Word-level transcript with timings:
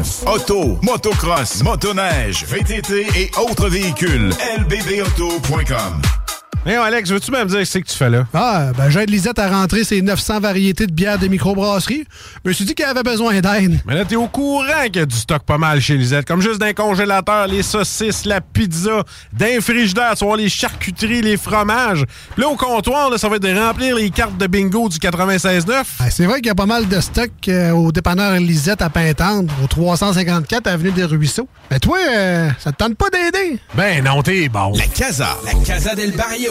96.9. 0.00 0.26
Auto, 0.26 0.78
motocross, 0.82 1.62
motoneige, 1.62 2.44
VTT 2.46 3.06
et 3.16 3.30
autres 3.36 3.68
véhicules. 3.68 4.32
lbbauto.com. 4.58 6.19
Hey 6.66 6.74
Alex, 6.76 7.10
veux-tu 7.10 7.30
me 7.30 7.42
dire 7.46 7.66
ce 7.66 7.78
que 7.78 7.84
tu 7.88 7.96
fais 7.96 8.10
là? 8.10 8.26
Ah, 8.34 8.72
ben 8.76 8.90
j'aide 8.90 9.08
Lisette 9.08 9.38
à 9.38 9.48
rentrer 9.48 9.82
ses 9.82 10.02
900 10.02 10.40
variétés 10.40 10.86
de 10.86 10.92
bières 10.92 11.18
des 11.18 11.30
microbrasseries. 11.30 12.04
Je 12.44 12.50
me 12.50 12.52
suis 12.52 12.66
dit 12.66 12.74
qu'elle 12.74 12.90
avait 12.90 13.02
besoin 13.02 13.40
d'aide. 13.40 13.80
Mais 13.86 13.94
là, 13.94 14.04
t'es 14.04 14.16
au 14.16 14.26
courant 14.26 14.84
qu'il 14.84 14.96
y 14.96 14.98
a 14.98 15.06
du 15.06 15.16
stock 15.16 15.42
pas 15.44 15.56
mal 15.56 15.80
chez 15.80 15.96
Lisette. 15.96 16.26
Comme 16.26 16.42
juste 16.42 16.60
d'un 16.60 16.74
congélateur, 16.74 17.46
les 17.46 17.62
saucisses, 17.62 18.26
la 18.26 18.42
pizza, 18.42 19.04
d'un 19.32 19.58
frigidaire, 19.62 20.12
tu 20.18 20.26
vois, 20.26 20.36
les 20.36 20.50
charcuteries, 20.50 21.22
les 21.22 21.38
fromages. 21.38 22.04
Puis 22.34 22.42
là, 22.42 22.48
au 22.50 22.56
comptoir, 22.56 23.08
là, 23.08 23.16
ça 23.16 23.30
va 23.30 23.36
être 23.36 23.42
de 23.42 23.58
remplir 23.58 23.96
les 23.96 24.10
cartes 24.10 24.36
de 24.36 24.46
bingo 24.46 24.90
du 24.90 24.98
96.9. 24.98 25.82
Ah, 25.98 26.10
c'est 26.10 26.26
vrai 26.26 26.36
qu'il 26.40 26.48
y 26.48 26.50
a 26.50 26.54
pas 26.54 26.66
mal 26.66 26.86
de 26.86 27.00
stock 27.00 27.30
euh, 27.48 27.70
au 27.70 27.90
dépanneur 27.90 28.32
Lisette 28.34 28.82
à 28.82 28.90
Pintendre, 28.90 29.50
au 29.64 29.66
354 29.66 30.66
Avenue 30.66 30.90
des 30.90 31.04
Ruisseaux. 31.04 31.48
Mais 31.70 31.78
toi, 31.78 31.96
euh, 32.06 32.50
ça 32.58 32.70
te 32.70 32.76
tente 32.76 32.96
pas 32.96 33.08
d'aider? 33.08 33.58
Ben 33.74 34.04
non, 34.04 34.22
t'es 34.22 34.50
bon. 34.50 34.74
La 34.76 34.84
Casa, 34.86 35.38
la 35.46 35.54
Casa 35.64 35.94
del 35.94 36.12
Barrio 36.12 36.50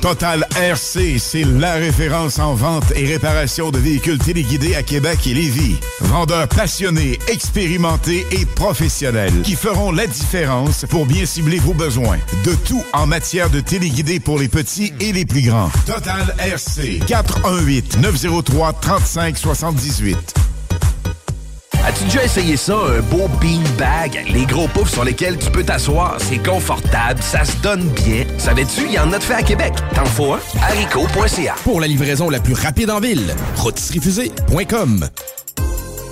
Total 0.00 0.46
RC, 0.56 1.18
c'est 1.18 1.44
la 1.44 1.74
référence 1.74 2.38
en 2.38 2.54
vente 2.54 2.92
et 2.94 3.04
réparation 3.04 3.70
de 3.70 3.78
véhicules 3.78 4.18
téléguidés 4.18 4.76
à 4.76 4.82
Québec 4.84 5.26
et 5.26 5.34
Lévis. 5.34 5.76
Vendeurs 6.00 6.46
passionnés, 6.48 7.18
expérimentés 7.26 8.24
et 8.30 8.46
professionnels 8.46 9.42
qui 9.42 9.56
feront 9.56 9.90
la 9.90 10.06
différence 10.06 10.86
pour 10.88 11.04
bien 11.04 11.26
cibler 11.26 11.58
vos 11.58 11.74
besoins. 11.74 12.18
De 12.44 12.54
tout 12.54 12.84
en 12.92 13.06
matière 13.06 13.50
de 13.50 13.60
téléguidés 13.60 14.20
pour 14.20 14.38
les 14.38 14.48
petits 14.48 14.92
et 15.00 15.12
les 15.12 15.24
plus 15.24 15.42
grands. 15.42 15.70
Total 15.84 16.34
RC, 16.38 17.00
418 17.06 17.98
903 17.98 18.72
3578. 18.74 20.47
As-tu 21.86 22.04
déjà 22.04 22.24
essayé 22.24 22.56
ça, 22.56 22.74
un 22.74 23.00
beau 23.00 23.28
beanbag? 23.40 24.24
Les 24.30 24.44
gros 24.44 24.68
poufs 24.68 24.90
sur 24.90 25.04
lesquels 25.04 25.38
tu 25.38 25.50
peux 25.50 25.64
t'asseoir, 25.64 26.16
c'est 26.18 26.38
confortable, 26.42 27.22
ça 27.22 27.44
se 27.44 27.56
donne 27.58 27.88
bien. 27.90 28.24
Savais-tu, 28.36 28.82
il 28.86 28.92
y 28.92 28.98
en 28.98 29.12
a 29.12 29.18
de 29.18 29.22
fait 29.22 29.34
à 29.34 29.42
Québec. 29.42 29.72
T'en 29.94 30.04
faut 30.04 30.34
un? 30.34 30.40
haricot.ca 30.62 31.54
Pour 31.64 31.80
la 31.80 31.86
livraison 31.86 32.28
la 32.28 32.40
plus 32.40 32.54
rapide 32.54 32.90
en 32.90 33.00
ville, 33.00 33.34
rotisseriefusée.com. 33.56 35.08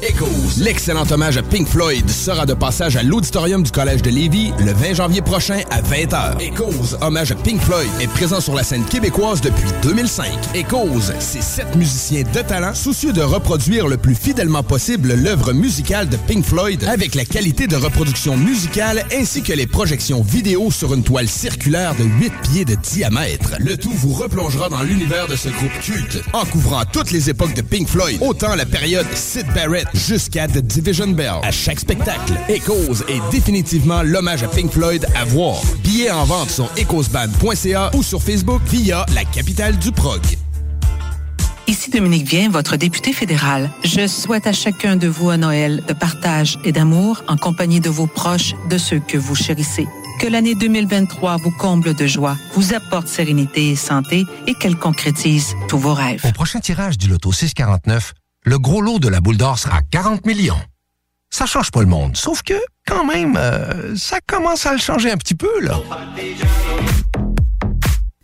Echoes, 0.09 0.61
l'excellent 0.63 1.11
hommage 1.11 1.37
à 1.37 1.43
Pink 1.43 1.67
Floyd 1.67 2.09
sera 2.09 2.47
de 2.47 2.55
passage 2.55 2.95
à 2.97 3.03
l'auditorium 3.03 3.65
du 3.65 3.73
Collège 3.73 4.03
de 4.03 4.11
Lévis 4.11 4.53
le 4.61 4.73
20 4.73 4.95
janvier 4.95 5.21
prochain 5.21 5.63
à 5.71 5.83
20h. 5.83 6.41
Echoes, 6.41 6.97
hommage 7.01 7.33
à 7.33 7.35
Pink 7.35 7.61
Floyd, 7.61 7.89
est 8.01 8.07
présent 8.07 8.41
sur 8.41 8.55
la 8.55 8.63
scène 8.63 8.85
québécoise 8.85 9.41
depuis 9.41 9.69
2005. 9.83 10.27
Echoes, 10.55 11.13
c'est 11.19 11.43
sept 11.43 11.75
musiciens 11.75 12.23
de 12.23 12.41
talent 12.43 12.73
soucieux 12.73 13.13
de 13.13 13.21
reproduire 13.21 13.89
le 13.89 13.97
plus 13.97 14.15
fidèlement 14.15 14.63
possible 14.63 15.13
l'œuvre 15.13 15.53
musicale 15.53 16.09
de 16.09 16.17
Pink 16.17 16.45
Floyd 16.45 16.85
avec 16.85 17.17
la 17.17 17.25
qualité 17.25 17.67
de 17.67 17.75
reproduction 17.75 18.37
musicale 18.37 19.05
ainsi 19.13 19.43
que 19.43 19.55
les 19.55 19.67
projections 19.67 20.23
vidéo 20.23 20.71
sur 20.71 20.95
une 20.95 21.03
toile 21.03 21.29
circulaire 21.29 21.97
de 21.97 22.05
8 22.05 22.33
pieds 22.45 22.65
de 22.65 22.77
diamètre. 22.77 23.57
Le 23.59 23.77
tout 23.77 23.93
vous 23.93 24.13
replongera 24.13 24.69
dans 24.69 24.85
l'univers 24.85 25.27
de 25.27 25.35
ce 25.35 25.49
groupe 25.49 25.81
culte 25.83 26.23
en 26.33 26.45
couvrant 26.45 26.85
toutes 26.93 27.11
les 27.11 27.29
époques 27.29 27.55
de 27.55 27.63
Pink 27.63 27.89
Floyd, 27.89 28.19
autant 28.21 28.55
la 28.55 28.67
période 28.67 29.07
Sid 29.13 29.47
Barrett 29.53 29.89
jusqu'à 29.97 30.47
The 30.47 30.59
Division 30.59 31.09
Bell. 31.09 31.41
À 31.43 31.51
chaque 31.51 31.81
spectacle, 31.81 32.35
Echoes 32.49 33.03
est 33.09 33.21
définitivement 33.31 34.03
l'hommage 34.03 34.43
à 34.43 34.49
Pink 34.49 34.71
Floyd 34.71 35.07
à 35.15 35.25
voir. 35.25 35.61
Billets 35.83 36.11
en 36.11 36.25
vente 36.25 36.51
sur 36.51 36.71
echoesband.ca 36.77 37.91
ou 37.95 38.03
sur 38.03 38.23
Facebook 38.23 38.63
via 38.67 39.07
la 39.15 39.25
capitale 39.25 39.77
du 39.79 39.93
prog. 39.93 40.21
Ici 41.69 41.91
Dominique 41.91 42.29
Vien, 42.29 42.49
votre 42.49 42.77
député 42.77 43.13
fédéral. 43.13 43.71
Je 43.83 44.07
souhaite 44.07 44.47
à 44.47 44.53
chacun 44.53 44.97
de 44.97 45.09
vous 45.09 45.31
un 45.31 45.39
Noël 45.39 45.83
de 45.89 45.93
partage 45.93 46.59
et 46.65 46.71
d'amour 46.71 47.25
en 47.27 47.37
compagnie 47.37 47.81
de 47.81 47.91
vos 47.91 48.07
proches, 48.07 48.55
de 48.71 48.79
ceux 48.79 49.01
que 49.01 49.19
vous 49.19 49.35
chérissez. 49.35 49.87
Que 50.21 50.29
l'année 50.29 50.55
2023 50.55 51.39
vous 51.39 51.51
comble 51.51 51.95
de 51.95 52.07
joie, 52.07 52.37
vous 52.55 52.73
apporte 52.73 53.09
sérénité 53.09 53.71
et 53.71 53.77
santé 53.77 54.25
et 54.47 54.55
qu'elle 54.55 54.77
concrétise 54.77 55.55
tous 55.69 55.79
vos 55.79 55.93
rêves. 55.93 56.23
Au 56.25 56.33
prochain 56.33 56.61
tirage 56.61 56.97
du 56.99 57.09
loto 57.09 57.33
649, 57.33 58.15
le 58.47 58.59
gros 58.59 58.81
lot 58.81 59.01
de 59.01 59.09
la 59.09 59.21
boule 59.21 59.37
d'or 59.37 59.59
sera 59.59 59.83
40 59.91 60.25
millions. 60.25 60.61
Ça 61.31 61.47
change 61.47 61.73
pas 61.73 61.81
le 61.81 61.87
monde, 61.87 62.17
sauf 62.17 62.43
que, 62.43 62.55
quand 62.87 63.05
même, 63.05 63.37
euh, 63.37 63.95
ça 63.97 64.19
commence 64.25 64.65
à 64.67 64.73
le 64.73 64.79
changer 64.79 65.11
un 65.11 65.17
petit 65.17 65.35
peu, 65.35 65.61
là. 65.61 65.81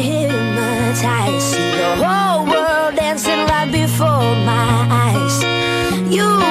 hypnotized. 0.00 1.42
See 1.42 1.70
the 1.82 1.96
whole 2.02 2.46
world 2.46 2.96
dancing 2.96 3.46
right 3.46 3.70
before 3.70 4.34
my 4.44 4.86
eyes. 4.90 5.42
You. 6.14 6.49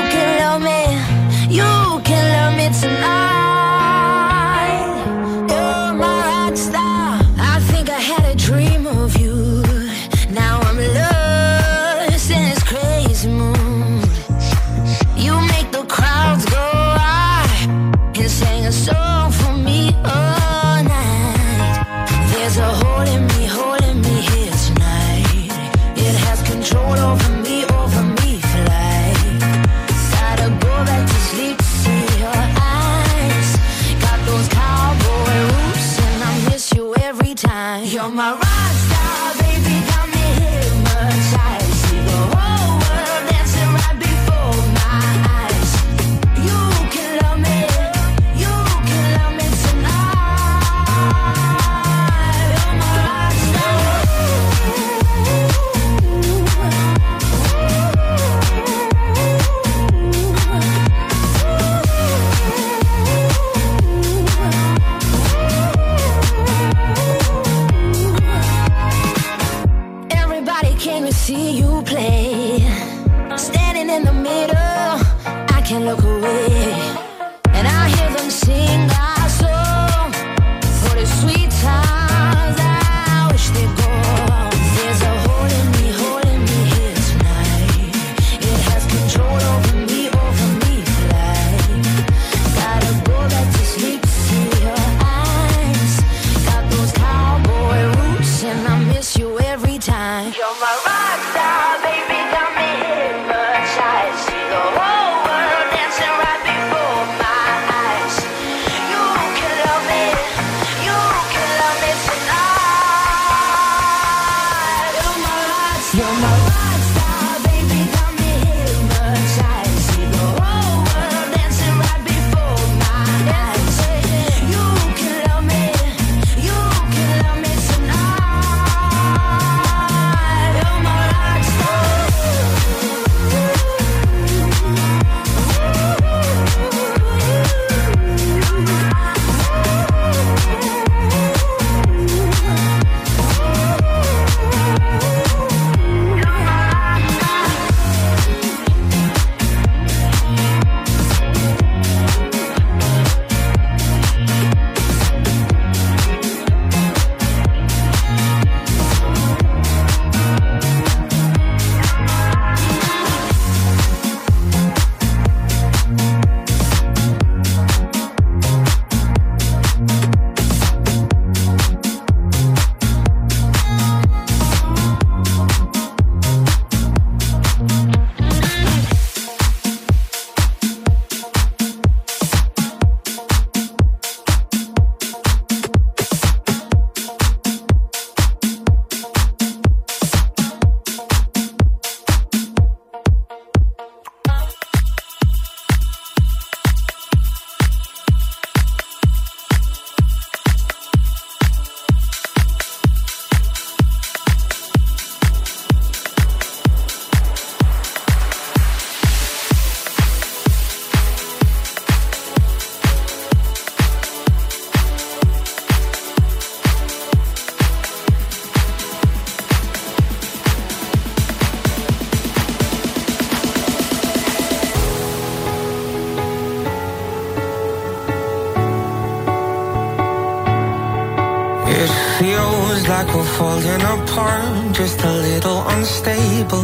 Falling 233.60 233.82
apart, 233.82 234.76
just 234.76 235.02
a 235.02 235.12
little 235.12 235.62
unstable. 235.70 236.64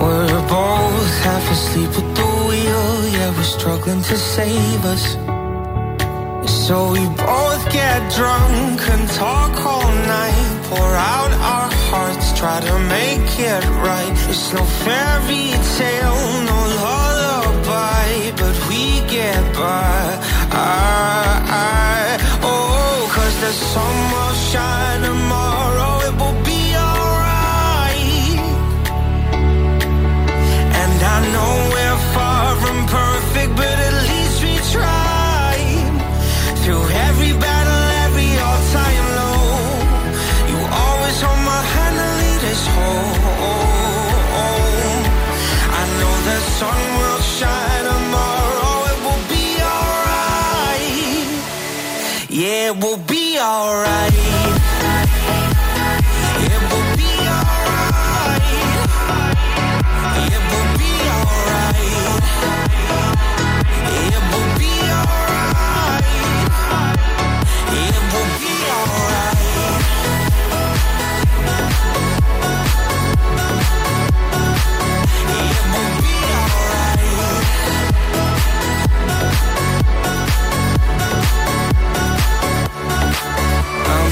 We're 0.00 0.48
both 0.48 1.18
half 1.24 1.50
asleep 1.50 1.90
at 1.90 2.16
the 2.16 2.26
wheel, 2.48 3.08
yeah, 3.08 3.36
we're 3.36 3.42
struggling 3.42 4.02
to 4.02 4.16
save 4.16 4.84
us. 4.84 5.16
So 6.66 6.92
we 6.92 7.04
both 7.16 7.72
get 7.72 8.12
drunk 8.12 8.80
and 8.88 9.08
talk 9.10 9.54
all 9.64 9.92
night, 9.92 10.60
pour 10.68 10.92
out 11.14 11.32
our 11.32 11.70
hearts, 11.90 12.38
try 12.38 12.60
to 12.60 12.78
make 12.88 13.30
it 13.38 13.64
right. 13.88 14.16
It's 14.28 14.52
no 14.52 14.64
fairy 14.84 15.50
tale, 15.78 16.22
no 16.50 16.58
lullaby, 16.84 18.30
but 18.36 18.56
we 18.68 19.00
get 19.08 19.42
by. 19.54 20.18
I, 20.52 21.42
I, 21.48 22.25
cause 23.26 23.40
the 23.40 23.52
sun 23.72 23.96
will 24.12 24.34
shine 24.50 25.02
tomorrow, 25.02 25.92
it 26.08 26.14
will 26.20 26.38
be 26.50 26.62
alright. 26.86 28.38
And 30.80 30.96
I 31.14 31.18
know 31.34 31.52
we're 31.74 32.00
far 32.14 32.46
from 32.62 32.78
perfect, 32.86 33.50
but 33.60 33.76
at 33.88 33.94
least 34.10 34.36
we 34.46 34.54
tried. 34.74 35.96
Through 36.62 36.86
every 37.08 37.32
battle, 37.46 37.82
every 38.06 38.32
all-time 38.46 39.06
low, 39.20 39.46
you 40.50 40.58
always 40.84 41.16
hold 41.24 41.42
my 41.52 41.62
hand 41.74 41.96
and 42.04 42.12
lead 42.22 42.42
us 42.52 42.64
home. 42.76 43.12
I 45.80 45.82
know 45.98 46.14
the 46.30 46.38
sun 46.58 46.80
will 47.00 47.22
shine 47.38 47.84
tomorrow, 47.90 48.74
it 48.92 48.98
will 49.06 49.24
be 49.34 49.46
alright. 49.74 51.28
Yeah, 52.42 52.68
be 52.82 53.05
alright. 53.38 54.46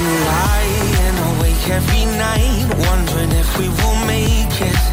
Lying 0.05 1.17
awake 1.31 1.69
every 1.69 2.05
night, 2.17 2.65
wondering 2.87 3.31
if 3.31 3.49
we 3.57 3.67
will 3.69 3.99
make 4.05 4.55
it. 4.71 4.83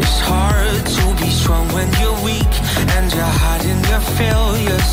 It's 0.00 0.20
hard 0.20 0.82
to 0.96 1.04
be 1.22 1.30
strong 1.30 1.66
when 1.76 1.88
you're 2.00 2.20
weak 2.24 2.54
and 2.94 3.12
you're 3.12 3.34
hiding 3.44 3.80
your 3.92 4.04
failures. 4.20 4.90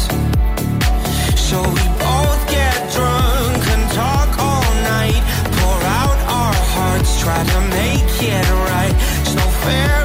So 1.47 1.57
we 1.61 1.85
both 2.07 2.41
get 2.49 2.75
drunk 2.95 3.61
and 3.75 3.85
talk 3.93 4.29
all 4.39 4.69
night, 4.97 5.23
pour 5.57 5.79
out 6.01 6.19
our 6.39 6.57
hearts, 6.75 7.19
try 7.21 7.41
to 7.53 7.59
make 7.79 8.15
it 8.21 8.47
right. 8.71 8.95
It's 9.21 9.35
no 9.35 9.47
fairy 9.63 10.04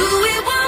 Do 0.00 0.06
it 0.06 0.59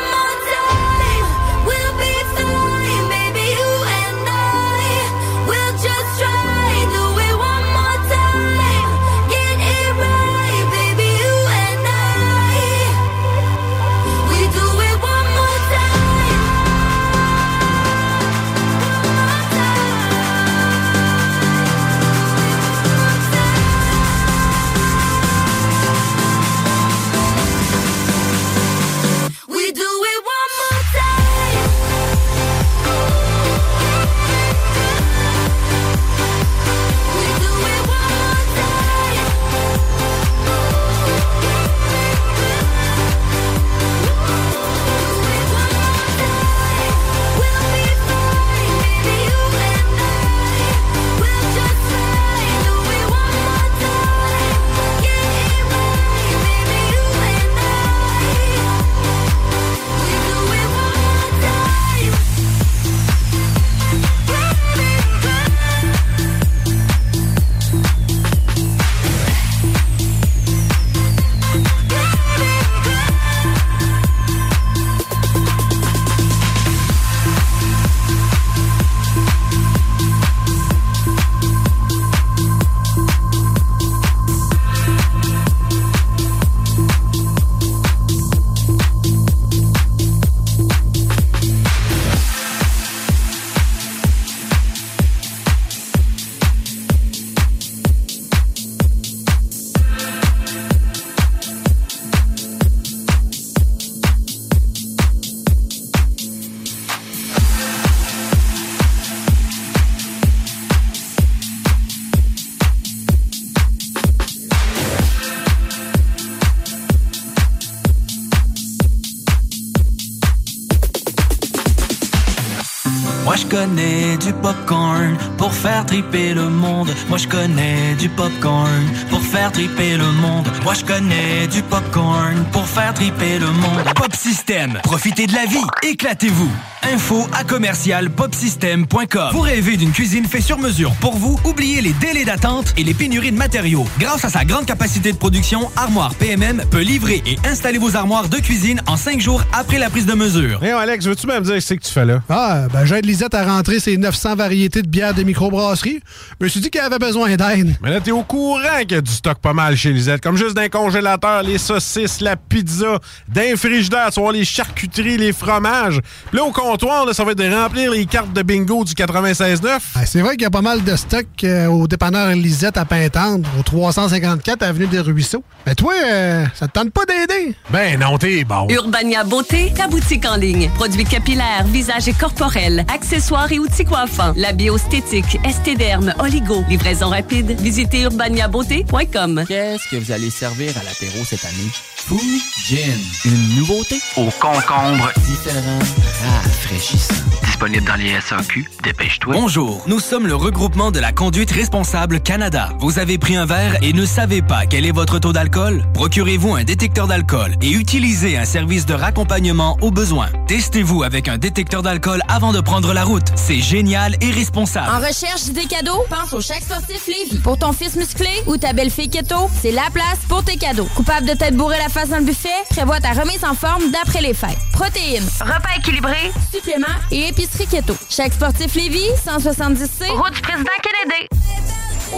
triper 125.93 126.33
le 126.33 126.49
monde. 126.49 126.91
Moi 127.11 127.19
je 127.19 127.29
connais 127.29 127.95
du 127.99 128.09
popcorn 128.09 128.83
pour 129.11 129.21
faire 129.21 129.53
triper 129.53 129.99
le 129.99 130.11
monde. 130.23 130.49
Moi 130.65 130.73
je 130.73 130.85
connais 130.87 131.47
du 131.49 131.63
popcorn 131.63 132.47
pour 132.51 132.67
faire 132.67 132.95
triper 132.95 133.39
le 133.39 133.49
monde. 133.49 133.85
Pop 133.95 134.15
System, 134.17 134.81
profitez 134.83 135.27
de 135.27 135.35
la 135.35 135.45
vie, 135.45 135.67
éclatez-vous. 135.83 136.72
Info 136.93 137.27
à 137.33 137.43
commercial 137.43 138.11
popsystem.com. 138.11 139.31
Vous 139.33 139.41
rêvez 139.41 139.79
d'une 139.79 139.93
cuisine 139.93 140.27
faite 140.27 140.43
sur 140.43 140.59
mesure 140.59 140.93
pour 141.01 141.17
vous? 141.17 141.41
Oubliez 141.43 141.81
les 141.81 141.95
délais 141.95 142.27
d'attente 142.27 142.75
et 142.77 142.85
les 142.85 142.93
pénuries 142.93 143.33
de 143.33 143.37
matériaux. 143.39 143.87
Grâce 143.99 144.27
à 144.27 144.29
sa 144.29 144.45
grande 144.45 144.67
capacité 144.67 145.11
de 145.11 145.17
production, 145.17 145.71
Armoire 145.75 146.15
PMM 146.17 146.65
peut 146.71 146.83
livrer 146.83 147.23
et 147.25 147.39
installer 147.49 147.79
vos 147.79 147.97
armoires 147.97 148.29
de 148.29 148.37
cuisine 148.37 148.83
en 148.87 148.99
cinq 148.99 149.23
jours 149.23 149.43
après 149.55 149.79
la 149.79 149.89
prise 149.89 150.05
de 150.05 150.13
mesure. 150.13 150.63
Hey, 150.63 150.73
Alex, 150.73 151.07
veux-tu 151.07 151.27
même 151.27 151.43
dire 151.45 151.63
ce 151.63 151.73
que 151.73 151.81
tu 151.81 151.91
fais 151.91 152.05
là? 152.05 152.21
Ah, 152.29 152.67
ben 152.71 152.85
j'aide 152.85 153.07
Lisette 153.07 153.33
à 153.33 153.47
rentrer 153.47 153.81
ses 153.81 153.97
900 153.97 154.37
variétés 154.37 154.83
de 154.83 154.89
bières 154.89 155.15
de 155.15 155.23
microbrasserie. 155.23 156.01
Je 156.41 156.45
me 156.45 156.51
suis 156.51 156.61
dit 156.61 156.69
qu'elle 156.69 156.85
avait 156.85 156.99
besoin 156.99 157.35
d'aide. 157.37 157.75
Mais 157.83 157.89
là, 157.89 158.01
t'es 158.03 158.11
au 158.11 158.23
courant 158.23 158.81
qu'il 158.81 158.93
y 158.93 158.97
a 158.97 159.01
du 159.01 159.13
stock 159.13 159.39
pas 159.39 159.55
mal 159.55 159.79
chez 159.79 159.95
Lisette. 159.95 160.21
Comme 160.21 160.37
juste 160.37 160.57
d'un 160.57 160.69
congélateur, 160.69 161.43
les 161.43 161.57
saucisses, 161.57 162.21
la 162.21 162.37
pizza, 162.37 162.99
d'un 163.29 163.57
frigidaire, 163.57 164.11
tu 164.13 164.21
vois, 164.21 164.35
les 164.35 164.45
charcuteries, 164.45 165.17
les 165.17 165.33
fromages. 165.33 166.01
Puis 166.29 166.37
là, 166.37 166.45
au 166.45 166.53
comptoir, 166.53 166.82
là, 166.83 167.13
ça 167.13 167.25
va 167.25 167.33
être 167.33 167.39
de 167.39 167.53
remplir 167.53 167.91
les 167.91 168.07
cartes 168.07 168.33
de 168.33 168.43
bingo 168.43 168.85
du 168.85 168.93
96.9. 168.95 169.79
Ah, 169.95 170.07
c'est 170.07 170.21
vrai 170.21 170.33
qu'il 170.33 170.43
y 170.43 170.47
a 170.47 170.51
pas 170.51 170.63
mal 170.63 170.83
de 170.83 170.97
stock 170.97 171.27
euh, 171.45 171.67
au 171.67 171.87
dépanneur 171.87 172.29
Lisette 172.35 172.77
à 172.77 172.85
Pintendre, 172.85 173.49
au 173.59 173.63
354 173.63 174.63
Avenue 174.63 174.87
des 174.87 175.01
Ruisseaux. 175.01 175.45
Mais 175.67 175.75
toi, 175.75 175.95
euh, 176.05 176.45
ça 176.55 176.67
te 176.67 176.73
tente 176.73 176.91
pas 176.91 177.05
d'aider? 177.05 177.55
Ben 177.71 177.99
non, 177.99 178.19
t'es 178.19 178.45
bon. 178.45 178.67
Urbania 178.69 179.23
Beauté, 179.25 179.73
ta 179.77 179.87
boutique 179.87 180.27
en 180.27 180.37
ligne. 180.37 180.71
Produits 180.75 181.05
capillaires, 181.05 181.65
visage 181.67 182.09
et 182.09 182.13
corporel, 182.13 182.85
accessoires 182.93 183.51
et 183.53 183.59
outils 183.59 183.85
coiffants. 183.85 184.33
La 184.37 184.53
biostétique, 184.53 185.39
estéderme, 185.45 186.15
oligo. 186.19 186.65
Livraison 186.69 187.11
rapide. 187.11 187.61
Visitez 187.61 188.03
urbaniabeauté.com. 188.03 189.45
Qu'est-ce 189.47 189.89
que 189.89 189.97
vous 190.03 190.11
allez 190.11 190.31
servir 190.31 190.73
à 190.77 190.85
l'apéro 190.85 191.25
cette 191.25 191.45
année? 191.45 191.71
Fou 192.05 192.21
Gin. 192.67 192.99
Une 193.25 193.57
nouveauté? 193.57 194.01
Au 194.17 194.29
concombre. 194.41 195.13
Différent. 195.25 195.79
Rafraîchissant. 196.25 197.15
Disponible 197.45 197.87
dans 197.87 197.95
les 197.95 198.21
SAQ. 198.21 198.69
Dépêche-toi. 198.83 199.35
Bonjour, 199.35 199.85
nous 199.87 200.01
sommes 200.01 200.27
le 200.27 200.35
regroupement 200.35 200.91
de 200.91 200.99
la 200.99 201.13
conduite 201.13 201.53
responsable 201.53 202.21
Canada. 202.21 202.71
Vous 202.81 202.99
avez 202.99 203.19
pris 203.19 203.37
un 203.37 203.47
verre 203.47 203.77
et 203.83 203.93
ne 203.93 204.05
savez 204.05 204.43
pas 204.43 204.67
quel 204.67 204.85
est 204.85 204.91
votre 204.91 205.21
taux 205.21 205.33
d'alcool? 205.33 205.87
Procurez-vous 205.95 206.55
un 206.57 206.65
détecteur 206.65 207.07
d'alcool 207.07 207.55
et 207.63 207.71
utilisez 207.71 208.37
un 208.37 208.45
service 208.45 208.85
de 208.85 208.95
raccompagnement 208.95 209.79
au 209.81 209.93
besoin. 209.93 210.29
Testez-vous 210.49 211.05
avec 211.05 211.29
un 211.29 211.39
détecteur 211.39 211.83
d'alcool 211.83 212.21
avant 212.27 212.53
de 212.53 212.61
prendre 212.61 212.93
la 212.93 213.05
route. 213.05 213.29
C'est 213.37 213.61
génial 213.61 214.17
et 214.21 214.33
responsable. 214.33 214.91
En 214.91 215.07
recherche 215.07 215.45
d'idées 215.45 215.67
cadeaux, 215.67 216.03
pense 216.11 216.33
au 216.33 216.41
chèque 216.41 216.65
sportif 216.65 217.07
Lévis. 217.07 217.39
Pour 217.39 217.59
ton 217.59 217.73
fils 217.73 217.95
musclé 217.95 218.31
ou 218.47 218.57
ta 218.57 218.73
belle-fille 218.73 219.09
keto, 219.11 219.49
c'est 219.63 219.73
la 219.73 219.89
place 219.93 220.19
pour 220.29 220.43
tes 220.43 220.57
cadeaux. 220.57 220.89
Coupable 220.97 221.29
de 221.29 221.35
t'être 221.35 221.57
bourré 221.57 221.77
la 221.79 221.89
face 221.93 222.09
dans 222.09 222.17
le 222.17 222.25
buffet, 222.25 222.49
prévois 222.71 223.01
ta 223.01 223.11
remise 223.11 223.45
en 223.45 223.55
forme 223.55 223.91
d'après 223.91 224.23
les 224.23 224.33
fêtes. 224.33 224.59
Protéines, 224.73 225.29
repas 225.41 225.77
équilibrés, 225.77 226.33
suppléments 226.51 226.87
et 227.11 227.29
épicerie 227.29 227.67
keto. 227.67 227.95
Chèque 228.09 228.33
sportif 228.33 228.75
Lévis, 228.75 229.11
170C, 229.27 230.09
route 230.09 230.35
du 230.35 230.41
président 230.41 230.71
Kennedy. 230.83 231.29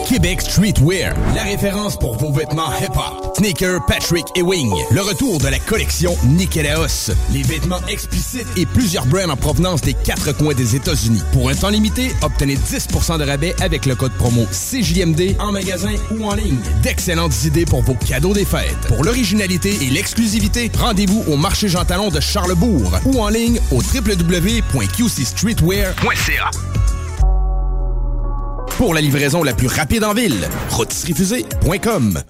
Québec 0.09 0.41
Streetwear, 0.43 1.15
la 1.35 1.43
référence 1.45 1.97
pour 1.99 2.17
vos 2.17 2.33
vêtements 2.33 2.71
hip-hop. 2.81 3.37
Sneaker, 3.37 3.85
Patrick 3.87 4.27
et 4.37 4.43
Wing. 4.43 4.71
Le 4.91 5.01
retour 5.01 5.39
de 5.39 5.49
la 5.49 5.59
collection 5.59 6.15
Nikélaos. 6.25 7.11
Les 7.33 7.43
vêtements 7.43 7.81
explicites 7.89 8.47
et 8.57 8.67
plusieurs 8.67 9.07
brands 9.07 9.31
en 9.31 9.37
provenance 9.37 9.81
des 9.81 9.95
quatre 9.95 10.37
coins 10.37 10.53
des 10.55 10.77
États-Unis. 10.77 11.23
Pour 11.33 11.49
un 11.49 11.55
temps 11.55 11.71
limité, 11.71 12.13
obtenez 12.23 12.57
10% 12.57 13.19
de 13.19 13.25
rabais 13.25 13.55
avec 13.63 13.87
le 13.87 13.95
code 13.95 14.13
promo 14.13 14.45
CJMD 14.53 15.37
en 15.39 15.53
magasin 15.53 15.95
ou 16.11 16.25
en 16.25 16.35
ligne. 16.35 16.59
D'excellentes 16.83 17.45
idées 17.45 17.65
pour 17.65 17.81
vos 17.83 17.95
cadeaux 17.95 18.35
des 18.35 18.45
fêtes. 18.45 18.77
Pour 18.89 19.05
l'originalité 19.05 19.79
et 19.83 19.91
l'exclusivité, 19.91 20.71
rendez-vous 20.79 21.25
au 21.29 21.37
marché 21.37 21.69
Jean 21.69 21.85
Talon 21.85 22.09
de 22.11 22.19
Charlebourg 22.21 22.99
ou 23.07 23.21
en 23.21 23.29
ligne 23.29 23.61
au 23.71 23.77
www.qcstreetwear.ca. 23.81 26.51
Pour 28.79 28.93
la 28.93 29.01
livraison 29.01 29.45
la 29.45 29.55
plus 29.55 29.69
rapide 29.69 30.03
en 30.03 30.15
ville, 30.15 30.49
rôtisseriefusée.com. 30.71 32.21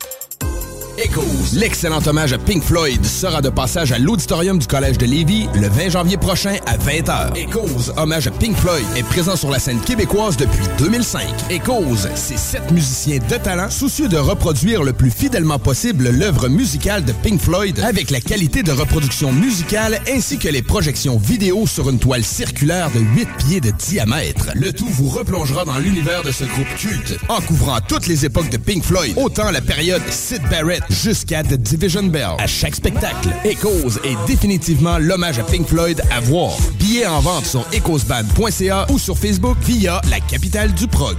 Echoes, 0.96 1.54
l'excellent 1.54 2.06
hommage 2.06 2.32
à 2.32 2.38
Pink 2.38 2.62
Floyd 2.62 3.04
sera 3.04 3.42
de 3.42 3.48
passage 3.48 3.90
à 3.90 3.98
l'auditorium 3.98 4.60
du 4.60 4.66
Collège 4.66 4.96
de 4.96 5.06
Lévis 5.06 5.48
le 5.54 5.68
20 5.68 5.88
janvier 5.90 6.16
prochain 6.16 6.54
à 6.66 6.76
20h. 6.76 7.36
Echoes, 7.36 7.92
hommage 7.96 8.28
à 8.28 8.30
Pink 8.30 8.56
Floyd, 8.56 8.84
est 8.96 9.02
présent 9.02 9.34
sur 9.34 9.50
la 9.50 9.58
scène 9.58 9.80
québécoise 9.80 10.36
depuis 10.36 10.64
2005. 10.78 11.22
Echoes, 11.50 12.08
c'est 12.14 12.38
sept 12.38 12.70
musiciens 12.70 13.18
de 13.18 13.36
talent 13.36 13.70
soucieux 13.70 14.08
de 14.08 14.16
reproduire 14.16 14.84
le 14.84 14.92
plus 14.92 15.10
fidèlement 15.10 15.58
possible 15.58 16.10
l'œuvre 16.10 16.48
musicale 16.48 17.04
de 17.04 17.12
Pink 17.12 17.40
Floyd 17.40 17.80
avec 17.80 18.10
la 18.10 18.20
qualité 18.20 18.62
de 18.62 18.70
reproduction 18.70 19.32
musicale 19.32 20.00
ainsi 20.08 20.38
que 20.38 20.48
les 20.48 20.62
projections 20.62 21.18
vidéo 21.18 21.66
sur 21.66 21.90
une 21.90 21.98
toile 21.98 22.24
circulaire 22.24 22.90
de 22.92 23.00
8 23.00 23.28
pieds 23.38 23.60
de 23.60 23.70
diamètre. 23.70 24.50
Le 24.54 24.72
tout 24.72 24.88
vous 24.88 25.08
replongera 25.08 25.64
dans 25.64 25.78
l'univers 25.78 26.22
de 26.22 26.30
ce 26.30 26.44
groupe 26.44 26.72
culte 26.78 27.18
en 27.28 27.40
couvrant 27.40 27.78
toutes 27.80 28.06
les 28.06 28.24
époques 28.24 28.50
de 28.50 28.58
Pink 28.58 28.84
Floyd, 28.84 29.14
autant 29.16 29.50
la 29.50 29.60
période 29.60 30.02
Sid 30.10 30.42
Barrett 30.48 30.83
jusqu'à 30.90 31.42
The 31.42 31.54
Division 31.54 32.04
Bell. 32.04 32.36
À 32.38 32.46
chaque 32.46 32.74
spectacle, 32.74 33.30
Echoes 33.44 33.98
est 34.04 34.16
définitivement 34.26 34.98
l'hommage 34.98 35.38
à 35.38 35.44
Pink 35.44 35.66
Floyd 35.66 36.02
à 36.10 36.20
voir. 36.20 36.52
Billets 36.78 37.06
en 37.06 37.20
vente 37.20 37.46
sur 37.46 37.66
echoesband.ca 37.72 38.86
ou 38.90 38.98
sur 38.98 39.18
Facebook 39.18 39.56
via 39.62 40.00
la 40.10 40.20
capitale 40.20 40.72
du 40.72 40.86
prog. 40.86 41.16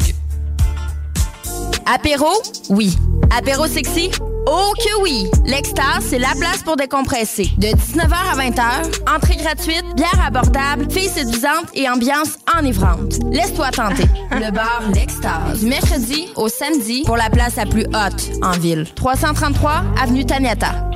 Apéro? 1.85 2.27
Oui. 2.69 2.97
Apéro 3.35 3.67
sexy? 3.67 4.09
Oh 4.47 4.73
que 4.77 5.01
oui! 5.01 5.25
L'Extase, 5.45 6.05
c'est 6.07 6.19
la 6.19 6.33
place 6.39 6.63
pour 6.63 6.75
décompresser. 6.75 7.49
De 7.57 7.67
19h 7.67 8.13
à 8.13 8.35
20h, 8.35 9.15
entrée 9.15 9.35
gratuite, 9.35 9.83
bière 9.95 10.23
abordable, 10.25 10.89
filles 10.91 11.09
séduisantes 11.09 11.69
et 11.73 11.87
ambiance 11.89 12.37
enivrante. 12.57 13.19
Laisse-toi 13.31 13.69
tenter. 13.71 14.05
Le 14.31 14.51
bar 14.51 14.81
L'Extase. 14.93 15.59
Du 15.59 15.67
mercredi 15.67 16.27
au 16.35 16.47
samedi 16.47 17.03
pour 17.05 17.17
la 17.17 17.29
place 17.29 17.55
la 17.55 17.65
plus 17.65 17.85
haute 17.85 18.31
en 18.41 18.51
ville. 18.51 18.85
333 18.95 19.83
Avenue 20.01 20.25
Taniata. 20.25 20.89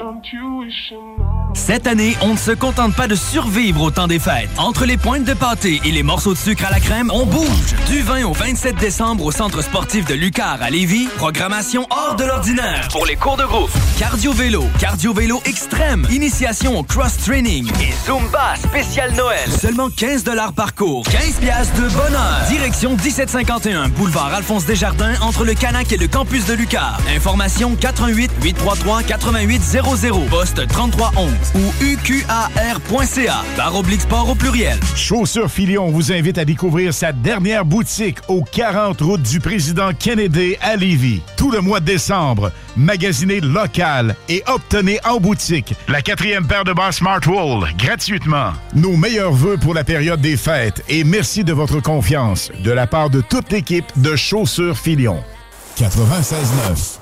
Cette 1.60 1.88
année, 1.88 2.16
on 2.22 2.34
ne 2.34 2.38
se 2.38 2.52
contente 2.52 2.96
pas 2.96 3.08
de 3.08 3.16
survivre 3.16 3.82
au 3.82 3.92
temps 3.92 4.08
des 4.08 4.18
fêtes. 4.18 4.50
Entre 4.58 4.86
les 4.86 4.96
pointes 4.96 5.26
de 5.26 5.34
pâté 5.34 5.82
et 5.84 5.92
les 5.92 6.04
morceaux 6.04 6.34
de 6.34 6.38
sucre 6.38 6.66
à 6.66 6.72
la 6.72 6.80
crème, 6.80 7.12
on 7.14 7.26
bouge. 7.26 7.76
Du 7.88 8.02
20 8.02 8.24
au 8.24 8.34
27 8.34 8.78
décembre 8.78 9.26
au 9.26 9.32
Centre 9.32 9.62
sportif 9.62 10.06
de 10.06 10.14
Lucar 10.14 10.58
à 10.62 10.70
Lévis, 10.70 11.08
programmation 11.18 11.86
hors 11.90 12.16
de 12.16 12.24
l'ordinaire 12.24 12.88
pour 12.92 13.06
les 13.06 13.18
cours 13.18 13.36
de 13.36 13.44
groupe. 13.44 13.70
Cardio-vélo, 14.00 14.64
cardio-vélo 14.80 15.42
extrême, 15.46 16.08
initiation 16.10 16.80
au 16.80 16.84
cross-training 16.84 17.70
et 17.82 17.94
Zumba 18.06 18.56
spécial 18.56 19.14
Noël. 19.16 19.52
Seulement 19.52 19.90
15 19.90 20.24
par 20.56 20.74
cours, 20.74 21.04
15 21.04 21.40
piastres 21.42 21.76
de 21.76 21.90
bonheur. 21.90 22.46
Direction 22.50 22.96
1751, 22.96 23.90
boulevard 23.90 24.34
Alphonse 24.34 24.66
Desjardins, 24.66 25.16
entre 25.22 25.44
le 25.44 25.54
Canac 25.54 25.92
et 25.92 25.98
le 25.98 26.08
campus 26.08 26.46
de 26.46 26.54
Lucar. 26.54 27.00
Information 27.14 27.76
88 27.76 28.32
833 28.42 29.02
8800, 29.04 30.22
poste 30.32 30.68
3311 30.68 31.49
ou 31.56 31.84
uqar.ca, 31.84 33.44
barre 33.58 33.76
oblique 33.76 34.02
sport 34.02 34.30
au 34.30 34.36
pluriel. 34.36 34.78
Chaussures 34.96 35.50
Filion 35.50 35.90
vous 35.90 36.12
invite 36.12 36.38
à 36.38 36.46
découvrir 36.46 36.94
sa 36.94 37.12
dernière 37.12 37.66
boutique 37.66 38.18
au 38.28 38.44
40 38.44 39.02
route 39.02 39.22
du 39.22 39.40
président 39.40 39.92
Kennedy 39.98 40.56
à 40.62 40.76
Lévis. 40.76 41.22
Tout 41.38 41.52
le 41.52 41.62
mois 41.62 41.80
de 41.80 41.86
décembre, 41.86 42.52
magasinez 42.78 43.42
local 43.42 44.16
et 44.28 44.44
obtenez 44.48 45.00
en 45.06 45.20
boutique 45.20 45.74
la 45.88 46.02
quatrième 46.02 46.48
paire 46.48 46.64
de 46.64 46.74
bas 46.74 46.92
Smart 46.92 47.22
Wool 47.26 47.68
gratuitement. 47.78 48.52
Nos 48.76 48.96
meilleurs 48.96 49.34
voeux 49.34 49.58
pour 49.58 49.74
la 49.74 49.84
période 49.84 50.22
des 50.22 50.38
fêtes 50.38 50.84
et 50.90 51.04
merci 51.04 51.44
de 51.44 51.54
votre 51.54 51.80
confiance 51.82 52.52
de 52.64 52.72
la 52.72 52.88
part 52.88 53.10
de 53.10 53.22
toute 53.22 53.52
l'équipe 53.52 53.86
de 53.98 54.16
Chaussures 54.16 54.78
Filion. 54.78 55.24
96.9 55.78 56.98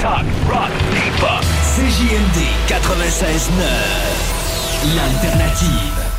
Talk, 0.00 0.24
rock. 0.48 1.61
CJMD 1.74 2.38
96.9. 2.68 4.94
L'alternative. 4.94 6.11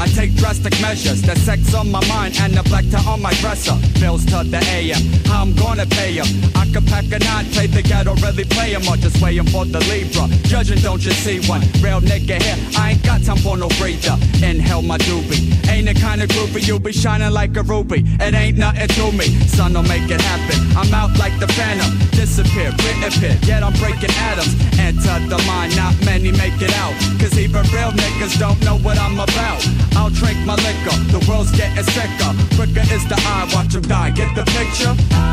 I 0.00 0.06
take 0.08 0.34
drastic 0.34 0.80
measures. 0.80 1.20
The 1.20 1.36
sex 1.36 1.74
on 1.74 1.90
my 1.90 2.00
mind 2.08 2.34
and 2.40 2.54
the 2.54 2.62
black 2.64 2.88
tie 2.90 3.04
on 3.04 3.20
my 3.20 3.34
dresser. 3.34 3.76
Bills 4.00 4.24
to 4.32 4.42
the 4.42 4.60
AM. 4.72 5.02
How 5.26 5.42
I'm 5.42 5.54
gonna 5.54 5.84
pay 5.84 6.00
pay 6.00 6.18
'em. 6.18 6.28
I 6.54 6.64
could 6.72 6.86
pack 6.86 7.04
a 7.12 7.18
nine, 7.18 7.46
take 7.52 7.72
the 7.72 7.82
ghetto, 7.82 8.14
really 8.16 8.44
play 8.44 8.74
or 8.74 8.96
just 8.96 9.20
waiting 9.20 9.46
for 9.52 9.64
the 9.64 9.80
Libra. 9.90 10.24
Judging, 10.44 10.80
don't 10.80 11.04
you 11.04 11.12
see 11.12 11.38
one? 11.48 11.62
Real 11.84 12.00
nigga 12.00 12.42
here. 12.42 12.58
I 12.76 12.92
ain't 12.92 13.02
got 13.02 13.22
time 13.24 13.40
for 13.44 13.56
no 13.56 13.68
breather. 13.80 14.16
Inhale 14.42 14.82
my 14.82 14.98
doobie. 14.98 15.42
Ain't 15.68 15.86
the 15.88 15.94
kind 15.94 16.22
of 16.22 16.28
groovy 16.30 16.66
you 16.66 16.78
be 16.78 16.92
shining 16.92 17.32
like 17.32 17.56
a 17.56 17.62
ruby. 17.62 18.00
It 18.26 18.34
ain't 18.34 18.56
nothing 18.56 18.88
to 18.96 19.12
me. 19.12 19.26
Son, 19.56 19.72
don't 19.74 19.88
make 19.88 20.10
it 20.10 20.20
happen. 20.20 20.58
I'm 20.78 20.92
out 20.94 21.12
like 21.18 21.36
the 21.38 21.48
phantom. 21.48 21.90
Disappear, 22.10 22.70
reappear. 22.84 23.36
Yet 23.42 23.62
I'm 23.62 23.74
breaking 23.74 24.14
atoms. 24.28 24.54
Enter 24.78 25.18
the 25.32 25.38
mind, 25.46 25.76
not 25.76 25.94
many 26.04 26.30
make 26.32 26.60
it 26.66 26.72
out. 26.84 26.94
Cause 27.20 27.36
even 27.38 27.62
real 27.74 27.92
niggas 28.02 28.38
don't 28.38 28.60
know 28.64 28.78
what 28.78 28.96
I'm 28.98 29.18
about. 29.20 29.89
I'll 29.96 30.10
drink 30.10 30.38
my 30.46 30.54
liquor. 30.56 30.96
The 31.12 31.24
world's 31.28 31.50
getting 31.52 31.84
sicker. 31.84 32.30
Quicker 32.56 32.84
is 32.92 33.06
the 33.08 33.16
eye, 33.16 33.48
Watch 33.54 33.74
'em 33.74 33.82
die. 33.82 34.10
Get 34.10 34.34
the 34.34 34.44
picture? 34.44 35.29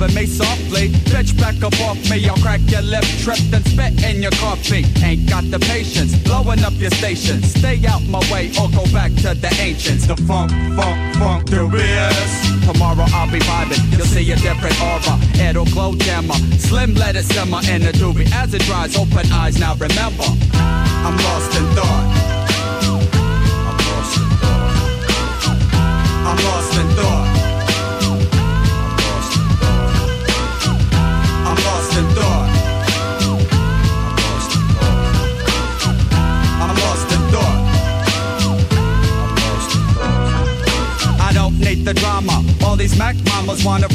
Robbing 0.00 0.16
me 0.16 0.26
softly. 0.26 0.88
Bitch, 1.12 1.38
back 1.38 1.62
up 1.62 1.78
off 1.80 1.98
me. 2.10 2.26
I'll 2.26 2.36
crack 2.36 2.60
your 2.68 2.80
lip, 2.80 3.04
trip, 3.20 3.38
and 3.52 3.64
spit 3.66 4.02
in 4.02 4.22
your 4.22 4.30
coffee. 4.32 4.86
Ain't 5.04 5.28
got 5.28 5.44
the 5.50 5.58
patience. 5.58 6.16
Blowing 6.22 6.60
up 6.64 6.72
your 6.76 6.90
station. 6.90 7.42
Stay 7.42 7.84
out 7.86 8.02
my 8.04 8.20
way 8.32 8.50
or 8.60 8.70
go 8.70 8.84
back 8.92 9.12
to 9.16 9.34
the 9.34 9.54
ancients. 9.60 10.06
The 10.06 10.16
funk, 10.16 10.52
funk, 10.74 11.16
funk, 11.16 11.50
biz. 11.50 12.66
Tomorrow 12.66 13.04
I'll 13.12 13.30
be 13.30 13.40
vibing. 13.40 13.92
You'll 13.92 14.06
see 14.06 14.30
a 14.32 14.36
different 14.36 14.80
aura. 14.80 15.18
It'll 15.34 15.66
glow 15.66 15.94
dimmer. 15.94 16.34
Slim 16.58 16.94
let 16.94 17.16
it 17.16 17.24
simmer 17.24 17.60
in 17.68 17.82
the 17.82 17.92
doobie. 17.92 18.30
As 18.32 18.54
it 18.54 18.62
dries, 18.62 18.96
open 18.96 19.30
eyes 19.32 19.58
now 19.58 19.74
remember. 19.74 20.24
I'm 20.54 21.16
lost 21.16 21.58
in 21.58 21.66
thought. 21.74 22.39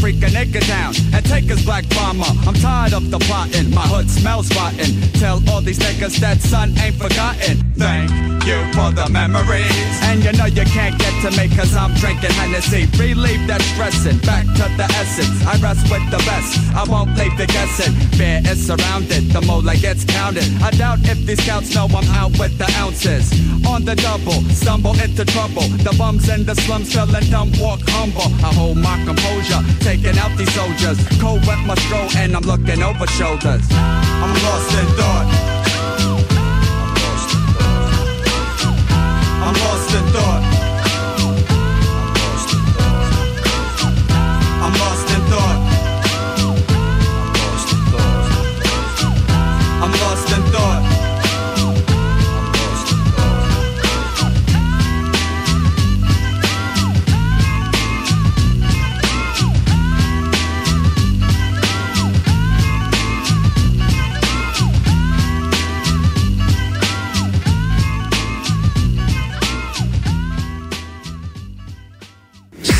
Freak 0.05 0.21
a 0.21 0.27
nigga 0.27 0.59
down 0.67 1.04
and 1.15 1.25
take 1.25 1.45
his 1.45 1.63
black 1.63 1.85
mama. 1.95 2.27
I'm 2.45 2.53
tired 2.55 2.93
of 2.93 3.09
the 3.09 3.19
plotting. 3.19 3.73
My 3.73 3.87
hood 3.87 4.09
smells 4.09 4.53
rotten. 4.55 4.91
Tell 5.23 5.41
all 5.49 5.61
these 5.61 5.79
niggas 5.79 6.19
that 6.19 6.41
son 6.41 6.77
ain't 6.77 6.95
forgotten. 6.95 7.63
Thank 7.79 8.11
you 8.43 8.59
for 8.75 8.91
the 8.91 9.07
memories. 9.09 9.95
And 10.03 10.23
you 10.23 10.31
know 10.33 10.45
you 10.45 10.65
can't 10.65 10.97
get 10.99 11.13
to 11.23 11.29
me 11.39 11.47
cause 11.55 11.73
I'm 11.75 11.93
drinking 11.95 12.31
Hennessy. 12.31 12.85
Relieve 12.99 13.47
that 13.47 13.61
stressing. 13.61 14.19
Back 14.19 14.45
to 14.59 14.65
the 14.75 14.87
essence. 14.99 15.39
I 15.47 15.55
rest 15.63 15.89
with 15.89 16.05
the 16.11 16.19
best. 16.27 16.59
I 16.75 16.83
won't 16.83 17.15
leave 17.17 17.35
the 17.37 17.47
guessing. 17.47 17.93
Fear 18.19 18.41
is 18.51 18.67
surrounded. 18.67 19.31
The 19.31 19.41
mola 19.41 19.75
gets 19.75 20.03
counted. 20.03 20.49
I 20.61 20.71
doubt 20.71 20.99
if 21.07 21.25
these 21.25 21.41
scouts 21.41 21.73
know 21.73 21.87
I'm 21.87 22.07
out 22.11 22.37
with 22.37 22.57
the 22.57 22.67
ounces. 22.83 23.31
On 23.65 23.83
the 23.83 23.95
double, 23.95 24.43
stumble 24.51 24.99
into 24.99 25.25
trouble. 25.25 25.67
The 25.81 25.95
bums 25.97 26.29
in 26.29 26.45
the 26.45 26.55
slums 26.55 26.93
feeling 26.93 27.23
dumb, 27.31 27.51
walk 27.59 27.79
humble. 27.87 28.29
I 28.45 28.53
hold 28.53 28.77
my 28.77 28.97
composure, 29.05 29.61
taking 29.79 30.17
out 30.17 30.35
these 30.37 30.53
soldiers. 30.53 31.04
Cold 31.19 31.45
wet 31.47 31.59
my 31.65 31.75
stroll 31.75 32.09
and 32.17 32.35
I'm 32.35 32.43
looking 32.43 32.81
over 32.83 33.07
shoulders. 33.07 33.65
I'm 33.71 34.33
lost 34.43 34.73
in 34.79 34.87
thought. 34.97 35.54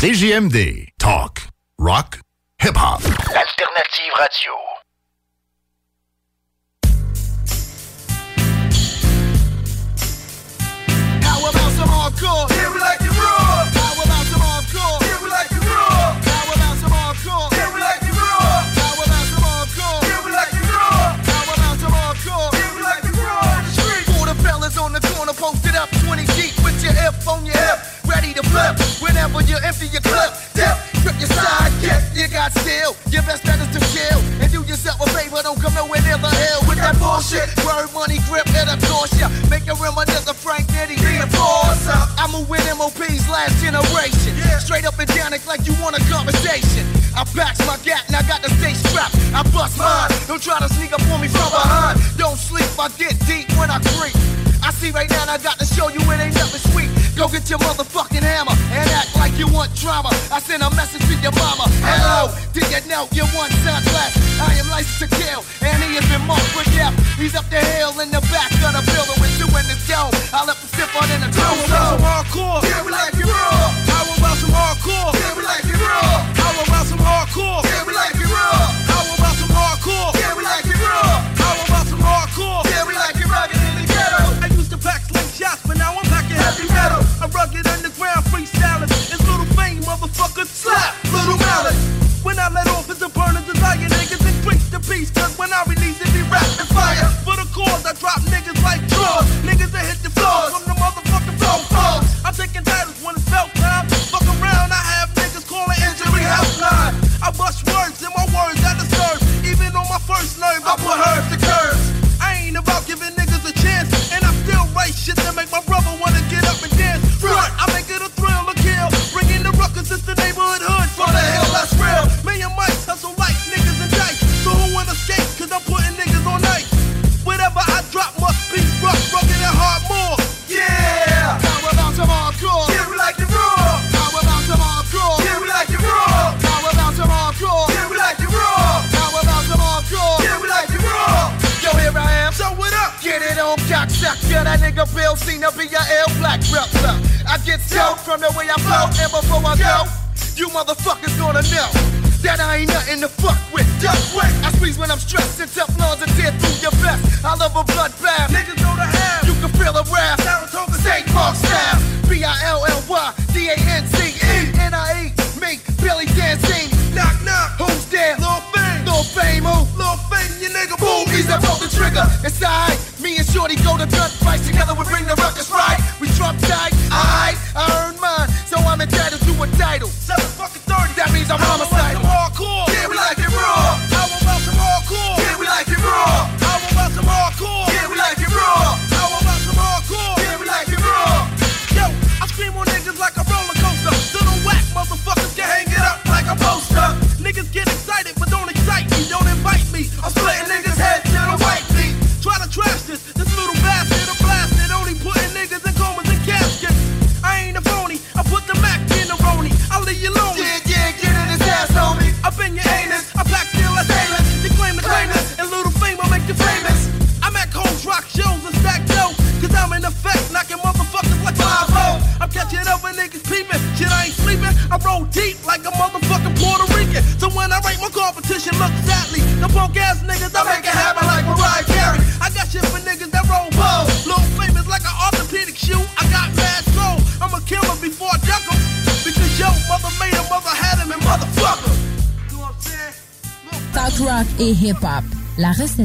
CJMD. 0.06 0.90
Talk. 1.00 1.48
Rock. 1.80 2.20
Hip-hop. 2.60 3.02
Alternative 3.02 4.12
radio. 4.20 4.52
Ready 28.16 28.32
to 28.32 28.44
flip. 28.48 28.80
Whenever 29.04 29.44
you 29.44 29.60
empty 29.60 29.92
your 29.92 30.00
clip, 30.00 30.32
dip, 30.56 30.72
grip 31.04 31.20
your 31.20 31.28
sidekick. 31.36 32.00
You 32.16 32.24
got 32.32 32.48
skill. 32.56 32.96
Your 33.12 33.20
best 33.28 33.44
bet 33.44 33.60
is 33.60 33.68
to 33.76 33.80
chill 33.92 34.16
and 34.40 34.48
do 34.48 34.64
yourself 34.64 34.96
a 35.04 35.06
favor. 35.12 35.36
Don't 35.44 35.60
come 35.60 35.76
nowhere 35.76 36.00
near 36.00 36.16
the 36.16 36.32
hill 36.32 36.64
with 36.64 36.80
that 36.80 36.96
bullshit. 36.96 37.44
Word 37.60 37.92
money 37.92 38.16
grip 38.24 38.48
and 38.56 38.72
a 38.72 38.76
ya. 39.20 39.28
Make 39.52 39.68
you 39.68 39.76
reminisce 39.76 40.24
of 40.24 40.36
Frank 40.40 40.64
Nitti, 40.72 40.96
the 40.96 41.28
enforcer. 41.28 41.92
I 42.16 42.24
move 42.32 42.48
with 42.48 42.64
MOP's 42.72 43.28
last 43.28 43.60
generation. 43.60 44.32
Straight 44.64 44.88
up 44.88 44.96
and 44.96 45.12
down, 45.12 45.36
it's 45.36 45.46
like 45.46 45.68
you 45.68 45.76
want 45.84 46.00
a 46.00 46.02
conversation. 46.08 46.88
I 47.12 47.28
packs 47.36 47.60
my 47.68 47.76
gat 47.84 48.00
and 48.08 48.16
I 48.16 48.24
got 48.24 48.40
the 48.40 48.48
stay 48.56 48.72
strapped. 48.88 49.12
I 49.36 49.44
bust 49.52 49.76
mine. 49.76 50.08
Don't 50.24 50.40
try 50.40 50.56
to 50.56 50.72
sneak 50.72 50.96
up 50.96 51.04
on 51.12 51.20
me 51.20 51.28
from 51.28 51.52
behind. 51.52 52.00
Don't 52.16 52.40
sleep, 52.40 52.64
I 52.80 52.88
get 52.96 53.12
deep 53.28 53.44
when 53.60 53.68
I 53.68 53.76
creep. 53.92 54.35
I 54.66 54.74
see 54.74 54.90
right 54.90 55.06
now 55.06 55.22
and 55.22 55.30
I 55.30 55.38
got 55.38 55.62
to 55.62 55.66
show 55.66 55.86
you 55.94 56.02
it 56.10 56.18
ain't 56.18 56.34
nothing 56.34 56.58
sweet. 56.74 56.90
Go 57.14 57.30
get 57.30 57.46
your 57.46 57.62
motherfucking 57.62 58.26
hammer 58.26 58.50
and 58.74 58.90
act 58.90 59.14
like 59.14 59.38
you 59.38 59.46
want 59.46 59.70
drama. 59.78 60.10
I 60.26 60.42
send 60.42 60.58
a 60.66 60.70
message 60.74 61.06
to 61.06 61.14
your 61.22 61.30
mama. 61.38 61.70
Hello, 61.86 62.34
did 62.50 62.66
you 62.74 62.82
know 62.90 63.06
you 63.14 63.22
want 63.30 63.54
sunglass? 63.62 64.18
I 64.42 64.58
am 64.58 64.66
licensed 64.66 65.06
to 65.06 65.08
kill, 65.22 65.46
and 65.62 65.78
he 65.86 65.94
has 65.94 66.02
been 66.10 66.26
marked 66.26 66.50
for 66.50 66.66
death. 66.74 66.90
He's 67.14 67.38
up 67.38 67.46
the 67.46 67.62
hill 67.62 67.94
in 68.02 68.10
the 68.10 68.18
back 68.34 68.50
of 68.58 68.74
the 68.74 68.82
building 68.90 69.18
with 69.22 69.38
two 69.38 69.46
in 69.54 69.70
the 69.70 69.78
dome. 69.86 70.10
I 70.34 70.42
left 70.42 70.58
him 70.58 70.70
stiff 70.74 70.90
on 70.98 71.14
in 71.14 71.22
the 71.22 71.30
How 71.30 71.54
about 71.54 71.86
some 71.86 72.02
hardcore? 72.02 72.60
Yeah, 72.66 72.82
we 72.82 72.90
like 72.90 73.14
it 73.14 73.22
raw. 73.22 73.70
How 73.86 74.02
about 74.18 74.34
some 74.34 74.50
hardcore? 74.50 75.14
Yeah, 75.14 75.38
we 75.38 75.42
like 75.46 75.65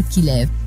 tête 0.01 0.23
qui. 0.23 0.60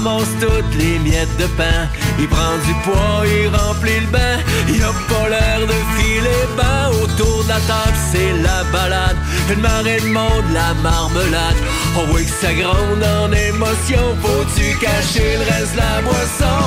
ramasse 0.00 0.28
toutes 0.40 0.74
les 0.78 0.98
miettes 0.98 1.36
de 1.38 1.46
pain. 1.58 1.88
Il 2.18 2.28
prend 2.28 2.56
du 2.66 2.74
poids, 2.84 3.22
il 3.26 3.48
remplit 3.48 4.00
le 4.00 4.06
bain. 4.06 4.36
Il 4.68 4.82
a 4.82 4.92
pas 5.08 5.28
l'air 5.28 5.60
de 5.60 5.78
filer 5.96 6.46
bas. 6.56 6.90
Autour 7.02 7.44
de 7.44 7.48
la 7.48 7.60
table, 7.70 7.98
c'est 8.10 8.32
la 8.42 8.64
balade. 8.72 9.16
Une 9.52 9.60
marée 9.60 10.00
de 10.00 10.06
monde, 10.06 10.46
la 10.52 10.74
marmelade. 10.82 11.60
On 11.98 12.04
voit 12.06 12.20
que 12.20 12.36
ça 12.40 12.52
gronde 12.52 13.04
en 13.20 13.32
émotion. 13.32 14.04
Faut-tu 14.22 14.76
cacher 14.78 15.36
le 15.38 15.44
reste 15.52 15.72
de 15.74 15.78
la 15.78 16.00
boisson? 16.02 16.58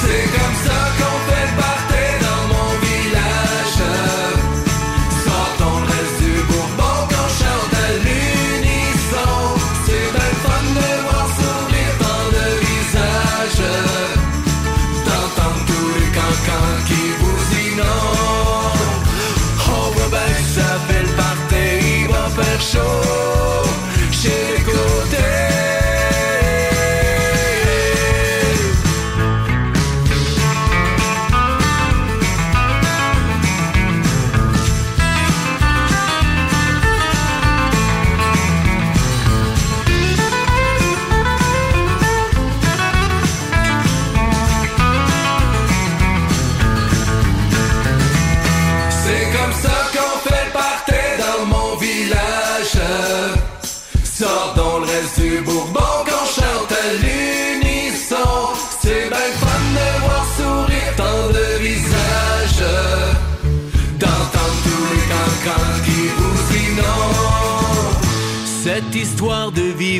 C'est 0.00 0.26
comme 0.36 0.56
ça 0.66 0.78
qu'on 0.98 1.18
fait 1.28 1.46
le 1.50 1.56
party 1.62 2.04
dans 2.26 2.44
mon 2.54 2.70
village. 2.86 4.21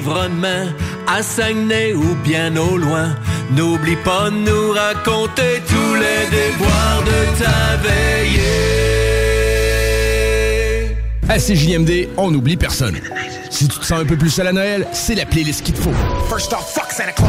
environnement, 0.02 0.66
à 1.06 1.22
Saguenay 1.22 1.94
ou 1.94 2.14
bien 2.24 2.56
au 2.56 2.76
loin. 2.76 3.14
N'oublie 3.56 3.96
pas 3.96 4.30
de 4.30 4.36
nous 4.36 4.72
raconter 4.72 5.62
tous 5.68 5.94
les 5.94 6.26
déboires 6.30 7.02
de 7.04 7.42
ta 7.42 7.76
veillée. 7.76 8.40
À 11.28 11.38
CJMD, 11.38 12.08
on 12.16 12.30
n'oublie 12.30 12.56
personne. 12.56 12.96
Si 13.50 13.68
tu 13.68 13.78
te 13.78 13.84
sens 13.84 14.00
un 14.00 14.06
peu 14.06 14.16
plus 14.16 14.30
seul 14.30 14.48
à 14.48 14.52
Noël, 14.52 14.86
c'est 14.92 15.14
la 15.14 15.26
playlist 15.26 15.62
qu'il 15.62 15.74
te 15.74 15.80
faut. 15.80 15.92
First 16.28 16.52
off, 16.52 16.72
fuck 16.74 16.90
Santa 16.90 17.12
Claus. 17.12 17.28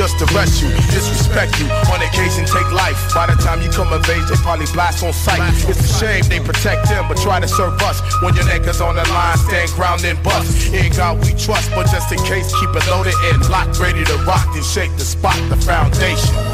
Just 0.00 0.16
arrest 0.32 0.62
you, 0.62 0.70
disrespect 0.88 1.60
you. 1.60 1.68
On 1.92 2.00
occasion, 2.00 2.46
take 2.46 2.72
life. 2.72 2.96
By 3.12 3.26
the 3.26 3.36
time 3.36 3.60
you 3.60 3.68
come 3.68 3.92
of 3.92 4.00
age, 4.08 4.24
they 4.30 4.36
probably 4.36 4.64
blast 4.72 5.04
on 5.04 5.12
sight. 5.12 5.44
It's 5.68 5.76
a 5.76 5.98
shame 6.00 6.24
they 6.24 6.40
protect 6.40 6.88
them, 6.88 7.04
but 7.06 7.18
try 7.18 7.38
to 7.38 7.46
serve 7.46 7.76
us. 7.82 8.00
When 8.22 8.34
your 8.34 8.44
niggas 8.44 8.80
on 8.80 8.96
the 8.96 9.04
line, 9.12 9.36
stand 9.36 9.68
ground 9.72 10.02
and 10.06 10.16
bust. 10.22 10.72
In 10.72 10.90
God 10.96 11.20
we 11.20 11.34
trust, 11.36 11.70
but 11.76 11.84
just 11.92 12.10
in 12.12 12.18
case, 12.24 12.48
keep 12.58 12.70
it 12.70 12.86
loaded 12.88 13.12
and 13.28 13.46
locked, 13.50 13.78
ready 13.78 14.02
to 14.04 14.16
rock 14.24 14.48
and 14.56 14.64
shake 14.64 14.96
the 14.96 15.04
spot, 15.04 15.36
the 15.50 15.56
foundation. 15.56 16.49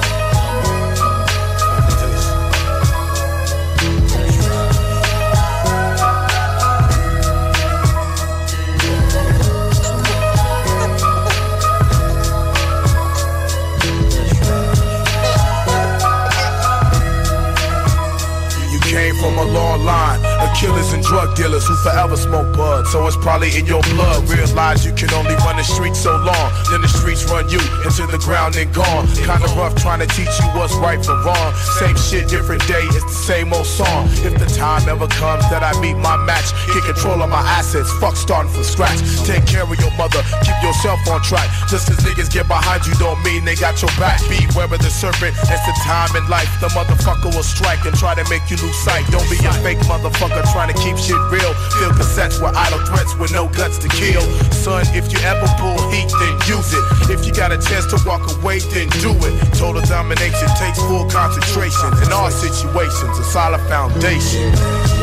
Killers 20.66 20.92
and 20.92 21.02
drug 21.02 21.30
dealers 21.36 21.64
who 21.66 21.74
forever 21.86 22.16
smoke 22.16 22.50
bud. 22.56 22.86
So 22.88 23.06
it's 23.06 23.16
probably 23.16 23.54
in 23.54 23.66
your 23.66 23.82
blood. 23.94 24.28
Realize 24.28 24.84
you 24.84 24.92
can 24.92 25.10
only 25.14 25.36
run 25.46 25.56
the 25.56 25.62
streets 25.62 26.02
so 26.02 26.18
long. 26.18 26.48
Then 26.70 26.82
the 26.82 26.90
streets 26.90 27.22
run 27.30 27.48
you 27.48 27.62
into 27.86 28.02
the 28.10 28.18
ground 28.18 28.56
and 28.56 28.66
gone. 28.74 29.06
Kinda 29.14 29.46
rough 29.54 29.74
trying 29.78 30.00
to 30.02 30.08
teach 30.10 30.34
you 30.42 30.46
what's 30.58 30.74
right 30.82 30.98
from 30.98 31.22
wrong. 31.22 31.54
Same 31.78 31.96
shit, 31.96 32.28
different 32.28 32.66
day, 32.66 32.82
it's 32.96 33.06
the 33.06 33.20
same 33.30 33.52
old 33.52 33.66
song. 33.66 34.10
If 34.26 34.34
the 34.42 34.50
time 34.58 34.88
ever 34.88 35.06
comes 35.06 35.46
that 35.50 35.62
I 35.62 35.72
meet 35.80 35.94
my 35.94 36.16
match, 36.26 36.50
get 36.74 36.82
control 36.82 37.22
of 37.22 37.30
my 37.30 37.44
assets, 37.58 37.90
fuck 38.02 38.16
starting 38.16 38.50
from 38.50 38.64
scratch. 38.64 38.98
Take 39.22 39.46
care 39.46 39.62
of 39.62 39.78
your 39.78 39.94
mother, 39.94 40.22
keep 40.42 40.58
yourself 40.66 40.98
on 41.06 41.22
track. 41.22 41.46
Just 41.70 41.88
as 41.90 41.98
niggas 42.02 42.30
get 42.32 42.48
behind 42.48 42.86
you 42.86 42.94
don't 42.98 43.22
mean 43.22 43.44
they 43.44 43.54
got 43.54 43.78
your 43.82 43.94
back. 44.02 44.18
Beware 44.26 44.66
of 44.66 44.82
the 44.82 44.90
serpent, 44.90 45.36
it's 45.46 45.64
the 45.70 45.76
time 45.86 46.10
in 46.18 46.26
life. 46.26 46.50
The 46.58 46.68
motherfucker 46.74 47.30
will 47.30 47.46
strike 47.46 47.84
and 47.86 47.94
try 47.94 48.14
to 48.18 48.24
make 48.28 48.50
you 48.50 48.56
lose 48.58 48.78
sight. 48.82 49.06
Don't 49.14 49.28
be 49.30 49.38
a 49.46 49.52
fake 49.62 49.78
motherfucker 49.86 50.42
trying 50.56 50.72
to 50.72 50.80
keep 50.80 50.96
shit 50.96 51.20
real. 51.28 51.52
Feel 51.76 51.92
cassettes 51.92 52.40
with 52.40 52.56
idle 52.56 52.80
threats 52.86 53.14
with 53.16 53.30
no 53.30 53.46
guts 53.46 53.76
to 53.76 53.88
kill. 53.88 54.22
Son, 54.50 54.82
if 54.96 55.12
you 55.12 55.18
ever 55.20 55.46
pull 55.60 55.76
heat, 55.92 56.08
then 56.08 56.32
use 56.48 56.72
it. 56.72 57.12
If 57.12 57.26
you 57.26 57.32
got 57.34 57.52
a 57.52 57.58
chance 57.58 57.84
to 57.92 58.00
walk 58.08 58.24
away, 58.40 58.60
then 58.72 58.88
do 59.04 59.12
it. 59.12 59.34
Total 59.52 59.82
domination 59.82 60.48
takes 60.56 60.80
full 60.80 61.04
concentration. 61.10 61.92
In 62.02 62.10
all 62.10 62.30
situations, 62.30 63.18
a 63.18 63.24
solid 63.24 63.60
foundation. 63.68 64.95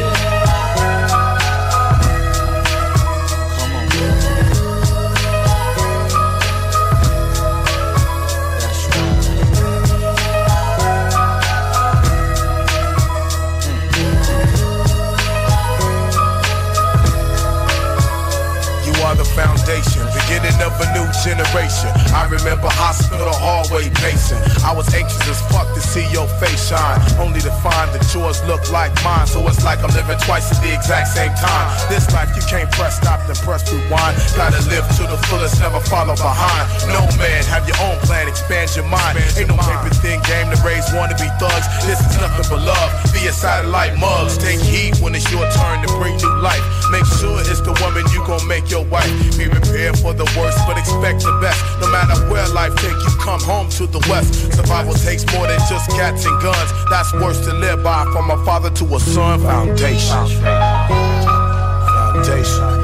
Beginning 20.54 20.74
of 20.74 20.80
a 20.82 20.88
new 20.94 21.08
generation. 21.24 21.90
I 22.14 22.26
remember 22.30 22.68
hospital 22.70 23.32
hallway 23.34 23.90
pacing. 23.90 24.42
I 24.64 24.74
was 24.74 24.88
anxious 24.94 25.28
as 25.28 25.42
fuck 25.52 25.68
to 25.74 25.82
see 25.82 26.06
your 26.12 26.28
face 26.40 26.70
shine, 26.70 27.00
only 27.20 27.42
to 27.42 27.52
find 27.62 27.92
that 27.94 28.04
yours 28.14 28.44
look 28.46 28.72
like 28.72 28.92
mine. 29.04 29.28
So 29.28 29.46
it's 29.48 29.64
like 29.64 29.80
I'm 29.84 29.94
living 29.94 30.18
twice 30.20 30.52
at 30.52 30.62
the 30.62 30.74
exact 30.74 31.10
same 31.10 31.34
time. 31.36 31.68
This 31.90 32.12
life 32.14 32.30
you 32.36 32.43
can't 32.54 32.70
press 32.78 33.02
stop 33.02 33.18
then 33.26 33.36
press 33.42 33.66
rewind. 33.74 34.14
Gotta 34.38 34.62
live 34.70 34.86
to 35.02 35.04
the 35.10 35.18
fullest, 35.26 35.58
never 35.58 35.82
follow 35.90 36.14
behind. 36.14 36.70
No 36.94 37.02
man, 37.18 37.42
have 37.50 37.66
your 37.66 37.80
own 37.82 37.98
plan, 38.06 38.30
expand 38.30 38.70
your 38.78 38.86
mind. 38.86 39.18
Ain't 39.34 39.50
no 39.50 39.58
paper 39.58 39.90
thin 39.98 40.22
game 40.30 40.54
to 40.54 40.58
raise 40.62 40.86
wannabe 40.94 41.26
thugs. 41.42 41.66
This 41.90 41.98
is 41.98 42.14
nothing 42.22 42.46
but 42.46 42.62
love. 42.62 42.90
Be 43.10 43.26
a 43.26 43.34
satellite 43.34 43.98
mugs. 43.98 44.38
Take 44.38 44.62
heed 44.62 45.02
when 45.02 45.16
it's 45.16 45.26
your 45.34 45.50
turn 45.58 45.82
to 45.82 45.90
bring 45.98 46.14
new 46.22 46.36
life. 46.46 46.62
Make 46.94 47.10
sure 47.18 47.42
it's 47.42 47.62
the 47.66 47.74
woman 47.82 48.06
you 48.14 48.22
gon' 48.30 48.46
make 48.46 48.70
your 48.70 48.86
wife. 48.86 49.10
Be 49.34 49.50
prepared 49.50 49.98
for 49.98 50.14
the 50.14 50.30
worst, 50.38 50.62
but 50.70 50.78
expect 50.78 51.26
the 51.26 51.34
best. 51.42 51.58
No 51.82 51.90
matter 51.90 52.14
where 52.30 52.46
life 52.54 52.76
take 52.78 52.94
you, 52.94 53.14
come 53.18 53.42
home 53.42 53.70
to 53.82 53.88
the 53.90 54.02
west. 54.06 54.54
Survival 54.54 54.94
takes 54.94 55.26
more 55.34 55.50
than 55.50 55.58
just 55.66 55.90
cats 55.98 56.26
and 56.30 56.38
guns. 56.38 56.70
That's 56.94 57.12
worse 57.18 57.42
to 57.50 57.54
live 57.54 57.82
by. 57.82 58.06
From 58.14 58.30
a 58.30 58.38
father 58.46 58.70
to 58.70 58.86
a 58.94 59.00
son, 59.00 59.42
foundation. 59.42 60.22
Foundation. 62.14 62.83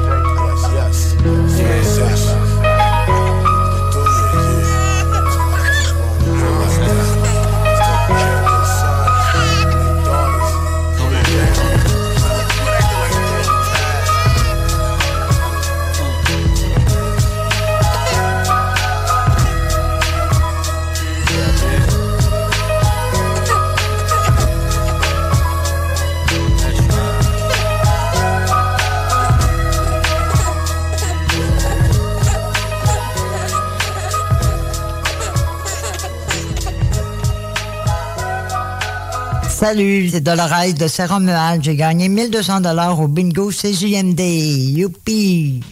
Salut, 39.60 40.08
c'est 40.08 40.22
Dolores 40.22 40.72
de 40.74 40.88
Saint-Romuald. 40.88 41.62
J'ai 41.62 41.76
gagné 41.76 42.08
1200 42.08 42.62
dollars 42.62 42.98
au 42.98 43.08
bingo 43.08 43.50
CJMD. 43.50 44.18
Youpi! 44.74 45.62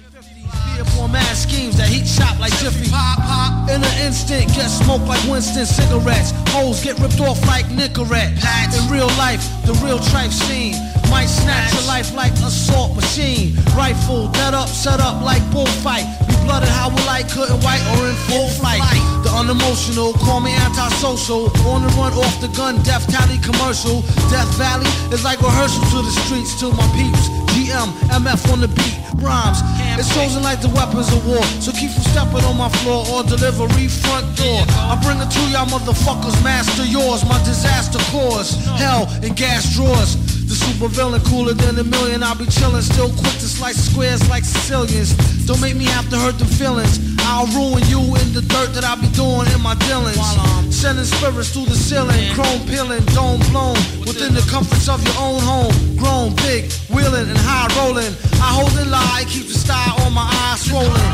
In 3.70 3.82
an 3.82 4.07
instant, 4.07 4.47
get 4.55 4.68
smoked 4.68 5.09
like 5.09 5.24
Winston 5.26 5.64
cigarettes. 5.64 6.34
Hoes 6.53 6.82
get 6.82 6.99
ripped 7.01 7.18
off 7.20 7.41
like 7.47 7.64
Nicorette. 7.70 8.36
In 8.76 8.93
real 8.93 9.09
life, 9.16 9.41
the 9.64 9.72
real 9.82 9.99
trife 9.99 10.32
scene. 10.32 10.74
Might 11.11 11.26
snatch 11.26 11.72
your 11.74 11.84
life 11.88 12.14
like 12.14 12.32
assault 12.44 12.94
machine. 12.94 13.56
Rifle, 13.76 14.28
dead 14.28 14.54
up, 14.54 14.68
set 14.68 15.00
up 15.00 15.22
like 15.22 15.42
bullfight. 15.50 16.04
Be 16.28 16.34
blooded 16.44 16.68
how 16.68 16.90
we 16.90 17.00
like, 17.04 17.28
couldn't 17.28 17.61
white 17.64 17.82
or 17.96 18.09
in 18.09 18.16
full 18.28 18.48
flight. 18.61 18.84
The 19.24 19.30
unemotional, 19.32 20.12
call 20.14 20.40
me 20.40 20.52
antisocial. 20.52 21.48
On 21.66 21.82
the 21.82 21.90
run 21.96 22.12
off 22.12 22.40
the 22.40 22.48
gun, 22.48 22.82
death 22.82 23.09
tally 23.09 23.38
commercial. 23.38 24.02
Death 24.28 24.48
Valley 24.61 24.88
is 25.12 25.24
like 25.24 25.40
rehearsal 25.40 25.82
to 25.96 25.98
the 26.04 26.12
streets 26.24 26.59
to 26.61 26.70
my 26.72 26.86
peeps. 26.92 27.28
GM, 27.56 27.88
MF 28.12 28.52
on 28.52 28.61
the 28.61 28.68
beat, 28.68 28.96
rhymes. 29.18 29.59
It's 29.98 30.14
chosen 30.14 30.42
like 30.42 30.61
the 30.61 30.68
weapons 30.68 31.11
of 31.12 31.26
war. 31.26 31.42
So 31.59 31.72
keep 31.72 31.90
from 31.90 32.04
stepping 32.14 32.44
on 32.44 32.56
my 32.56 32.68
floor 32.80 33.04
or 33.11 33.24
delivery 33.24 33.88
front 33.88 34.24
door. 34.36 34.62
I 34.86 34.94
bring 35.02 35.18
it 35.18 35.30
to 35.32 35.40
y'all 35.50 35.66
motherfuckers, 35.66 36.36
master 36.44 36.84
yours. 36.84 37.24
My 37.24 37.38
disaster 37.42 37.98
cause 38.12 38.54
hell 38.78 39.09
and 39.22 39.34
gas 39.34 39.74
drawers. 39.74 40.38
The 40.69 40.75
super 40.75 40.89
villain 40.93 41.23
cooler 41.23 41.55
than 41.55 41.79
a 41.79 41.85
million. 41.85 42.23
I'll 42.23 42.37
be 42.37 42.45
chillin', 42.45 42.83
still 42.83 43.09
quick 43.09 43.33
to 43.41 43.49
slice 43.49 43.89
squares 43.89 44.29
like 44.29 44.45
Sicilians. 44.45 45.16
Don't 45.47 45.61
make 45.61 45.77
me 45.77 45.87
have 45.87 46.09
to 46.11 46.19
hurt 46.19 46.39
the 46.39 46.45
feelings. 46.45 47.01
I'll 47.25 47.49
ruin 47.57 47.83
you 47.89 48.01
in 48.21 48.33
the 48.37 48.43
dirt 48.43 48.75
that 48.77 48.85
I 48.85 48.95
be 49.01 49.09
doing 49.16 49.49
in 49.49 49.61
my 49.62 49.75
dealings. 49.89 50.21
i'm 50.21 50.71
Sending 50.71 51.05
spirits 51.05 51.51
through 51.53 51.66
the 51.66 51.75
ceiling, 51.75 52.21
chrome 52.35 52.61
peeling, 52.69 53.01
dome 53.16 53.41
blown 53.49 53.81
within 54.05 54.35
the 54.35 54.45
comforts 54.51 54.89
of 54.89 55.01
your 55.03 55.16
own 55.16 55.41
home. 55.41 55.73
Grown, 55.97 56.37
big, 56.45 56.71
wheeling 56.93 57.29
and 57.33 57.41
high 57.49 57.69
rolling. 57.81 58.12
I 58.37 58.53
hold 58.53 58.73
and 58.77 58.91
lie, 58.91 59.25
keep 59.27 59.49
the 59.49 59.57
style 59.57 59.97
on 60.05 60.12
my 60.12 60.29
eyes 60.53 60.61
swollen. 60.69 61.09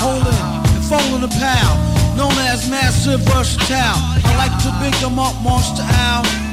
Holding 0.00 0.32
and 0.32 0.84
folding 0.88 1.22
a 1.22 1.32
pal, 1.36 1.76
known 2.16 2.34
as 2.48 2.70
massive 2.70 3.20
versatile. 3.28 4.00
I 4.24 4.32
like 4.40 4.54
to 4.64 4.72
big 4.80 4.96
them 5.04 5.18
up, 5.20 5.36
monster 5.44 5.84
owl. 5.84 6.51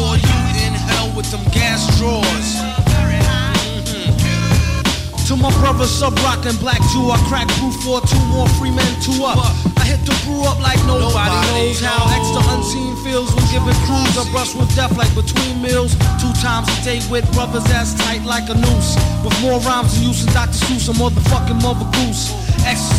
Saw 0.00 0.14
you 0.14 0.66
in 0.66 0.72
hell 0.72 1.14
with 1.14 1.30
them 1.30 1.44
gas 1.52 1.98
drawers. 1.98 2.69
To 5.30 5.36
my 5.36 5.54
brother 5.62 5.86
sub 5.86 6.18
rockin' 6.26 6.58
black 6.58 6.82
Jew, 6.90 7.06
I 7.06 7.14
crack 7.30 7.46
brew 7.62 7.70
for 7.86 8.02
two 8.02 8.18
more 8.34 8.50
free 8.58 8.74
men, 8.74 8.90
two 8.98 9.22
up. 9.22 9.38
I 9.78 9.86
hit 9.86 10.02
the 10.02 10.10
brew 10.26 10.42
up 10.42 10.58
like 10.58 10.82
nobody, 10.90 11.06
Nobody 11.06 11.70
knows 11.70 11.78
how 11.78 12.02
extra 12.18 12.42
unseen 12.50 12.98
feels 13.06 13.30
when 13.38 13.46
giving 13.46 13.78
crews 13.86 14.18
a 14.18 14.26
brush 14.34 14.58
with 14.58 14.66
death 14.74 14.90
like 14.98 15.14
between 15.14 15.62
meals. 15.62 15.94
Two 16.18 16.34
times 16.42 16.66
a 16.66 16.76
day 16.82 16.98
with 17.06 17.30
brothers 17.30 17.62
as 17.70 17.94
tight 17.94 18.26
like 18.26 18.50
a 18.50 18.58
noose. 18.58 18.98
With 19.22 19.38
more 19.38 19.62
rhymes 19.62 19.94
than 19.94 20.10
use 20.10 20.26
than 20.26 20.34
Dr. 20.34 20.66
Seuss, 20.66 20.90
a 20.90 20.98
motherfucking 20.98 21.62
mother 21.62 21.86
goose. 21.94 22.34
Extra 22.66 22.98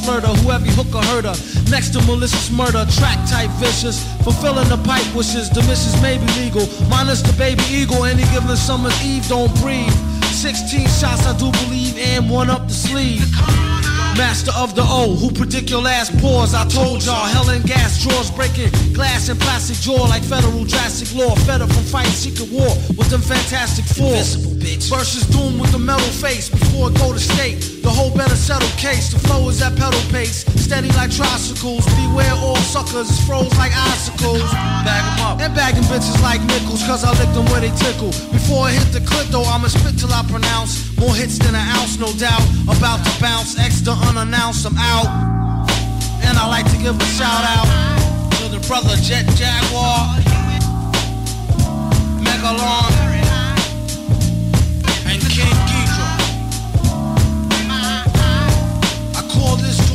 flirter, 0.00 0.32
whoever 0.40 0.64
hook 0.80 0.94
or 0.96 1.04
herder. 1.12 1.34
Next 1.68 1.92
to 1.92 2.00
malicious 2.06 2.50
murder, 2.50 2.86
track 2.96 3.18
type 3.28 3.50
vicious. 3.60 4.00
Fulfilling 4.24 4.68
the 4.72 4.78
pipe 4.78 5.04
wishes, 5.14 5.50
the 5.50 5.60
missus 5.68 6.00
may 6.00 6.16
be 6.16 6.24
legal. 6.40 6.64
Minus 6.88 7.20
the 7.20 7.36
baby 7.36 7.64
eagle, 7.68 8.04
any 8.04 8.24
given 8.32 8.56
summer's 8.56 8.96
eve, 9.04 9.28
don't 9.28 9.52
breathe. 9.60 10.15
16 10.36 10.86
shots, 10.88 11.26
I 11.26 11.34
do 11.38 11.50
believe, 11.64 11.96
and 11.96 12.28
one 12.28 12.50
up 12.50 12.68
the 12.68 12.74
sleeve. 12.74 13.24
Master 14.16 14.52
of 14.56 14.74
the 14.74 14.80
O, 14.80 15.14
who 15.14 15.30
predict 15.30 15.68
your 15.68 15.82
last 15.82 16.16
pause. 16.20 16.54
I 16.54 16.64
told 16.68 17.04
y'all, 17.04 17.28
hell 17.28 17.50
and 17.50 17.62
gas 17.64 18.02
drawers 18.02 18.30
breaking 18.30 18.72
glass 18.94 19.28
and 19.28 19.38
plastic 19.38 19.76
jaw 19.76 20.08
like 20.08 20.22
federal 20.24 20.64
drastic 20.64 21.12
law. 21.12 21.34
Feder 21.44 21.66
from 21.66 21.84
fighting 21.84 22.16
secret 22.16 22.48
war 22.48 22.72
with 22.96 23.10
them 23.12 23.20
fantastic 23.20 23.84
four. 23.84 24.16
Versus 24.88 25.26
doom 25.28 25.58
with 25.58 25.70
the 25.70 25.78
metal 25.78 26.08
face 26.16 26.48
before 26.48 26.88
it 26.90 26.98
go 26.98 27.12
to 27.12 27.20
state. 27.20 27.60
The 27.84 27.90
whole 27.90 28.10
better 28.10 28.34
settle 28.34 28.68
case. 28.80 29.12
The 29.12 29.20
flow 29.28 29.48
is 29.48 29.60
at 29.60 29.76
pedal 29.76 30.00
pace, 30.10 30.44
steady 30.56 30.88
like 30.96 31.10
tricycles. 31.12 31.84
Beware 32.00 32.34
all 32.40 32.56
suckers, 32.56 33.10
it's 33.10 33.20
froze 33.26 33.52
like 33.58 33.76
icicles. 33.76 34.48
Bag 34.82 35.04
'em 35.04 35.26
up 35.28 35.40
and 35.40 35.54
bag 35.54 35.74
them 35.76 35.84
bitches 35.84 36.20
like 36.22 36.40
nickels, 36.42 36.82
cause 36.82 37.04
I 37.04 37.12
lick 37.20 37.32
them 37.36 37.44
where 37.52 37.60
they 37.60 37.70
tickle. 37.76 38.10
Before 38.32 38.64
I 38.66 38.72
hit 38.72 38.92
the 38.92 39.00
clip 39.00 39.28
though, 39.28 39.44
I'ma 39.44 39.68
spit 39.68 39.98
till 39.98 40.12
I 40.12 40.24
pronounce 40.24 40.85
more 40.98 41.14
hits 41.14 41.38
than 41.38 41.54
an 41.54 41.66
ounce, 41.76 41.98
no 41.98 42.12
doubt. 42.18 42.42
About 42.68 43.04
to 43.04 43.20
bounce, 43.20 43.58
extra 43.58 43.92
unannounced, 43.92 44.66
I'm 44.66 44.76
out. 44.78 45.08
And 46.22 46.36
I 46.38 46.48
like 46.48 46.70
to 46.72 46.78
give 46.78 46.96
a 47.00 47.04
shout 47.16 47.44
out 47.56 47.66
to 48.38 48.48
the 48.48 48.60
brother 48.66 48.96
Jet 48.96 49.26
Jaguar, 49.36 50.16
Megalon, 52.24 52.92
and 55.06 55.20
King 55.30 55.56
Ghidra. 55.68 56.08
I 59.14 59.22
call 59.32 59.56
this 59.56 59.85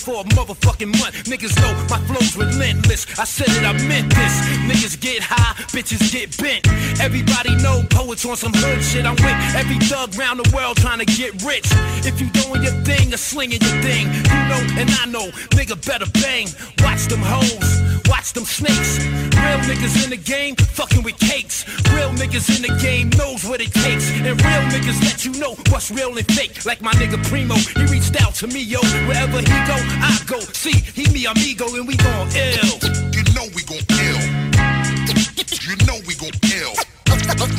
for 0.00 0.20
a 0.20 0.24
motherfucking 0.24 0.98
month. 1.00 1.24
Niggas 1.24 1.54
know 1.60 1.72
my 1.90 1.98
flow's 2.06 2.36
relentless. 2.36 3.06
I 3.18 3.24
said 3.24 3.48
it, 3.48 3.64
I 3.64 3.72
meant 3.86 4.10
this. 4.14 4.40
Niggas 4.68 5.00
get 5.00 5.22
high, 5.22 5.54
bitches 5.72 6.10
get 6.12 6.36
bent. 6.38 6.71
Everybody 7.02 7.56
know 7.56 7.82
poets 7.90 8.24
on 8.24 8.36
some 8.36 8.52
hood 8.54 8.80
shit. 8.80 9.04
I'm 9.04 9.16
with 9.16 9.56
every 9.58 9.76
thug 9.90 10.14
round 10.14 10.38
the 10.38 10.48
world 10.54 10.76
trying 10.76 11.00
to 11.00 11.04
get 11.04 11.42
rich. 11.42 11.66
If 12.06 12.20
you 12.20 12.30
doing 12.30 12.62
your 12.62 12.78
thing 12.86 13.12
or 13.12 13.16
slinging 13.16 13.60
your 13.60 13.82
thing, 13.82 14.06
you 14.06 14.40
know 14.46 14.62
and 14.78 14.88
I 15.02 15.06
know, 15.10 15.26
nigga 15.50 15.74
better 15.84 16.06
bang. 16.22 16.46
Watch 16.78 17.06
them 17.10 17.18
hoes, 17.18 18.06
watch 18.06 18.32
them 18.34 18.44
snakes. 18.44 19.02
Real 19.34 19.58
niggas 19.66 20.04
in 20.04 20.10
the 20.10 20.16
game, 20.16 20.54
fucking 20.54 21.02
with 21.02 21.18
cakes. 21.18 21.66
Real 21.90 22.10
niggas 22.14 22.46
in 22.54 22.62
the 22.62 22.78
game 22.80 23.10
knows 23.18 23.42
what 23.44 23.60
it 23.60 23.74
takes. 23.74 24.08
And 24.12 24.38
real 24.38 24.64
niggas 24.70 25.02
let 25.02 25.24
you 25.24 25.32
know 25.42 25.56
what's 25.70 25.90
real 25.90 26.16
and 26.16 26.26
fake. 26.38 26.64
Like 26.64 26.82
my 26.82 26.92
nigga 26.92 27.18
Primo, 27.26 27.56
he 27.56 27.84
reached 27.90 28.14
out 28.22 28.34
to 28.36 28.46
me, 28.46 28.62
yo. 28.62 28.78
Wherever 29.10 29.38
he 29.42 29.58
go, 29.66 29.74
I 30.06 30.18
go. 30.26 30.38
See, 30.54 30.78
he 30.94 31.10
me 31.12 31.26
amigo 31.26 31.66
and 31.74 31.86
we 31.86 31.96
gon' 31.96 32.28
ill. 32.30 32.78
You 33.10 33.26
know 33.34 33.50
we 33.58 33.66
gon' 33.66 33.82
L. 33.90 34.62
You 35.66 35.76
know 35.86 35.98
we 36.06 36.14
gon' 36.14 36.30
L. 36.62 36.81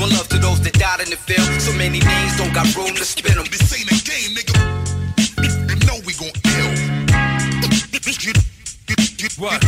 One 0.04 0.10
love 0.12 0.28
to 0.30 0.38
those 0.38 0.60
that 0.62 0.74
died 0.74 1.00
in 1.00 1.10
the 1.10 1.16
field. 1.16 1.48
So 1.62 1.72
many 1.74 2.00
names 2.00 2.38
don't 2.38 2.54
got 2.54 2.68
room 2.76 2.94
to 2.96 3.06
spin 3.06 3.36
them. 3.36 3.46
This 3.50 3.72
ain't 3.72 3.88
a 3.88 3.96
game, 4.04 4.36
nigga. 4.36 4.52
You 5.70 5.76
know 5.88 5.98
we 6.06 6.14
gon' 6.20 6.36
L. 6.44 6.72
You, 8.04 8.12
you, 8.20 8.34
you, 9.20 9.30
what? 9.38 9.64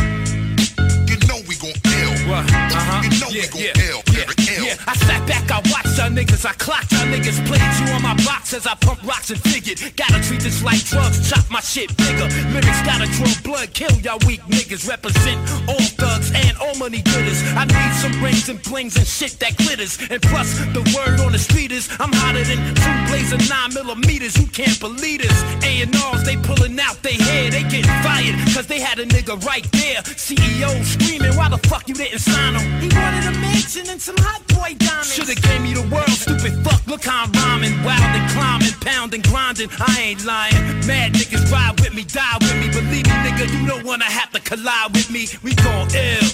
You 1.08 1.16
know 1.26 1.40
we 1.48 1.56
gon' 1.56 1.72
L. 1.88 2.12
What? 2.28 2.44
Uh-huh. 2.52 3.00
You 3.02 3.10
know 3.18 3.28
yeah, 3.30 3.42
we 3.42 3.48
gon' 3.48 3.62
yeah, 3.62 3.92
L. 3.94 4.05
Yeah, 4.38 4.62
yeah. 4.62 4.76
I 4.86 4.94
sat 4.96 5.26
back, 5.26 5.50
I 5.50 5.58
watched 5.70 5.98
y'all 5.98 6.10
niggas, 6.10 6.44
I 6.46 6.52
clocked 6.54 6.92
y'all 6.92 7.06
niggas, 7.06 7.38
played 7.46 7.62
you 7.80 7.94
on 7.94 8.02
my 8.02 8.14
box 8.24 8.54
as 8.54 8.66
I 8.66 8.74
pump 8.74 9.02
rocks 9.02 9.30
and 9.30 9.40
figured. 9.40 9.78
Gotta 9.96 10.22
treat 10.22 10.40
this 10.40 10.62
like 10.62 10.84
drugs, 10.84 11.28
chop 11.28 11.44
my 11.50 11.60
shit 11.60 11.94
bigger. 11.96 12.28
Lyrics 12.52 12.82
gotta 12.82 13.06
draw 13.16 13.32
blood, 13.44 13.72
kill 13.72 13.92
y'all 14.00 14.18
weak 14.26 14.42
niggas. 14.46 14.88
Represent 14.88 15.38
all 15.68 15.86
thugs 15.98 16.30
and 16.34 16.56
all 16.58 16.74
money 16.76 17.02
getters. 17.02 17.42
I 17.54 17.64
need 17.64 17.92
some 17.94 18.14
rings 18.22 18.48
and 18.48 18.62
blings 18.62 18.96
and 18.96 19.06
shit 19.06 19.38
that 19.40 19.56
glitters. 19.56 19.98
And 20.10 20.20
plus, 20.22 20.58
the 20.74 20.82
word 20.94 21.20
on 21.20 21.32
the 21.32 21.38
street 21.38 21.72
is 21.72 21.88
I'm 22.00 22.12
hotter 22.12 22.44
than 22.44 22.58
two 22.74 22.96
blazing 23.10 23.48
nine 23.48 23.74
millimeters. 23.74 24.36
You 24.38 24.46
can't 24.46 24.78
believe 24.80 25.22
this. 25.22 25.36
A&Rs, 25.64 26.24
they 26.24 26.36
pulling 26.36 26.78
out 26.80 27.02
they 27.02 27.14
hair, 27.14 27.50
they 27.50 27.62
getting 27.62 27.90
fired. 28.02 28.36
Cause 28.54 28.66
they 28.66 28.80
had 28.80 28.98
a 28.98 29.06
nigga 29.06 29.42
right 29.44 29.66
there. 29.72 30.02
CEO 30.02 30.70
screaming, 30.84 31.36
why 31.36 31.48
the 31.48 31.58
fuck 31.68 31.88
you 31.88 31.94
didn't 31.94 32.18
sign 32.18 32.54
him? 32.54 32.64
He 32.80 32.88
wanted 32.96 33.26
a 33.26 33.32
mansion 33.40 33.88
and 33.88 34.00
some 34.00 34.15
hot 34.22 34.42
boy 34.48 34.74
diamonds. 34.78 35.14
Should've 35.14 35.40
gave 35.42 35.62
me 35.62 35.74
the 35.74 35.86
world, 35.92 36.10
stupid 36.10 36.54
fuck. 36.64 36.86
Look 36.86 37.04
how 37.04 37.24
I'm 37.24 37.32
rhyming, 37.32 37.74
wild 37.82 38.02
and 38.02 38.30
climbing, 38.30 38.74
pounding, 38.80 39.22
grinding. 39.22 39.68
I 39.80 40.00
ain't 40.00 40.24
lying. 40.24 40.54
Mad 40.86 41.14
niggas 41.14 41.50
ride 41.50 41.78
with 41.80 41.94
me, 41.94 42.04
die 42.04 42.38
with 42.40 42.56
me. 42.60 42.68
Believe 42.70 43.06
me, 43.06 43.16
nigga, 43.26 43.46
you 43.52 43.66
don't 43.66 43.84
wanna 43.84 44.04
have 44.04 44.30
to 44.32 44.40
collide 44.40 44.92
with 44.92 45.10
me. 45.10 45.28
We 45.42 45.54
gon' 45.54 45.88
ill. 45.94 46.26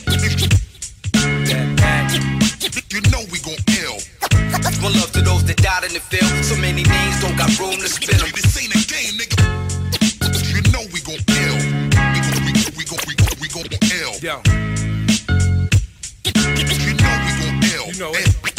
You 2.92 3.00
know 3.10 3.24
we 3.32 3.38
gon' 3.40 3.56
L. 3.88 3.96
One 4.82 4.92
love 5.00 5.12
to 5.12 5.22
those 5.22 5.44
that 5.44 5.56
died 5.62 5.84
in 5.84 5.94
the 5.94 6.00
field. 6.00 6.28
So 6.44 6.56
many 6.56 6.82
names 6.82 7.20
don't 7.22 7.36
got 7.36 7.48
room 7.58 7.80
to 7.80 7.88
spin 7.88 8.18
them. 8.18 8.28
This 8.34 8.52
ain't 8.60 8.74
a 8.74 8.82
game, 8.84 9.16
nigga. 9.16 9.40
You 10.52 10.60
know 10.72 10.84
we 10.92 11.00
gon' 11.00 11.22
L. 11.28 11.56
We 12.12 12.20
gon' 12.20 12.44
we 12.44 12.52
gon' 12.52 12.72
we 12.76 12.84
gon' 12.84 13.00
we 13.06 13.14
gon' 13.14 13.36
we 13.40 13.48
gon' 13.48 13.66
L. 14.02 14.18
Yo. 14.20 14.42
You 17.92 17.98
know 17.98 18.12
it. 18.14 18.51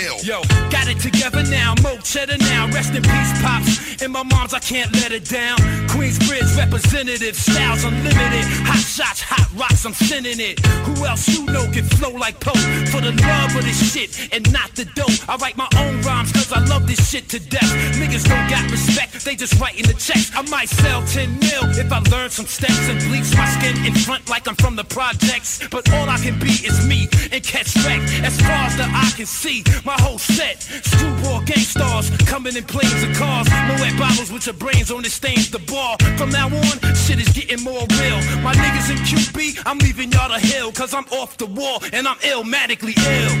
Yo, 0.00 0.40
got 0.70 0.88
it 0.88 0.98
together 0.98 1.42
now. 1.44 1.74
Mo 1.82 1.98
cheddar 1.98 2.38
now. 2.38 2.66
Rest 2.68 2.94
in 2.94 3.02
peace, 3.02 3.42
pops. 3.42 4.02
And 4.02 4.12
my 4.12 4.22
mom's, 4.22 4.54
I 4.54 4.58
can't 4.58 4.90
let 4.94 5.12
it 5.12 5.28
down. 5.28 5.58
Queensbridge 5.92 6.56
representative, 6.56 7.36
styles 7.36 7.84
unlimited. 7.84 8.44
Hot 8.64 8.80
shots, 8.80 9.20
hot 9.20 9.46
rocks, 9.54 9.84
I'm 9.84 9.92
sending 9.92 10.40
it. 10.40 10.58
Who 10.88 11.04
else 11.04 11.28
you 11.28 11.44
know 11.44 11.68
can 11.70 11.84
flow 11.84 12.10
like 12.16 12.40
Pope? 12.40 12.56
For 12.88 13.00
the 13.00 13.12
love 13.12 13.54
of 13.56 13.64
this 13.64 13.92
shit 13.92 14.32
and 14.32 14.50
not 14.52 14.74
the 14.74 14.86
dope. 14.96 15.12
I 15.28 15.36
write 15.36 15.58
my 15.58 15.68
own 15.76 16.00
rhymes 16.00 16.32
cause 16.32 16.50
I 16.52 16.64
love 16.64 16.86
this 16.86 17.10
shit 17.10 17.28
to 17.30 17.38
death. 17.38 17.70
Niggas 18.00 18.24
don't 18.24 18.48
got 18.48 18.70
respect, 18.70 19.22
they 19.24 19.36
just 19.36 19.60
writing 19.60 19.84
the 19.84 19.94
checks. 19.94 20.32
I 20.34 20.42
might 20.48 20.70
sell 20.70 21.04
10 21.04 21.38
mil 21.40 21.64
if 21.76 21.92
I 21.92 21.98
learn 22.10 22.30
some 22.30 22.46
steps 22.46 22.88
and 22.88 22.98
bleach 23.00 23.36
my 23.36 23.46
skin 23.60 23.84
in 23.84 23.94
front 23.94 24.30
like 24.30 24.48
I'm 24.48 24.56
from 24.56 24.76
the 24.76 24.84
projects. 24.84 25.60
But 25.68 25.92
all 25.92 26.08
I 26.08 26.18
can 26.18 26.38
be 26.38 26.52
is 26.64 26.86
me 26.86 27.08
and 27.32 27.44
catch 27.44 27.76
wreck. 27.84 28.00
As 28.24 28.40
far 28.40 28.64
as 28.64 28.76
the 28.76 28.84
eye 28.84 29.12
can 29.16 29.26
see, 29.26 29.62
my 29.84 29.89
whole 29.98 30.18
set. 30.18 30.62
Screwball 30.62 31.42
gang 31.42 31.64
stars 31.64 32.10
coming 32.26 32.56
in 32.56 32.64
planes 32.64 33.02
and 33.02 33.14
cars. 33.14 33.48
Moet 33.68 33.98
bottles 33.98 34.30
with 34.30 34.46
your 34.46 34.54
brains 34.54 34.90
on 34.90 35.04
it 35.04 35.10
stains 35.10 35.50
the 35.50 35.58
bar. 35.60 35.96
From 36.18 36.30
now 36.30 36.46
on, 36.46 36.94
shit 36.94 37.20
is 37.20 37.28
getting 37.30 37.62
more 37.64 37.86
real. 37.98 38.18
My 38.42 38.54
niggas 38.54 38.90
in 38.90 38.98
QB, 38.98 39.62
I'm 39.66 39.78
leaving 39.78 40.12
y'all 40.12 40.28
to 40.28 40.38
hill. 40.38 40.72
Cause 40.72 40.94
I'm 40.94 41.06
off 41.12 41.36
the 41.36 41.46
wall 41.46 41.82
and 41.92 42.06
I'm 42.06 42.18
illmatically 42.18 42.94
ill. 42.96 43.34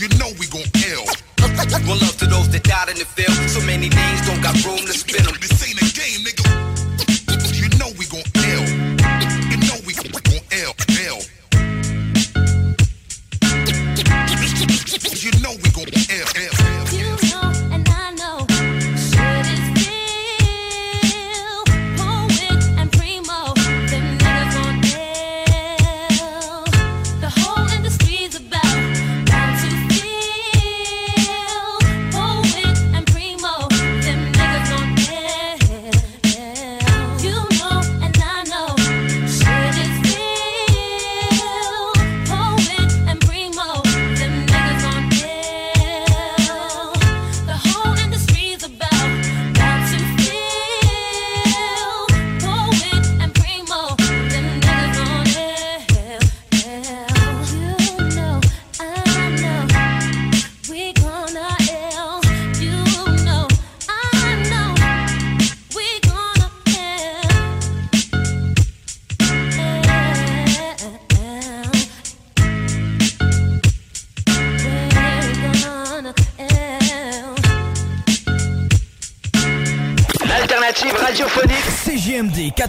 You 0.00 0.08
know 0.18 0.30
we 0.38 0.46
gon' 0.48 0.68
ill. 0.90 1.04
One 1.86 2.00
love 2.00 2.16
to 2.18 2.26
those 2.26 2.48
that 2.50 2.64
died 2.64 2.88
in 2.88 2.98
the 2.98 3.04
field. 3.04 3.34
So 3.48 3.60
many 3.66 3.88
names 3.88 4.26
don't 4.26 4.42
got 4.42 4.54
room 4.64 4.78
to 4.78 4.92
spin 4.92 5.24
them. 5.24 5.34
This 5.40 5.62
ain't 5.62 5.78
a 5.78 5.86
game, 5.94 6.24
nigga. 6.24 6.53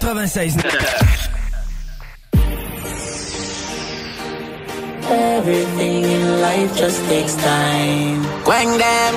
96. 0.02 0.56
Everything 5.08 6.04
in 6.04 6.42
life 6.42 6.76
just 6.76 7.02
takes 7.06 7.36
time. 7.36 8.24
Quang 8.44 8.78
them, 8.78 9.14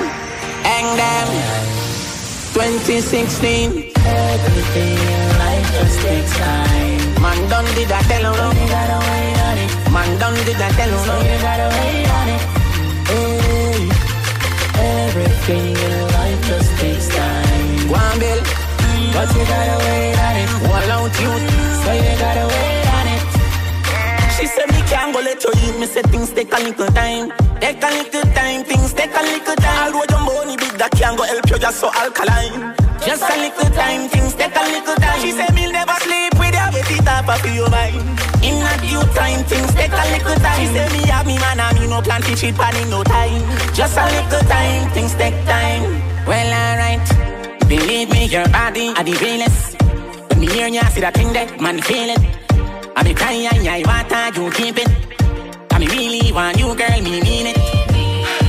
hang 0.63 0.87
them. 0.95 1.27
2016. 2.53 3.91
Everything 3.97 4.97
in 4.97 5.27
life 5.43 5.67
just 5.75 5.99
takes 5.99 6.37
time. 6.37 7.21
Man 7.21 7.49
done 7.49 7.65
did 7.75 7.91
I 7.91 8.01
tell 8.03 8.21
you 8.21 8.37
no? 8.39 8.47
You 8.55 8.67
gotta 8.69 8.99
wait 9.03 9.39
on 9.47 9.57
it. 9.57 9.91
Man 9.91 10.19
done 10.19 10.35
did 10.45 10.61
I 10.61 10.71
tell 10.71 10.89
you 10.89 11.05
no? 11.07 11.15
You 11.19 11.37
gotta 11.43 11.67
wait 11.75 12.07
on 12.19 12.29
it. 12.29 12.41
Hey. 13.11 13.89
Everything 15.07 15.75
in 15.75 16.07
life 16.15 16.47
just 16.47 16.71
takes 16.79 17.07
time. 17.09 17.89
Go 17.89 18.19
Bill. 18.19 18.58
But 19.13 19.29
you 19.35 19.43
gotta 19.45 19.77
wait 19.83 20.19
on 20.19 20.35
it. 20.37 20.49
Wall 20.63 20.91
out 20.95 21.13
you. 21.21 21.31
So 21.83 21.91
you 21.91 22.13
gotta 22.21 22.45
wait 22.47 22.87
on 22.97 23.07
it. 23.15 23.29
She 24.37 24.45
said 24.47 24.67
me 24.71 24.81
can't 24.87 25.13
go 25.13 25.19
let 25.21 25.43
you 25.43 25.51
eat. 25.65 25.79
Me 25.79 25.85
say 25.85 26.01
things 26.03 26.31
take 26.31 26.53
a 26.53 26.59
little 26.59 26.87
time. 26.93 27.31
Take 27.59 27.83
a 27.83 27.89
little 27.89 28.27
time. 28.33 28.63
Things 28.63 28.93
take 28.93 29.13
a 29.13 29.21
little 29.21 29.55
time. 29.55 29.93
Although 29.93 30.07
your 30.09 30.21
money 30.23 30.55
big, 30.57 30.73
that 30.77 30.91
can't 30.91 31.17
go 31.17 31.23
help 31.23 31.49
you 31.49 31.59
just 31.59 31.79
so 31.79 31.89
alkaline. 31.93 32.75
Just 33.03 33.23
a 33.23 33.35
little 33.35 33.69
time. 33.75 34.09
Things 34.09 34.33
take 34.35 34.55
a 34.55 34.63
little 34.63 34.95
time. 34.95 35.19
She 35.21 35.31
said 35.31 35.53
me 35.53 35.71
never 35.71 35.97
sleep 36.05 36.33
with 36.39 36.55
your 36.55 36.69
baby 36.71 37.01
top 37.03 37.27
of 37.27 37.43
your 37.49 37.69
mind. 37.69 37.99
In 38.39 38.55
a 38.63 38.73
due 38.79 39.03
time, 39.11 39.43
things 39.51 39.73
take 39.75 39.91
a 39.91 40.05
little 40.15 40.37
time. 40.39 40.59
She 40.59 40.67
said 40.71 40.91
me 40.93 41.03
have 41.11 41.27
me 41.27 41.35
man 41.39 41.59
and 41.59 41.79
me 41.79 41.87
no 41.87 42.01
plan 42.01 42.21
to 42.21 42.35
cheat 42.35 42.55
pan 42.55 42.75
in 42.77 42.89
no 42.89 43.03
time. 43.03 43.43
Just 43.73 43.97
a 43.97 44.05
little 44.05 44.45
time. 44.47 44.89
Things 44.91 45.13
take 45.15 45.35
time. 45.45 45.83
Well, 46.25 46.47
alright. 46.47 47.28
Believe 47.69 48.09
me, 48.09 48.25
your 48.25 48.49
body 48.49 48.87
are 48.97 49.03
the 49.03 49.13
realest. 49.21 49.77
When 50.29 50.39
me 50.39 50.47
hear 50.47 50.67
ya, 50.69 50.89
see 50.89 51.01
that 51.01 51.13
thing 51.13 51.31
that 51.33 51.61
man 51.61 51.77
feel 51.79 52.09
it. 52.09 52.17
I 52.97 53.03
be 53.03 53.13
crying, 53.13 53.45
I 53.45 53.85
want 53.85 54.09
you 54.35 54.49
keep 54.49 54.79
it. 54.81 54.89
I 55.69 55.77
me 55.77 55.85
really 55.85 56.33
want 56.33 56.57
you, 56.57 56.73
girl, 56.73 56.97
me 57.05 57.21
mean 57.21 57.53
it. 57.53 57.57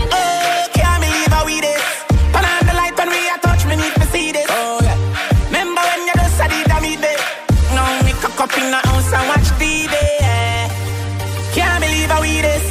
Oh, 0.08 0.64
can't 0.72 1.04
believe 1.04 1.28
how 1.36 1.44
we 1.44 1.60
this. 1.60 1.84
Turn 2.32 2.48
on 2.48 2.64
the 2.64 2.72
light 2.72 2.96
when 2.96 3.12
we 3.12 3.20
a 3.28 3.36
touch, 3.44 3.68
me 3.68 3.76
need 3.76 3.92
to 3.92 4.06
see 4.08 4.32
this. 4.32 4.48
Oh 4.48 4.80
yeah. 4.80 4.96
Remember 5.52 5.84
when 5.84 6.00
you 6.08 6.14
just 6.16 6.40
said 6.40 6.52
it, 6.56 6.72
I 6.72 6.80
mean 6.80 7.04
it. 7.04 7.20
Now 7.76 8.00
me 8.00 8.16
cock 8.24 8.40
up 8.40 8.56
in 8.56 8.72
the 8.72 8.80
house 8.88 9.12
and 9.12 9.28
watch 9.28 9.52
TV. 9.60 9.92
Can't 11.52 11.76
believe 11.76 12.08
how 12.08 12.24
we 12.24 12.40
this. 12.40 12.64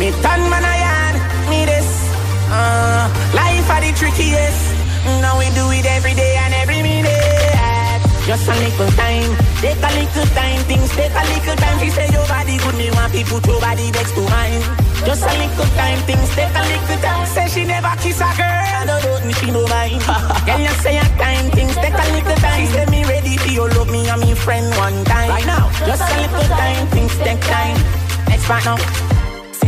Me 0.00 0.08
turn 0.24 0.40
man 0.48 0.64
I 0.64 0.76
yarn, 0.80 1.14
me 1.52 1.68
this. 1.68 1.88
Uh, 2.48 3.12
life 3.36 3.68
are 3.68 3.84
the 3.84 3.92
trickiest. 3.92 4.65
Now 5.22 5.38
we 5.38 5.46
do 5.54 5.70
it 5.70 5.86
every 5.86 6.14
day 6.14 6.34
and 6.36 6.52
every 6.54 6.82
minute. 6.82 7.26
Just 8.26 8.48
a 8.50 8.54
little 8.58 8.90
time, 8.98 9.30
take 9.62 9.78
a 9.78 9.90
little 9.94 10.26
time, 10.34 10.60
things 10.66 10.90
take 10.98 11.14
a 11.14 11.24
little 11.30 11.56
time. 11.56 11.78
She 11.78 11.90
say 11.90 12.10
your 12.10 12.26
body 12.26 12.58
good, 12.58 12.74
me 12.74 12.90
want 12.90 13.12
people 13.12 13.38
put 13.38 13.46
your 13.46 13.60
body 13.60 13.90
next 13.92 14.18
to 14.18 14.22
mine. 14.26 14.62
Just 15.06 15.22
a 15.22 15.30
little 15.30 15.70
time, 15.78 15.98
things 16.10 16.28
take 16.34 16.50
a 16.50 16.62
little 16.66 16.98
time. 16.98 17.26
Say 17.26 17.46
she 17.54 17.64
never 17.64 17.94
kiss 18.02 18.18
a 18.18 18.26
girl, 18.34 18.82
no 18.90 18.98
doubt 18.98 19.24
me 19.24 19.32
she 19.34 19.50
no 19.54 19.62
mind. 19.70 20.02
Girl, 20.46 20.58
you 20.58 20.74
say 20.82 20.98
a 20.98 21.06
time, 21.22 21.50
things 21.54 21.76
take 21.76 21.94
a 21.94 22.06
little 22.10 22.36
time. 22.42 22.58
She 22.58 22.66
say 22.66 22.86
me 22.86 23.04
ready 23.04 23.36
for 23.38 23.52
your 23.54 23.68
love, 23.70 23.88
me 23.88 24.08
and 24.08 24.20
me 24.20 24.34
friend 24.34 24.66
one 24.74 25.04
time. 25.04 25.30
Right 25.30 25.46
now, 25.46 25.70
just 25.86 26.02
a 26.02 26.20
little 26.20 26.48
time, 26.50 26.86
things 26.88 27.16
take 27.18 27.40
time. 27.42 27.78
Next 28.26 28.46
part 28.46 28.64
now. 28.64 29.15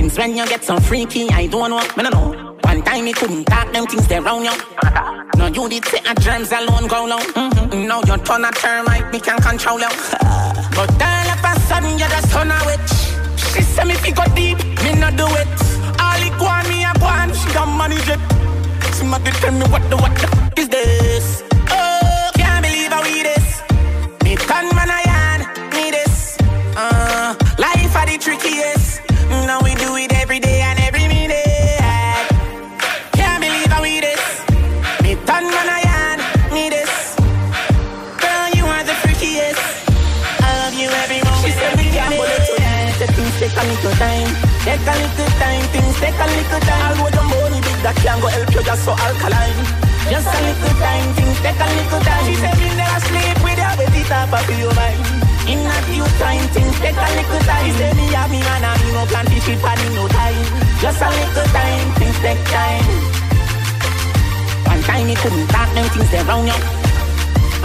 Since 0.08 0.18
when 0.20 0.36
you 0.38 0.46
get 0.46 0.64
so 0.64 0.80
freaky, 0.80 1.28
I 1.28 1.48
don't 1.48 1.68
know, 1.68 1.80
me 1.94 2.02
no 2.02 2.08
know. 2.08 2.56
One 2.62 2.80
time 2.80 3.04
me 3.04 3.12
couldn't 3.12 3.44
talk 3.44 3.70
them 3.74 3.84
things 3.86 4.08
they 4.08 4.18
round 4.18 4.42
you. 4.42 4.52
No, 5.36 5.48
you 5.48 5.68
did 5.68 5.84
say 5.84 5.98
a 5.98 6.14
germs 6.14 6.50
alone 6.50 6.86
go 6.86 7.04
low. 7.04 7.18
Mm-hmm. 7.18 7.86
Now 7.86 8.00
your 8.06 8.16
turn 8.16 8.42
a 8.42 8.50
termite, 8.52 9.12
me 9.12 9.20
can't 9.20 9.42
control 9.42 9.78
you. 9.78 9.88
but 10.72 10.88
all 10.88 11.28
of 11.28 11.44
a 11.44 11.60
sudden 11.68 11.92
you 11.92 12.08
just 12.08 12.32
turn 12.32 12.50
a 12.50 12.56
witch. 12.64 13.52
She 13.52 13.60
say 13.60 13.84
me 13.84 13.96
fi 13.96 14.10
go 14.12 14.24
deep, 14.34 14.56
me 14.82 14.94
not 14.98 15.14
do 15.14 15.26
it. 15.26 15.48
All 16.00 16.22
it 16.24 16.32
go 16.40 16.46
on 16.46 16.66
me 16.70 16.84
a 16.84 16.92
go 16.98 17.04
on, 17.04 17.28
she 17.34 17.52
don't 17.52 17.76
manage 17.76 18.08
it. 18.08 18.94
Somebody 18.94 19.30
tell 19.32 19.52
me 19.52 19.66
what 19.68 19.82
the 19.90 19.96
what 19.98 20.14
the 20.16 20.26
f- 20.26 20.58
is 20.58 20.68
this? 20.70 21.47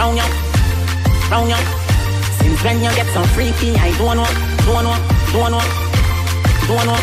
Round 0.03 0.17
you, 0.17 0.23
round 1.31 1.49
you. 1.49 1.55
Since 2.39 2.61
when 2.63 2.81
you 2.83 2.89
get 2.93 3.07
so 3.13 3.23
freaky, 3.35 3.71
I 3.71 3.89
don't 3.97 4.17
know, 4.17 4.27
don't 4.65 4.83
know, 4.83 4.97
don't 5.31 5.51
know, 5.51 5.63
don't 6.67 6.85
know. 6.85 6.99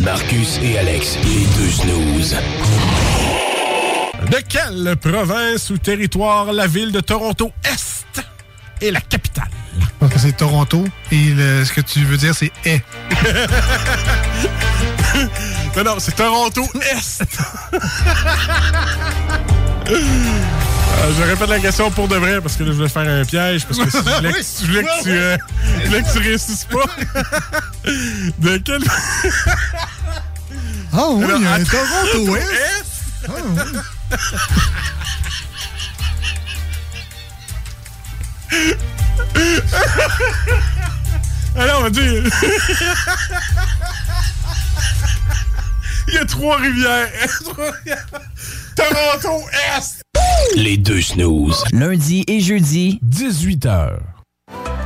Marcus 0.00 0.58
et 0.62 0.78
Alex, 0.78 1.16
les 1.24 1.46
deux 1.56 1.70
snooze. 1.70 2.36
De 4.30 4.38
quelle 4.48 4.96
province 4.96 5.70
ou 5.70 5.78
territoire 5.78 6.52
la 6.52 6.66
ville 6.66 6.92
de 6.92 7.00
Toronto 7.00 7.50
Est 7.64 8.22
est 8.82 8.90
la 8.90 9.00
capitale? 9.00 9.48
Donc 10.00 10.12
c'est 10.16 10.36
Toronto 10.36 10.84
et 11.10 11.30
le- 11.30 11.64
ce 11.64 11.72
que 11.72 11.80
tu 11.80 12.04
veux 12.04 12.16
dire 12.16 12.34
c'est 12.34 12.52
est. 12.64 12.82
non, 15.76 15.84
non, 15.84 15.96
c'est 15.98 16.12
Toronto 16.16 16.66
Est. 16.80 17.22
Euh, 19.88 19.90
je 21.18 21.22
répète 21.22 21.48
la 21.48 21.60
question 21.60 21.90
pour 21.90 22.08
de 22.08 22.16
vrai 22.16 22.40
parce 22.40 22.56
que 22.56 22.64
là, 22.64 22.70
je 22.72 22.76
voulais 22.76 22.88
faire 22.88 23.08
un 23.08 23.24
piège 23.24 23.64
parce 23.66 23.78
que 23.78 23.90
si 23.90 23.98
je 23.98 24.02
voulais, 24.16 24.32
que- 24.32 24.38
je 24.62 24.66
voulais 24.66 24.82
que, 24.84 25.02
tu, 25.02 25.10
euh, 25.10 25.36
je 25.82 25.86
voulais 25.86 26.02
que 26.02 26.12
tu 26.12 26.18
réussisses 26.18 26.64
pas. 26.64 26.86
De 28.38 28.56
quelle... 28.58 28.82
Ah 30.92 31.06
oui, 31.10 31.24
Alors, 31.24 31.38
il 31.38 31.44
y 31.44 31.46
a 31.46 31.52
un. 31.54 31.64
Toronto 31.64 32.36
Est. 32.36 32.42
Est. 32.42 32.84
Ah 33.28 33.32
oui. 33.44 33.80
Alors, 41.56 41.80
on 41.80 41.82
va 41.84 41.90
dire... 41.90 42.22
Il 46.16 46.20
y 46.20 46.22
a 46.22 46.24
trois 46.24 46.56
rivières. 46.56 47.10
Toronto 48.74 49.44
Est. 49.76 50.00
Les 50.54 50.78
deux 50.78 51.02
snooze. 51.02 51.62
Lundi 51.72 52.24
et 52.26 52.40
jeudi, 52.40 52.98
18h. 53.06 53.98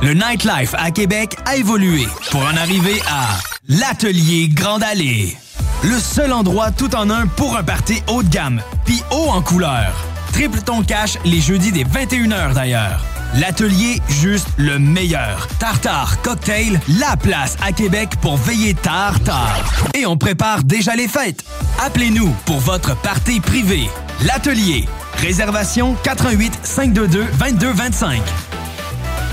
le 0.01 0.13
nightlife 0.13 0.75
à 0.77 0.91
Québec 0.91 1.37
a 1.45 1.55
évolué 1.55 2.05
pour 2.31 2.41
en 2.41 2.57
arriver 2.57 3.01
à 3.09 3.39
l'Atelier 3.69 4.49
Grande 4.49 4.83
Allée. 4.83 5.37
Le 5.85 5.97
seul 5.99 6.33
endroit 6.33 6.71
tout 6.71 6.93
en 6.95 7.09
un 7.09 7.27
pour 7.27 7.55
un 7.55 7.63
party 7.63 8.03
haut 8.09 8.23
de 8.23 8.29
gamme, 8.29 8.61
puis 8.83 9.01
haut 9.11 9.29
en 9.29 9.41
couleur. 9.41 9.93
Triple 10.33 10.59
ton 10.59 10.83
cash 10.83 11.17
les 11.23 11.39
jeudis 11.39 11.71
des 11.71 11.85
21h 11.85 12.53
d'ailleurs. 12.53 13.05
L'atelier, 13.39 14.01
juste 14.09 14.47
le 14.57 14.77
meilleur. 14.77 15.47
Tartare, 15.57 16.21
cocktail, 16.21 16.79
la 16.99 17.15
place 17.15 17.55
à 17.61 17.71
Québec 17.71 18.09
pour 18.21 18.35
veiller 18.35 18.73
tard, 18.73 19.19
tard. 19.21 19.63
Et 19.93 20.05
on 20.05 20.17
prépare 20.17 20.63
déjà 20.63 20.95
les 20.95 21.07
fêtes. 21.07 21.43
Appelez-nous 21.79 22.29
pour 22.45 22.59
votre 22.59 22.95
party 23.01 23.39
privé. 23.39 23.89
L'atelier. 24.25 24.85
Réservation 25.17 25.95
88 26.03 26.59
522 26.63 27.25
2225. 27.39 28.21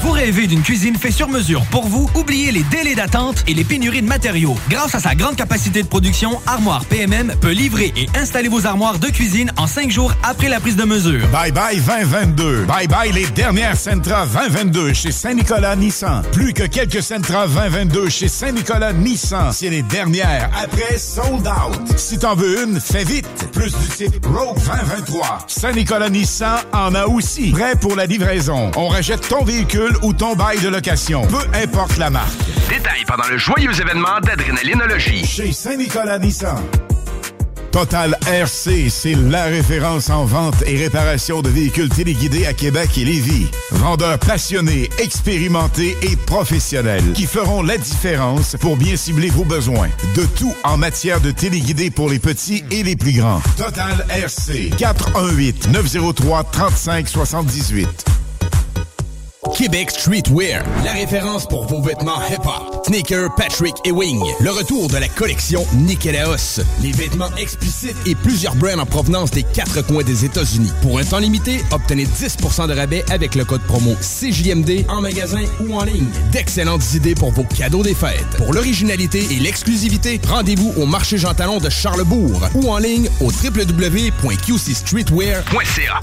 Vous 0.02 0.12
rêvez 0.12 0.46
d'une 0.46 0.62
cuisine 0.62 0.96
faite 0.96 1.12
sur 1.12 1.28
mesure 1.28 1.64
pour 1.72 1.86
vous? 1.88 2.08
Oubliez 2.14 2.52
les 2.52 2.62
délais 2.64 2.94
d'attente 2.94 3.42
et 3.48 3.54
les 3.54 3.64
pénuries 3.64 4.00
de 4.00 4.06
matériaux. 4.06 4.54
Grâce 4.70 4.94
à 4.94 5.00
sa 5.00 5.16
grande 5.16 5.34
capacité 5.34 5.82
de 5.82 5.88
production, 5.88 6.40
Armoire 6.46 6.84
PMM 6.84 7.34
peut 7.40 7.50
livrer 7.50 7.92
et 7.96 8.06
installer 8.16 8.48
vos 8.48 8.64
armoires 8.64 9.00
de 9.00 9.08
cuisine 9.08 9.50
en 9.56 9.66
cinq 9.66 9.90
jours 9.90 10.12
après 10.22 10.48
la 10.48 10.60
prise 10.60 10.76
de 10.76 10.84
mesure. 10.84 11.26
Bye 11.28 11.50
bye 11.50 11.80
2022. 11.80 12.64
Bye 12.66 12.86
bye 12.86 13.10
les 13.12 13.26
dernières 13.26 13.76
Sentra 13.76 14.24
2022 14.26 14.92
chez 14.92 15.10
Saint-Nicolas 15.10 15.74
Nissan. 15.74 16.22
Plus 16.32 16.52
que 16.52 16.64
quelques 16.64 17.02
Sentra 17.02 17.48
2022 17.48 18.08
chez 18.08 18.28
Saint-Nicolas 18.28 18.92
Nissan. 18.92 19.50
C'est 19.52 19.70
les 19.70 19.82
dernières. 19.82 20.48
Après, 20.62 20.96
sold 20.96 21.46
out. 21.46 21.98
Si 21.98 22.18
t'en 22.18 22.36
veux 22.36 22.62
une, 22.62 22.80
fais 22.80 23.04
vite. 23.04 23.26
Plus 23.52 23.72
du 23.72 23.88
type 23.96 24.24
Rogue 24.26 24.58
2023. 24.58 25.38
Saint-Nicolas 25.48 26.08
Nissan 26.08 26.58
en 26.72 26.94
a 26.94 27.06
aussi. 27.06 27.50
Prêt 27.50 27.74
pour 27.74 27.96
la 27.96 28.06
livraison. 28.06 28.70
On 28.76 28.86
rachète 28.86 29.28
ton 29.28 29.42
véhicule 29.44 29.87
ou 30.02 30.12
ton 30.12 30.34
bail 30.34 30.58
de 30.60 30.68
location. 30.68 31.22
Peu 31.26 31.44
importe 31.54 31.96
la 31.96 32.10
marque. 32.10 32.38
Détails 32.68 33.04
pendant 33.06 33.28
le 33.28 33.38
joyeux 33.38 33.72
événement 33.80 34.20
d'adrénalinologie. 34.22 35.24
Chez 35.24 35.52
Saint-Nicolas 35.52 36.18
Nissan. 36.18 36.58
Total 37.70 38.16
RC, 38.26 38.88
c'est 38.88 39.14
la 39.14 39.44
référence 39.44 40.08
en 40.10 40.24
vente 40.24 40.62
et 40.66 40.76
réparation 40.76 41.42
de 41.42 41.50
véhicules 41.50 41.88
téléguidés 41.88 42.46
à 42.46 42.54
Québec 42.54 42.96
et 42.96 43.04
Lévis. 43.04 43.46
Vendeurs 43.72 44.18
passionnés, 44.18 44.88
expérimentés 44.98 45.96
et 46.02 46.16
professionnels 46.16 47.12
qui 47.14 47.26
feront 47.26 47.62
la 47.62 47.76
différence 47.76 48.56
pour 48.60 48.76
bien 48.76 48.96
cibler 48.96 49.28
vos 49.28 49.44
besoins. 49.44 49.88
De 50.14 50.24
tout 50.24 50.54
en 50.64 50.76
matière 50.76 51.20
de 51.20 51.30
téléguidés 51.30 51.90
pour 51.90 52.08
les 52.08 52.18
petits 52.18 52.64
et 52.70 52.82
les 52.82 52.96
plus 52.96 53.12
grands. 53.12 53.42
Total 53.56 54.06
RC, 54.10 54.70
418 54.78 55.68
903 55.70 56.44
3578. 56.44 58.04
Québec 59.54 59.90
Streetwear, 59.90 60.64
la 60.84 60.92
référence 60.92 61.46
pour 61.46 61.66
vos 61.66 61.80
vêtements 61.80 62.20
hip-hop. 62.28 62.84
Sneaker, 62.86 63.32
Patrick 63.36 63.74
et 63.84 63.92
Wing. 63.92 64.20
Le 64.40 64.50
retour 64.50 64.88
de 64.88 64.96
la 64.96 65.06
collection 65.08 65.64
Nikélaos. 65.74 66.60
Les 66.82 66.90
vêtements 66.92 67.30
explicites 67.36 67.94
et 68.06 68.14
plusieurs 68.16 68.54
brands 68.56 68.78
en 68.78 68.86
provenance 68.86 69.30
des 69.30 69.42
quatre 69.44 69.86
coins 69.86 70.02
des 70.02 70.24
États-Unis. 70.24 70.72
Pour 70.82 70.98
un 70.98 71.04
temps 71.04 71.18
limité, 71.18 71.60
obtenez 71.70 72.06
10% 72.06 72.66
de 72.68 72.74
rabais 72.74 73.04
avec 73.10 73.34
le 73.36 73.44
code 73.44 73.62
promo 73.62 73.94
CJMD 74.00 74.86
en 74.88 75.00
magasin 75.02 75.44
ou 75.60 75.72
en 75.74 75.84
ligne. 75.84 76.08
D'excellentes 76.32 76.94
idées 76.94 77.14
pour 77.14 77.30
vos 77.30 77.44
cadeaux 77.44 77.84
des 77.84 77.94
fêtes. 77.94 78.26
Pour 78.38 78.52
l'originalité 78.52 79.24
et 79.30 79.38
l'exclusivité, 79.38 80.20
rendez-vous 80.28 80.72
au 80.76 80.86
marché 80.86 81.16
Jean 81.16 81.34
Talon 81.34 81.58
de 81.58 81.70
Charlebourg 81.70 82.40
ou 82.54 82.68
en 82.70 82.78
ligne 82.78 83.08
au 83.20 83.26
www.qcstreetwear.ca. 83.26 86.00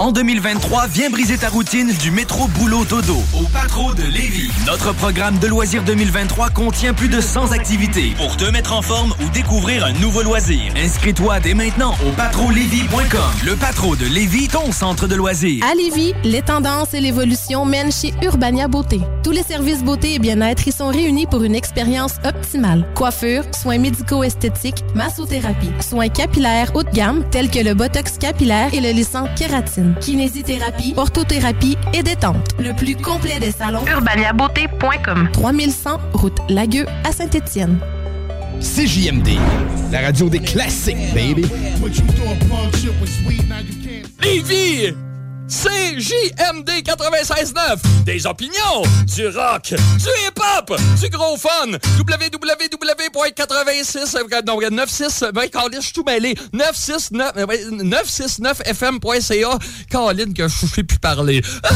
En 0.00 0.12
2023, 0.12 0.86
viens 0.86 1.10
briser 1.10 1.36
ta 1.36 1.50
routine 1.50 1.92
du 1.92 2.10
métro 2.10 2.48
boulot 2.48 2.86
dodo 2.86 3.18
au 3.38 3.44
Patro 3.52 3.92
de 3.92 4.02
Lévis. 4.02 4.50
Notre 4.66 4.94
programme 4.94 5.38
de 5.38 5.46
loisirs 5.46 5.82
2023 5.82 6.48
contient 6.48 6.94
plus 6.94 7.10
de 7.10 7.20
100 7.20 7.52
activités 7.52 8.14
pour 8.16 8.34
te 8.38 8.50
mettre 8.50 8.72
en 8.72 8.80
forme 8.80 9.12
ou 9.22 9.28
découvrir 9.28 9.84
un 9.84 9.92
nouveau 9.92 10.22
loisir. 10.22 10.72
Inscris-toi 10.74 11.40
dès 11.40 11.52
maintenant 11.52 11.94
au 12.08 12.12
patrolévis.com. 12.12 13.20
Le 13.44 13.56
Patro 13.56 13.94
de 13.94 14.06
Lévis, 14.06 14.48
ton 14.48 14.72
centre 14.72 15.06
de 15.06 15.16
loisirs. 15.16 15.62
À 15.70 15.74
Lévis, 15.74 16.14
les 16.24 16.40
tendances 16.40 16.94
et 16.94 17.00
l'évolution 17.02 17.66
mènent 17.66 17.92
chez 17.92 18.14
Urbania 18.22 18.68
Beauté. 18.68 19.02
Tous 19.22 19.32
les 19.32 19.42
services 19.42 19.84
beauté 19.84 20.14
et 20.14 20.18
bien-être 20.18 20.66
y 20.66 20.72
sont 20.72 20.88
réunis 20.88 21.26
pour 21.26 21.42
une 21.42 21.54
expérience 21.54 22.14
optimale. 22.24 22.86
Coiffure, 22.94 23.44
soins 23.54 23.76
médico-esthétiques, 23.76 24.82
massothérapie, 24.94 25.70
soins 25.86 26.08
capillaires 26.08 26.72
haut 26.74 26.84
de 26.84 26.90
gamme 26.90 27.22
tels 27.30 27.50
que 27.50 27.58
le 27.58 27.74
botox 27.74 28.16
capillaire 28.16 28.72
et 28.72 28.80
le 28.80 28.92
lissant 28.92 29.26
kératine, 29.36 29.89
kinésithérapie, 30.00 30.94
orthothérapie 30.96 31.76
et 31.92 32.02
détente. 32.02 32.48
Le 32.58 32.72
plus 32.72 32.96
complet 32.96 33.38
des 33.40 33.52
salons. 33.52 33.84
urbaniabeauté.com 33.86 35.28
3100 35.32 35.98
route 36.14 36.38
Lagueux 36.48 36.86
à 37.04 37.12
Saint-Étienne. 37.12 37.78
CJMD, 38.60 39.38
la 39.90 40.02
radio 40.02 40.28
des 40.28 40.40
classiques, 40.40 41.14
baby. 41.14 41.46
Lévis! 44.22 44.94
CJMD 45.50 46.70
96.9 46.84 48.04
Des 48.04 48.24
opinions, 48.24 48.82
du 49.16 49.26
rock, 49.26 49.74
du 49.74 50.08
hip-hop, 50.24 50.72
du 51.00 51.08
gros 51.10 51.36
fun. 51.36 51.72
Www.86 51.98 54.44
non, 54.46 54.60
96 54.60 55.24
ben, 55.34 55.48
Colin, 55.50 55.80
je 55.80 55.80
suis 55.80 55.92
tout 55.92 56.04
mêlé. 56.04 56.36
969 56.52 57.32
euh, 57.36 57.46
ouais, 57.46 57.64
969fm.ca 57.64 59.58
Colin, 59.90 60.32
que 60.32 60.46
je 60.46 60.66
sais 60.66 60.84
plus 60.84 61.00
parler. 61.00 61.42
Ah! 61.64 61.70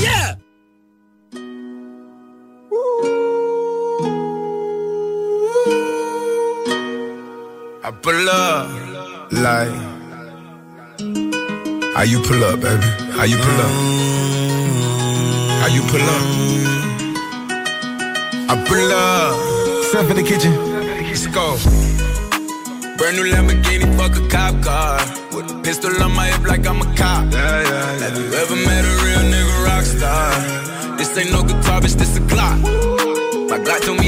Yeah! 0.00 0.34
I 7.84 7.92
pull 8.02 8.28
up 8.28 8.66
like 9.30 9.97
how 11.98 12.04
you 12.04 12.20
pull 12.22 12.44
up, 12.44 12.60
baby? 12.60 12.86
How 13.10 13.24
you 13.24 13.36
pull 13.36 13.58
up? 13.58 13.72
How 15.60 15.66
you 15.66 15.82
pull 15.90 16.06
up? 16.14 16.24
I 18.48 18.54
pull 18.68 18.92
up. 18.92 19.34
Step 19.86 20.08
in 20.10 20.16
the 20.16 20.22
kitchen. 20.22 20.54
Let's 21.08 21.26
go. 21.26 21.58
Brand 22.98 23.16
new 23.16 23.26
Lamborghini, 23.32 23.88
fuck 23.98 24.14
a 24.14 24.22
cop 24.28 24.62
car. 24.62 25.00
With 25.34 25.50
a 25.50 25.60
pistol 25.64 25.90
on 26.00 26.14
my 26.14 26.26
hip 26.26 26.46
like 26.46 26.64
I'm 26.68 26.80
a 26.80 26.84
cop. 26.94 27.32
Yeah, 27.32 27.62
yeah, 27.62 27.66
yeah. 27.66 27.98
Have 28.04 28.16
you 28.16 28.32
ever 28.32 28.54
met 28.54 28.84
a 28.84 28.94
real 29.02 29.24
nigga 29.32 29.64
rock 29.66 29.82
star? 29.82 30.96
This 30.96 31.18
ain't 31.18 31.32
no 31.32 31.42
guitar, 31.42 31.80
bitch, 31.80 31.96
this 31.98 32.16
a 32.16 32.20
Glock. 32.20 32.62
My 33.50 33.58
Glock 33.58 33.80
told 33.84 33.98
me 33.98 34.07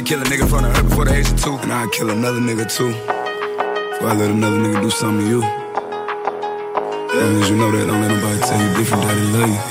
kill 0.05 0.21
a 0.21 0.23
nigga 0.23 0.41
in 0.41 0.47
front 0.47 0.65
of 0.65 0.75
her 0.75 0.83
before 0.83 1.05
the 1.05 1.13
age 1.13 1.29
of 1.31 1.41
two. 1.41 1.57
And 1.57 1.71
I'd 1.71 1.91
kill 1.91 2.09
another 2.09 2.39
nigga 2.39 2.65
too. 2.69 2.91
Before 2.91 4.09
I 4.09 4.15
let 4.15 4.31
another 4.31 4.57
nigga 4.57 4.81
do 4.81 4.89
something 4.89 5.25
to 5.25 5.29
you. 5.29 5.43
As 5.43 7.15
long 7.21 7.41
as 7.41 7.49
you 7.49 7.57
know 7.57 7.71
that, 7.71 7.85
don't 7.87 8.01
let 8.01 8.09
nobody 8.09 8.39
tell 8.39 8.61
you 8.61 8.69
different 8.77 9.03
that 9.03 9.15
they 9.15 9.27
love 9.35 9.49
you. 9.49 9.61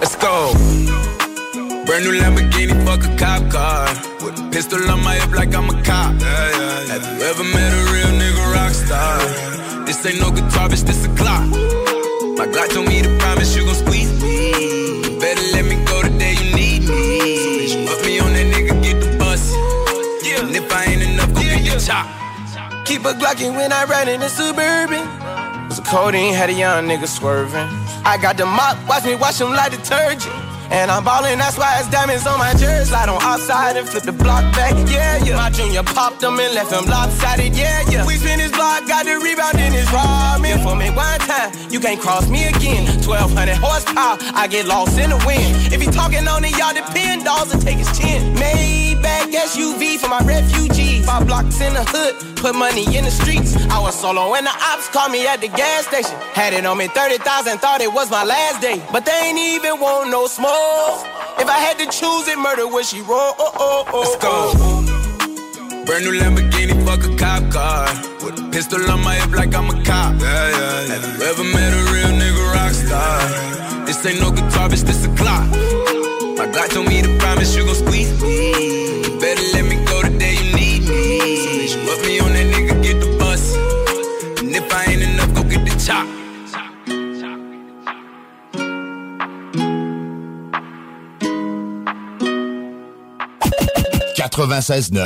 Let's 0.00 0.16
go. 0.16 0.52
Brand 1.86 2.04
new 2.04 2.14
Lamborghini, 2.20 2.74
fuck 2.84 3.02
a 3.04 3.10
cop 3.16 3.50
car. 3.50 3.88
With 4.24 4.38
a 4.38 4.50
pistol 4.52 4.90
on 4.90 5.02
my 5.02 5.14
hip 5.14 5.32
like 5.32 5.54
I'm 5.54 5.70
a 5.70 5.82
cop. 5.82 6.14
Have 6.20 7.02
you 7.02 7.24
ever 7.24 7.44
met 7.44 7.72
a 7.72 7.82
real 7.92 8.12
nigga 8.20 8.52
rock 8.52 8.72
star? 8.74 9.18
This 9.86 10.04
ain't 10.06 10.20
no 10.20 10.30
guitar, 10.30 10.68
bitch, 10.68 10.84
this 10.84 11.04
a 11.04 11.08
clock. 11.16 11.46
My 12.36 12.46
Glock 12.46 12.68
told 12.74 12.86
me 12.88 13.00
to 13.02 13.08
promise 13.18 13.56
you 13.56 13.64
gon' 13.64 13.74
squeeze 13.74 14.05
Keep 21.86 23.04
a 23.04 23.14
Glockin' 23.14 23.54
when 23.54 23.72
I 23.72 23.84
ride 23.84 24.08
in 24.08 24.18
the 24.18 24.28
Suburban. 24.28 25.06
Was 25.68 25.78
a 25.78 25.82
codeine, 25.82 26.34
had 26.34 26.50
a 26.50 26.52
young 26.52 26.88
nigga 26.88 27.06
swerving. 27.06 27.68
I 28.04 28.18
got 28.20 28.36
the 28.36 28.44
mop, 28.44 28.76
watch 28.88 29.04
me 29.04 29.14
wash 29.14 29.40
him 29.40 29.50
like 29.50 29.70
detergent. 29.70 30.34
And 30.70 30.90
I'm 30.90 31.04
ballin', 31.04 31.38
that's 31.38 31.56
why 31.56 31.78
it's 31.78 31.88
diamonds 31.90 32.26
on 32.26 32.38
my 32.38 32.52
jersey. 32.52 32.90
Slide 32.90 33.08
on 33.08 33.22
outside 33.22 33.76
and 33.76 33.88
flip 33.88 34.02
the 34.02 34.12
block 34.12 34.42
back, 34.54 34.74
yeah, 34.90 35.22
yeah. 35.24 35.36
My 35.36 35.50
junior 35.50 35.82
popped 35.82 36.22
him 36.22 36.38
and 36.38 36.54
left 36.54 36.72
him 36.72 36.84
lopsided, 36.86 37.56
yeah, 37.56 37.82
yeah. 37.88 38.06
We 38.06 38.16
spin 38.16 38.40
his 38.40 38.50
block, 38.52 38.86
got 38.86 39.06
the 39.06 39.18
rebound 39.18 39.58
in 39.58 39.72
his 39.72 39.86
ramen. 39.86 40.62
For 40.62 40.74
me 40.74 40.90
one 40.90 41.20
time, 41.20 41.52
you 41.70 41.78
can't 41.78 42.00
cross 42.00 42.28
me 42.28 42.48
again. 42.48 42.86
1200 43.06 43.56
horsepower, 43.56 44.18
I 44.34 44.46
get 44.48 44.66
lost 44.66 44.98
in 44.98 45.10
the 45.10 45.20
wind. 45.26 45.72
If 45.72 45.80
he 45.80 45.86
talking 45.86 46.26
on 46.26 46.44
it, 46.44 46.56
y'all 46.58 46.74
depend, 46.74 47.24
dolls 47.24 47.52
and 47.52 47.62
take 47.62 47.78
his 47.78 47.90
chin. 47.98 48.34
Maybach 48.34 49.30
SUV 49.30 49.98
for 49.98 50.08
my 50.08 50.20
refugees. 50.24 51.06
Five 51.06 51.26
blocks 51.26 51.60
in 51.60 51.74
the 51.74 51.84
hood, 51.84 52.36
put 52.36 52.56
money 52.56 52.84
in 52.96 53.04
the 53.04 53.10
streets. 53.10 53.54
I 53.70 53.78
was 53.78 53.94
solo 53.94 54.32
when 54.32 54.42
the 54.42 54.50
ops 54.50 54.88
called 54.88 55.12
me 55.12 55.26
at 55.26 55.40
the 55.40 55.48
gas 55.48 55.86
station. 55.86 56.18
Had 56.34 56.52
it 56.52 56.66
on 56.66 56.76
me 56.78 56.88
30,000, 56.88 57.58
thought 57.58 57.80
it 57.80 57.92
was 57.92 58.10
my 58.10 58.24
last 58.24 58.60
day. 58.60 58.82
But 58.90 59.04
they 59.06 59.30
ain't 59.30 59.38
even 59.38 59.78
want 59.78 60.10
no 60.10 60.26
smoke. 60.26 60.55
Oh, 60.58 61.36
if 61.38 61.48
I 61.48 61.58
had 61.58 61.76
to 61.82 61.86
choose 61.98 62.28
it, 62.28 62.38
murder 62.38 62.66
would 62.66 62.86
she 62.86 63.00
roll? 63.02 63.34
Oh, 63.38 63.52
oh, 63.66 63.84
oh, 63.92 64.00
Let's 64.00 64.16
go. 64.24 64.32
Oh. 64.56 65.84
Brand 65.84 66.04
new 66.04 66.14
Lamborghini, 66.18 66.74
fuck 66.86 67.04
a 67.04 67.12
cop 67.16 67.42
car. 67.52 67.84
With 68.24 68.40
a 68.40 68.48
pistol 68.50 68.80
on 68.90 69.02
my 69.04 69.14
hip 69.14 69.32
like 69.32 69.54
I'm 69.54 69.68
a 69.68 69.76
cop. 69.84 70.18
Yeah, 70.18 70.24
yeah, 70.24 70.86
yeah. 70.88 70.94
Have 70.94 71.04
you 71.04 71.24
ever 71.30 71.44
met 71.44 71.70
a 71.78 71.82
real 71.92 72.12
nigga 72.20 72.44
rock 72.56 72.72
star? 72.72 73.84
This 73.84 74.04
ain't 74.06 74.20
no 74.20 74.30
guitar, 74.30 74.68
bitch, 74.70 74.84
this 74.88 75.04
a 75.04 75.12
clock. 75.20 75.46
My 76.38 76.46
God 76.52 76.70
told 76.70 76.88
me 76.88 77.02
to 77.02 77.18
promise 77.18 77.54
you 77.54 77.64
gon' 77.66 77.74
squeeze 77.74 78.10
me. 78.22 78.35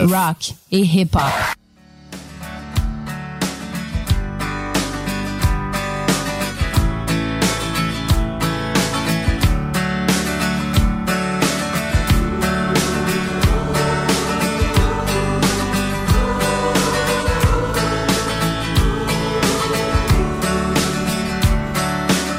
Rock 0.09 0.55
et 0.73 0.81
hip-hop. 0.81 1.23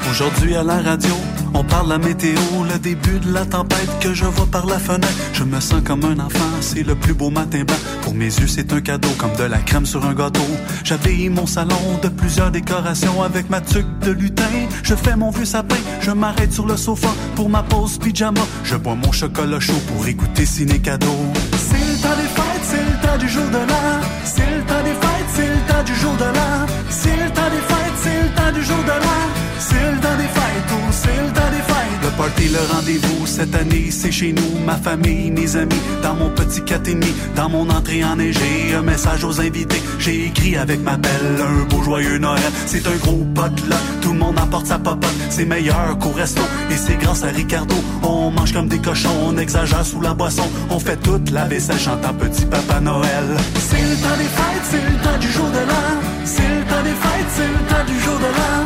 Aujourd'hui 0.10 0.56
à 0.56 0.64
la 0.64 0.82
radio, 0.82 1.16
on 1.54 1.64
parle 1.64 1.90
la 1.90 1.98
météo, 1.98 2.40
le 2.72 2.80
début 2.80 3.20
de 3.20 3.32
la 3.34 3.46
tempête 3.46 3.90
que 4.00 4.14
je 4.14 4.26
vois 4.26 4.48
par 4.48 4.66
la 4.66 4.80
fenêtre. 4.80 5.14
Je 5.34 5.44
me 5.44 5.60
sens 5.60 5.82
comme 5.84 6.04
un 6.04 6.20
enfant, 6.20 6.52
c'est 6.62 6.84
le 6.84 6.96
plus 6.96 7.14
beau 7.14 7.30
matin 7.30 7.64
blanc. 7.64 7.78
Pour 8.02 8.14
mes 8.14 8.26
yeux, 8.26 8.48
c'est 8.48 8.72
un 8.74 8.82
cadeau, 8.82 9.10
comme 9.18 9.36
de 9.38 9.44
la 9.44 9.60
crème 9.60 9.86
sur 9.86 10.06
un 10.06 10.14
gâteau. 10.14 10.42
J'habille 10.84 11.30
mon 11.30 11.46
salon 11.46 12.00
de 12.02 12.10
plusieurs 12.10 12.52
décorations 12.52 13.22
avec 13.22 13.50
ma 13.50 13.62
tuque 13.62 14.00
de 14.00 14.12
lutin. 14.12 14.44
Je 14.84 14.96
fais 14.96 15.16
mon 15.16 15.32
vieux 15.32 15.46
sapin, 15.46 15.78
je 16.02 16.12
m'arrête 16.12 16.54
sur 16.54 16.66
le 16.66 16.78
sofa 16.78 17.10
pour 17.36 17.50
ma 17.50 17.64
pause 17.64 17.98
pyjama. 17.98 18.42
Je 18.64 18.76
bois 18.76 18.96
mon 18.96 19.12
chocolat 19.12 19.60
chaud 19.60 19.82
pour 19.88 20.08
écouter 20.08 20.46
Ciné 20.46 20.80
Cadeau. 20.80 21.08
C'est 21.52 21.78
le 21.78 22.02
temps 22.02 22.16
des 22.16 22.30
fêtes, 22.36 22.64
c'est 22.64 23.12
le 23.14 23.18
du 23.20 23.30
jour 23.30 23.48
de 23.48 23.58
l'an. 23.58 24.02
C'est 24.24 24.42
le 24.42 24.64
temps 24.64 24.84
des 24.84 24.94
fêtes, 24.94 25.30
c'est 25.34 25.48
le 25.48 25.84
du 25.84 25.96
jour 25.96 26.14
de 26.14 26.24
l'an. 26.24 26.66
C'est 26.90 27.10
le 27.10 27.30
temps 27.32 27.50
des 27.50 27.74
fêtes, 27.74 27.98
c'est 28.04 28.46
le 28.46 28.52
du 28.54 28.64
jour 28.64 28.84
de 28.84 28.90
l'an. 28.90 29.41
C'est 29.62 29.92
le 29.92 29.98
temps 30.00 30.18
des 30.18 30.24
fêtes, 30.24 30.72
oh, 30.72 30.92
c'est 30.92 31.22
le 31.22 31.32
temps 31.34 31.52
des 31.52 31.74
fêtes. 31.74 32.02
Le 32.02 32.10
party, 32.18 32.48
le 32.48 32.74
rendez-vous, 32.74 33.28
cette 33.28 33.54
année, 33.54 33.92
c'est 33.92 34.12
chez 34.12 34.34
nous, 34.34 34.66
ma 34.66 34.76
famille, 34.76 35.30
mes 35.30 35.56
amis, 35.56 35.82
dans 36.02 36.16
mon 36.16 36.30
petit 36.32 36.62
4 36.64 36.88
et 36.88 36.94
demi, 36.96 37.14
dans 37.36 37.48
mon 37.48 37.70
entrée 37.70 38.04
enneigée, 38.04 38.74
un 38.76 38.82
message 38.82 39.24
aux 39.24 39.40
invités. 39.40 39.80
J'ai 40.00 40.26
écrit 40.26 40.58
avec 40.58 40.82
ma 40.82 40.98
belle, 40.98 41.38
un 41.40 41.66
beau 41.66 41.84
joyeux 41.84 42.18
Noël. 42.18 42.42
C'est 42.66 42.88
un 42.88 42.96
gros 43.04 43.24
pote 43.36 43.70
là, 43.70 43.76
tout 44.02 44.14
le 44.14 44.18
monde 44.18 44.40
apporte 44.40 44.66
sa 44.66 44.80
popote. 44.80 45.14
C'est 45.30 45.46
meilleur 45.46 45.96
qu'au 46.00 46.10
resto, 46.10 46.42
et 46.72 46.78
c'est 46.78 46.98
grâce 46.98 47.24
à 47.24 47.28
Ricardo. 47.28 47.76
On 48.02 48.32
mange 48.32 48.54
comme 48.54 48.68
des 48.68 48.80
cochons, 48.80 49.16
on 49.28 49.38
exagère 49.38 49.86
sous 49.86 50.02
la 50.02 50.16
boisson. 50.16 50.50
On 50.72 50.80
fait 50.80 50.98
toute 50.98 51.30
la 51.30 51.46
vaisselle 51.46 51.80
chantant 51.80 52.16
petit 52.16 52.46
papa 52.46 52.80
Noël. 52.80 53.38
C'est 53.70 53.82
le 53.82 53.96
temps 53.98 54.18
des 54.18 54.24
fêtes, 54.24 54.66
c'est 54.72 54.90
le 54.90 54.98
temps 55.04 55.20
du 55.20 55.32
jour 55.32 55.50
de 55.50 55.60
l'an. 55.70 56.02
C'est 56.26 56.42
le 56.42 56.64
temps 56.66 56.84
des 56.84 56.98
fêtes, 57.04 57.32
c'est 57.36 57.48
le 57.48 57.60
temps 57.70 57.86
du 57.86 58.00
jour 58.00 58.18
de 58.18 58.26
l'an. 58.26 58.61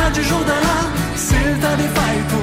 ta 0.00 0.20
ajuda 0.20 0.56
la, 0.66 0.78
se 1.16 1.40
de 1.78 1.88
fai. 1.94 2.39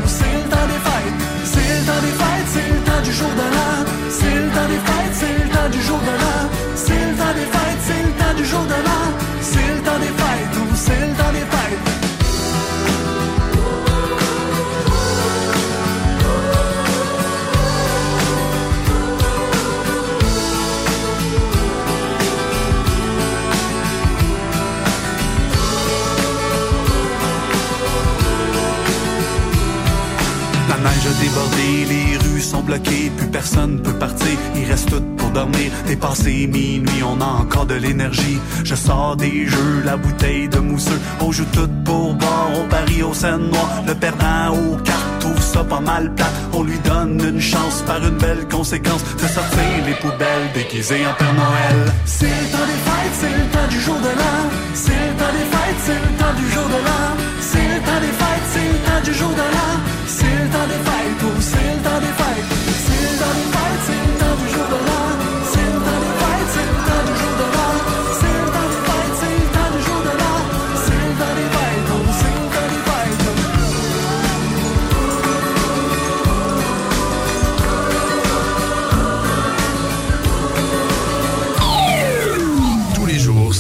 A 31.08 31.10
débordé, 31.22 31.86
les 31.88 32.18
rues 32.18 32.42
sont 32.42 32.60
bloquées, 32.62 33.10
plus 33.16 33.28
personne 33.28 33.82
peut 33.82 33.94
partir, 33.94 34.38
il 34.58 34.66
reste 34.70 34.90
tout 34.90 35.02
pour 35.16 35.30
dormir. 35.30 35.72
Dépassé 35.86 36.48
minuit, 36.48 37.02
on 37.02 37.22
a 37.22 37.26
encore 37.44 37.66
de 37.66 37.76
l'énergie. 37.76 38.40
Je 38.66 38.76
sors 38.76 39.16
des 39.16 39.48
jeux, 39.48 39.84
la 39.86 39.96
bouteille 39.96 40.50
de 40.50 40.60
mousseux, 40.60 41.00
on 41.22 41.32
joue 41.32 41.46
tout 41.54 41.70
pour 41.86 42.14
boire, 42.14 42.50
on 42.56 42.68
parie 42.68 43.04
au 43.04 43.14
scène 43.14 43.50
noir. 43.50 43.84
Le 43.88 43.96
perdant 43.96 44.54
aux 44.54 44.76
cartes 44.84 45.20
trouve 45.22 45.42
ça 45.42 45.64
pas 45.64 45.80
mal 45.80 46.14
plat. 46.14 46.30
On 46.52 46.64
lui 46.64 46.78
donne 46.80 47.22
une 47.26 47.40
chance 47.40 47.84
par 47.84 48.06
une 48.06 48.18
belle 48.18 48.46
conséquence 48.52 49.04
de 49.22 49.28
sortir 49.28 49.64
les 49.86 49.94
poubelles 49.94 50.52
déguisées 50.54 51.08
en 51.08 51.14
Père 51.14 51.34
Noël. 51.34 51.94
C'est 52.06 52.26
le 52.26 52.52
temps 52.52 52.68
des 52.68 52.82
fêtes, 52.88 53.16
c'est 53.22 53.30
le 53.30 53.46
temps 53.54 53.70
du 53.70 53.80
jour 53.80 53.96
de 53.96 54.12
l'an. 54.20 54.40
C'est 54.74 54.92
le 54.92 55.14
temps 55.20 55.34
des 55.38 55.48
fêtes, 55.56 55.82
c'est 55.86 55.94
le 55.94 56.18
temps 56.20 56.36
du 56.38 56.52
jour 56.52 56.68
de 56.68 56.80
l'an. 56.86 57.08
C'est 57.40 57.68
le 57.74 57.80
temps 57.80 58.02
des 58.02 58.16
fêtes, 58.20 58.48
c'est 58.52 58.68
le 58.74 58.80
temps 58.86 59.04
du 59.06 59.14
jour 59.14 59.30
de 59.30 59.48
l'an. 59.56 59.74
C'est 60.06 60.24
le 60.26 60.50
temps 60.50 60.68
des 60.68 60.84
fêtes, 60.86 60.97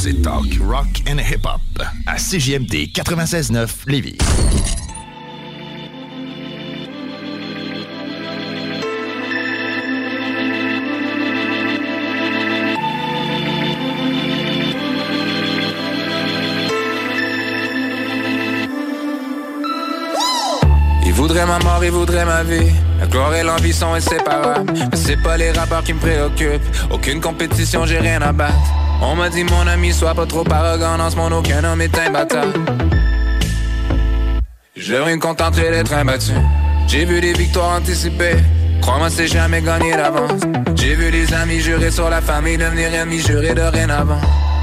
C'est 0.07 0.21
Talk, 0.21 0.57
Rock 0.61 1.03
and 1.09 1.17
Hip 1.17 1.41
Hop 1.43 1.85
à 2.05 2.15
CJMD 2.15 2.93
96.9 2.93 3.67
Lévis. 3.87 4.17
Il 21.05 21.11
voudrait 21.11 21.45
ma 21.45 21.59
mort, 21.59 21.83
il 21.83 21.91
voudrait 21.91 22.23
ma 22.23 22.43
vie. 22.43 22.71
La 23.01 23.07
gloire 23.07 23.35
et 23.35 23.43
l'envie 23.43 23.73
sont 23.73 23.91
inséparables. 23.93 24.71
Mais 24.73 24.95
c'est 24.95 25.21
pas 25.21 25.35
les 25.35 25.51
rappeurs 25.51 25.83
qui 25.83 25.91
me 25.91 25.99
préoccupent. 25.99 26.61
Aucune 26.91 27.19
compétition, 27.19 27.85
j'ai 27.85 27.99
rien 27.99 28.21
à 28.21 28.31
battre. 28.31 28.86
On 29.01 29.15
m'a 29.15 29.29
dit, 29.29 29.43
mon 29.43 29.67
ami, 29.67 29.93
sois 29.93 30.15
pas 30.15 30.25
trop 30.25 30.43
arrogant. 30.51 30.97
Dans 30.97 31.09
ce 31.09 31.15
monde, 31.15 31.33
aucun 31.33 31.63
homme 31.63 31.81
est 31.81 31.97
imbattable. 31.97 32.53
Je 34.75 34.93
devrais 34.93 35.15
me 35.15 35.21
contenter 35.21 35.69
d'être 35.69 35.93
imbattu. 35.93 36.33
J'ai 36.87 37.05
vu 37.05 37.21
des 37.21 37.33
victoires 37.33 37.77
anticipées. 37.77 38.37
Crois-moi, 38.81 39.09
c'est 39.09 39.27
jamais 39.27 39.61
gagné 39.61 39.91
d'avance. 39.91 40.41
J'ai 40.75 40.95
vu 40.95 41.11
des 41.11 41.33
amis 41.33 41.59
jurer 41.59 41.91
sur 41.91 42.09
la 42.09 42.21
famille, 42.21 42.57
devenir 42.57 42.93
ennemis 42.93 43.21
rien 43.27 43.89
avant. 43.89 44.21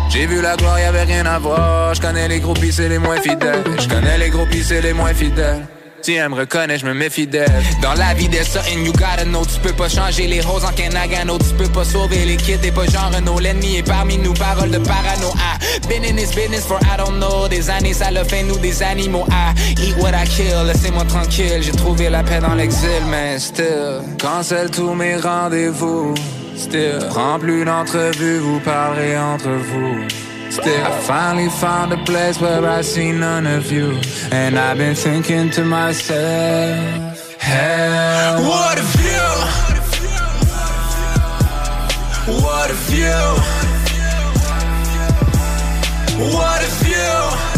J'ai 0.09 0.27
vu 0.27 0.40
la 0.40 0.56
gloire, 0.56 0.78
y 0.78 0.85
avait 0.85 1.02
rien 1.02 1.27
à 1.27 1.39
voir. 1.39 1.94
Je 1.94 2.01
connais 2.01 2.28
les 2.28 2.40
groupies, 2.40 2.73
c'est 2.73 2.89
les 2.89 2.98
moins 2.98 3.20
fidèles. 3.20 3.65
Je 3.78 3.89
connais 3.89 4.19
les 4.19 4.31
groupies, 4.31 4.62
c'est 4.65 4.81
les 4.81 4.93
moins 4.93 5.12
fidèles. 5.15 5.66
Si 6.05 6.12
elle 6.12 6.28
me 6.28 6.35
reconnaît, 6.35 6.76
je 6.76 6.85
me 6.85 6.93
méfie 6.93 7.26
d'elle. 7.26 7.51
Dans 7.81 7.94
la 7.94 8.12
vie, 8.12 8.28
there's 8.28 8.47
something 8.47 8.85
you 8.85 8.93
gotta 8.93 9.24
know. 9.24 9.43
Tu 9.47 9.59
peux 9.60 9.72
pas 9.72 9.89
changer 9.89 10.26
les 10.26 10.43
roses 10.43 10.62
en 10.62 10.72
Kenagano. 10.72 11.39
Tu 11.39 11.55
peux 11.56 11.70
pas 11.70 11.82
sauver 11.82 12.26
les 12.26 12.36
kids, 12.36 12.59
t'es 12.59 12.70
pas 12.70 12.85
genre 12.85 13.10
Renault. 13.10 13.39
L'ennemi 13.39 13.76
est 13.76 13.82
parmi 13.82 14.18
nous, 14.18 14.35
parole 14.35 14.70
de 14.70 14.76
parano. 14.76 15.32
Ah, 15.39 15.56
been 15.89 16.05
in 16.05 16.14
this 16.14 16.35
business 16.35 16.66
for 16.66 16.78
I 16.82 16.98
don't 16.98 17.18
know. 17.18 17.48
Des 17.48 17.70
années, 17.70 17.94
ça 17.94 18.10
le 18.10 18.22
fait 18.22 18.43
nous 18.43 18.59
des 18.59 18.82
animaux. 18.82 19.24
Ah, 19.31 19.55
eat 19.81 19.97
what 19.97 20.10
I 20.10 20.28
kill, 20.28 20.66
laissez-moi 20.66 21.05
tranquille. 21.05 21.62
J'ai 21.62 21.72
trouvé 21.72 22.10
la 22.10 22.22
paix 22.22 22.40
dans 22.40 22.55
l'exil, 22.55 22.90
mais 23.09 23.39
still. 23.39 24.02
Cancel 24.20 24.70
tous 24.70 24.93
mes 24.93 25.16
rendez-vous. 25.16 26.12
Still. 26.55 26.98
Prends 27.09 27.39
plus 27.39 27.64
d'entrevues, 27.64 28.40
vous 28.40 28.60
parlez 28.60 29.16
entre 29.16 29.48
vous. 29.48 30.23
Still, 30.55 30.86
I 30.86 31.01
finally 31.01 31.48
found 31.48 31.93
a 31.93 31.97
place 32.05 32.40
where 32.40 32.64
I 32.64 32.82
see 32.82 33.10
none 33.10 33.44
of 33.44 33.72
you. 33.72 33.98
And 34.31 34.56
I've 34.56 34.78
been 34.78 34.94
thinking 34.94 35.51
to 35.51 35.64
myself, 35.64 37.36
hell, 37.40 38.40
What 38.40 38.78
if 38.78 38.94
you? 39.05 39.24
What 42.44 42.70
if 42.70 42.85
you? 42.98 43.22
What 46.36 46.60
if 46.68 46.89
you? 46.89 47.55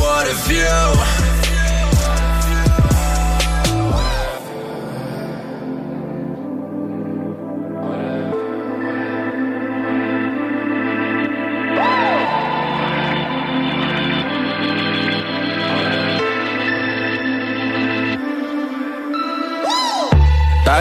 What 0.00 0.26
if 0.26 0.50
you? 0.50 1.33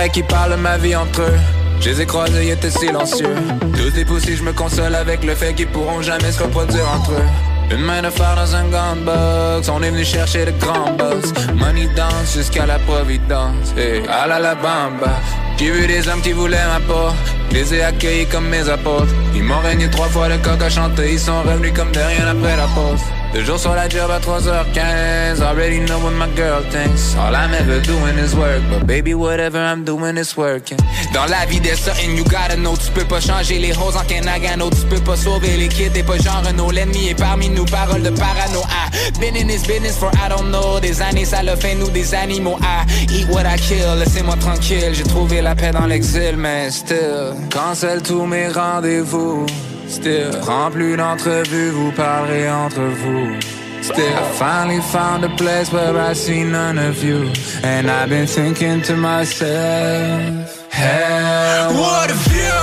Pareil 0.04 0.12
qu'ils 0.12 0.26
parlent 0.26 0.58
ma 0.58 0.78
vie 0.78 0.98
entre 0.98 1.22
eux. 1.22 1.40
Je 1.80 1.92
les 1.92 2.02
ai 2.02 2.06
croisés, 2.06 2.48
ils 2.48 2.52
étaient 2.52 2.70
silencieux. 2.70 3.36
Tous 3.74 3.90
des 3.92 4.04
poussés, 4.04 4.36
je 4.36 4.44
me 4.44 4.52
console 4.52 4.96
avec 4.96 5.24
le 5.24 5.34
fait 5.34 5.54
qu'ils 5.54 5.70
pourront 5.70 6.02
jamais 6.02 6.30
se 6.30 6.44
reproduire 6.44 6.86
entre 6.94 7.12
eux. 7.12 7.74
Une 7.74 7.86
main 7.86 8.02
de 8.02 8.10
fer 8.10 8.36
dans 8.36 8.54
un 8.54 8.66
gant 8.66 8.98
box, 8.98 9.70
on 9.70 9.82
est 9.82 9.92
venu 9.92 10.04
chercher 10.04 10.44
de 10.44 10.52
grands 10.60 10.92
boss. 10.98 11.32
Money 11.56 11.88
dance 11.96 12.34
jusqu'à 12.36 12.66
la 12.66 12.80
providence. 12.80 13.74
Hey, 13.78 14.04
à 14.10 14.28
la 14.28 14.40
la 14.40 14.56
bamba. 14.56 15.22
J'ai 15.58 15.72
vu 15.72 15.88
des 15.88 16.06
hommes 16.10 16.22
qui 16.22 16.34
voulaient 16.34 16.68
ma 16.68 16.82
peau? 16.82 17.16
Je 17.52 17.56
les 17.56 17.74
ai 17.76 17.84
accueillis 17.84 18.26
comme 18.26 18.50
mes 18.50 18.68
apôtres. 18.68 19.14
Ils 19.34 19.44
m'ont 19.44 19.62
régné 19.62 19.90
trois 19.90 20.10
fois 20.10 20.28
le 20.28 20.38
coq 20.40 20.62
à 20.62 20.70
chanter. 20.70 21.14
Ils 21.14 21.20
sont 21.20 21.44
revenus 21.44 21.72
comme 21.74 21.94
de 21.94 22.00
rien 22.00 22.28
après 22.28 22.58
la 22.58 22.68
pause. 22.76 23.00
Deux 23.34 23.44
jours 23.44 23.58
sur 23.58 23.74
la 23.74 23.90
job 23.90 24.12
à 24.12 24.20
3h15. 24.20 25.42
Already 25.42 25.80
know 25.80 25.98
what 25.98 26.12
my 26.12 26.28
girl 26.36 26.62
thinks. 26.70 27.16
All 27.16 27.34
I'm 27.34 27.52
ever 27.52 27.82
doing 27.82 28.16
is 28.24 28.36
work. 28.36 28.62
But 28.70 28.86
baby, 28.86 29.16
whatever 29.16 29.58
I'm 29.58 29.84
doing 29.84 30.18
is 30.18 30.38
working. 30.38 30.78
Dans 31.16 31.26
la 31.26 31.44
vie, 31.48 31.60
there's 31.60 31.80
something 31.80 32.16
you 32.16 32.24
gotta 32.26 32.56
know. 32.56 32.78
Tu 32.78 32.92
peux 32.92 33.06
pas 33.06 33.20
changer 33.20 33.58
les 33.58 33.74
roses 33.74 33.98
en 33.98 34.04
Kenagano. 34.06 34.70
Tu 34.70 34.86
peux 34.88 35.02
pas 35.02 35.18
sauver 35.18 35.58
les 35.58 35.68
kids. 35.68 35.90
T'es 35.92 36.04
pas 36.04 36.18
genre 36.20 36.44
Renault. 36.46 36.70
L'ennemi 36.70 37.08
est 37.10 37.18
parmi 37.18 37.50
nous. 37.50 37.66
Parole 37.66 38.04
de 38.04 38.12
parano. 38.12 38.62
Ah, 38.70 38.92
been 39.20 39.36
in 39.36 39.48
this 39.48 39.66
business 39.66 39.98
for 39.98 40.12
I 40.14 40.30
don't 40.30 40.52
know. 40.52 40.80
Des 40.80 41.02
années, 41.02 41.26
ça 41.26 41.42
le 41.42 41.56
fait 41.56 41.74
nous 41.74 41.90
des 41.90 42.14
animaux. 42.14 42.60
Ah, 42.62 42.86
eat 43.10 43.28
what 43.30 43.46
I 43.48 43.60
kill. 43.60 43.98
Laissez-moi 43.98 44.36
tranquille. 44.36 44.94
J'ai 44.94 45.04
trouvé 45.06 45.42
la 45.42 45.56
paix 45.56 45.72
dans 45.72 45.88
l'exil, 45.88 46.36
mais 46.38 46.70
still. 46.70 47.34
Cancel 47.52 48.04
tous 48.04 48.28
mes 48.28 48.50
rendez-vous. 48.50 49.48
Still. 49.94 50.32
Prends 50.42 50.72
plus 50.72 50.98
d'entrevues. 50.98 51.72
Vous 51.72 51.92
parlez 51.92 52.50
entre 52.50 52.82
vous. 52.82 53.40
Still, 53.84 54.18
I 54.18 54.32
finally 54.40 54.82
found 54.82 55.24
a 55.24 55.30
place 55.36 55.72
where 55.72 55.96
I 55.96 56.14
see 56.14 56.44
none 56.44 56.80
of 56.80 57.04
you. 57.04 57.32
And 57.64 57.92
I've 57.92 58.10
been 58.10 58.26
thinking 58.26 58.82
to 58.84 58.96
myself, 58.96 60.68
hell. 60.72 61.74
What 61.74 62.10
if 62.10 62.28
you? 62.34 62.60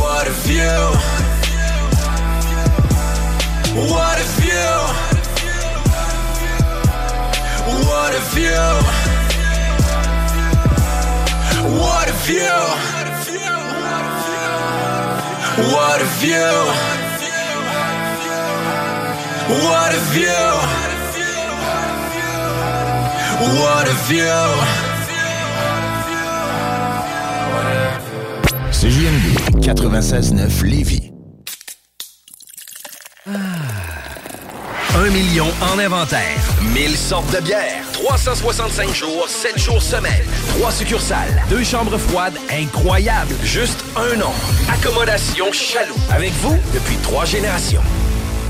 What 0.00 0.26
if 0.26 0.46
you? 0.50 0.78
What 3.88 4.16
if 4.16 4.16
you? 4.18 4.18
What 4.18 4.18
if 4.18 4.44
you? 4.44 4.68
What 7.86 8.14
if 8.14 8.36
you? 8.36 8.58
What 11.78 12.08
if 12.08 12.28
you? 12.30 12.97
What 15.58 16.00
a 16.00 16.06
view! 16.20 16.54
What 19.64 19.92
view! 20.12 20.68
96-9 29.60 30.64
Lévis. 30.64 31.17
Un 34.96 35.10
million 35.10 35.46
en 35.60 35.78
inventaire. 35.78 36.38
1000 36.74 36.96
sortes 36.96 37.32
de 37.34 37.40
bières. 37.44 37.84
365 37.92 38.94
jours, 38.94 39.26
7 39.28 39.58
jours 39.58 39.82
semaine. 39.82 40.24
3 40.58 40.70
succursales. 40.72 41.42
Deux 41.50 41.62
chambres 41.62 41.98
froides 41.98 42.36
incroyables. 42.50 43.34
Juste 43.44 43.84
un 43.96 44.16
nom. 44.16 44.32
Accommodation 44.72 45.52
Chaloux. 45.52 45.94
Avec 46.10 46.32
vous 46.42 46.56
depuis 46.74 46.96
trois 47.02 47.24
générations. 47.24 47.82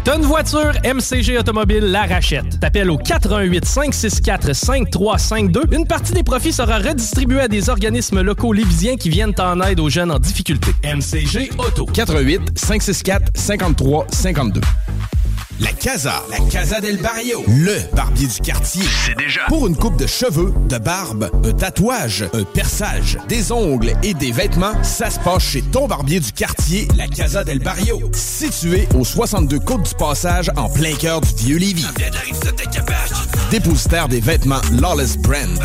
T'as 0.05 0.17
une 0.17 0.23
voiture, 0.23 0.73
MCG 0.85 1.39
Automobile 1.39 1.85
la 1.91 2.07
rachète. 2.07 2.61
T'appelles 2.61 2.91
au 2.91 2.97
88 2.97 3.65
564 3.65 4.55
5352. 4.55 5.63
Une 5.73 5.87
partie 5.87 6.13
des 6.13 6.23
profits 6.23 6.53
sera 6.53 6.79
redistribuée 6.79 7.41
à 7.41 7.49
des 7.49 7.69
organismes 7.69 8.23
locaux 8.23 8.53
lévisiens 8.53 8.97
qui 8.97 9.11
viennent 9.11 9.35
en 9.39 9.61
aide 9.61 9.81
aux 9.81 9.91
jeunes 9.91 10.13
en 10.13 10.19
difficulté. 10.19 10.71
MCG 10.85 11.51
Auto. 11.59 11.85
88 11.87 12.59
564 12.59 13.33
53 13.35 14.07
52. 14.11 14.61
La 15.61 15.73
Casa. 15.73 16.23
La 16.31 16.39
Casa 16.51 16.81
del 16.81 16.99
Barrio. 16.99 17.43
Le 17.49 17.79
barbier 17.93 18.29
du 18.29 18.41
quartier. 18.41 18.85
C'est 19.05 19.17
déjà. 19.17 19.41
Pour 19.49 19.67
une 19.67 19.75
coupe 19.75 19.97
de 19.97 20.07
cheveux, 20.07 20.55
de 20.69 20.79
barbe, 20.79 21.31
un 21.45 21.53
tatouage, 21.53 22.25
un 22.33 22.45
perçage, 22.45 23.19
des 23.29 23.51
ongles 23.51 23.93
et 24.05 24.15
des 24.15 24.31
vêtements, 24.31 24.75
ça 24.85 25.11
se 25.11 25.19
passe 25.19 25.43
chez 25.43 25.63
ton 25.63 25.89
barbier 25.89 26.21
du 26.21 26.31
quartier, 26.31 26.87
la 26.97 27.09
Casa 27.09 27.43
del 27.43 27.59
Barrio. 27.59 27.99
Situé 28.15 28.87
au 28.95 29.05
62 29.05 29.59
Côte 29.59 29.83
du 29.83 29.95
Passage, 29.97 30.49
en 30.57 30.69
plein 30.69 30.95
cœur 30.95 31.21
du 31.21 31.35
vieux 31.35 31.59
Lévis. 31.59 31.87
Dépositaire 33.51 34.09
des 34.09 34.21
vêtements 34.21 34.61
Lawless 34.81 35.19
Brand. 35.19 35.59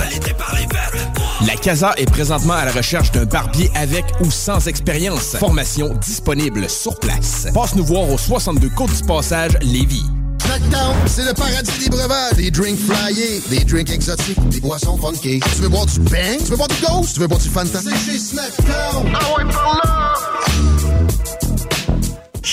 La 1.45 1.55
Casa 1.55 1.93
est 1.97 2.09
présentement 2.09 2.53
à 2.53 2.65
la 2.65 2.71
recherche 2.71 3.11
d'un 3.11 3.25
barbier 3.25 3.69
avec 3.75 4.05
ou 4.21 4.31
sans 4.31 4.67
expérience. 4.67 5.35
Formation 5.37 5.93
disponible 5.95 6.69
sur 6.69 6.97
place. 6.99 7.47
Passe 7.53 7.75
nous 7.75 7.83
voir 7.83 8.09
au 8.09 8.17
62 8.17 8.69
Côte 8.69 8.95
du 8.95 9.03
Passage, 9.03 9.57
Lévis. 9.83 10.05
Snackdown, 10.39 10.95
c'est 11.07 11.25
le 11.25 11.33
paradis 11.33 11.71
des 11.79 11.89
breuvages. 11.89 12.33
Des 12.33 12.51
drinks 12.51 12.79
flyés, 12.79 13.41
des 13.49 13.63
drinks 13.65 13.89
exotiques, 13.89 14.49
des 14.49 14.61
boissons 14.61 14.97
funky. 14.97 15.41
Tu 15.55 15.61
veux 15.61 15.69
boire 15.69 15.85
du 15.85 15.99
bang? 15.99 16.37
Tu 16.37 16.51
veux 16.51 16.57
boire 16.57 16.69
du 16.69 16.85
ghost? 16.85 17.13
Tu 17.13 17.19
veux 17.19 17.27
boire 17.27 17.39
du 17.39 17.49
Fanta? 17.49 17.79
C'est 17.81 18.11
chez 18.11 18.17
Snackdown. 18.17 19.13
Ah 19.13 19.37
ouais, 19.37 19.51
par 19.51 19.81
là! 19.83 20.13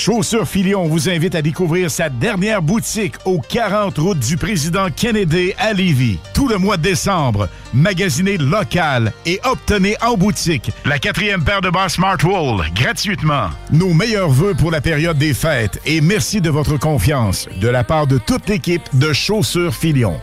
Chaussures 0.03 0.47
Filion 0.47 0.87
vous 0.87 1.09
invite 1.09 1.35
à 1.35 1.43
découvrir 1.43 1.91
sa 1.91 2.09
dernière 2.09 2.63
boutique 2.63 3.13
au 3.23 3.39
40 3.39 3.99
route 3.99 4.17
du 4.17 4.35
président 4.35 4.87
Kennedy 4.89 5.53
à 5.59 5.73
Lévis. 5.73 6.17
Tout 6.33 6.47
le 6.47 6.57
mois 6.57 6.77
de 6.77 6.81
décembre, 6.81 7.47
magasinez 7.71 8.39
local 8.39 9.13
et 9.27 9.39
obtenez 9.43 9.95
en 10.01 10.17
boutique 10.17 10.71
la 10.85 10.97
quatrième 10.97 11.43
paire 11.43 11.61
de 11.61 11.69
bas 11.69 11.87
Smartwool 11.87 12.65
gratuitement. 12.73 13.49
Nos 13.71 13.93
meilleurs 13.93 14.29
voeux 14.29 14.55
pour 14.55 14.71
la 14.71 14.81
période 14.81 15.19
des 15.19 15.35
fêtes 15.35 15.79
et 15.85 16.01
merci 16.01 16.41
de 16.41 16.49
votre 16.49 16.77
confiance 16.77 17.47
de 17.61 17.67
la 17.67 17.83
part 17.83 18.07
de 18.07 18.17
toute 18.17 18.49
l'équipe 18.49 18.81
de 18.93 19.13
Chaussures 19.13 19.75
Filion. 19.75 20.19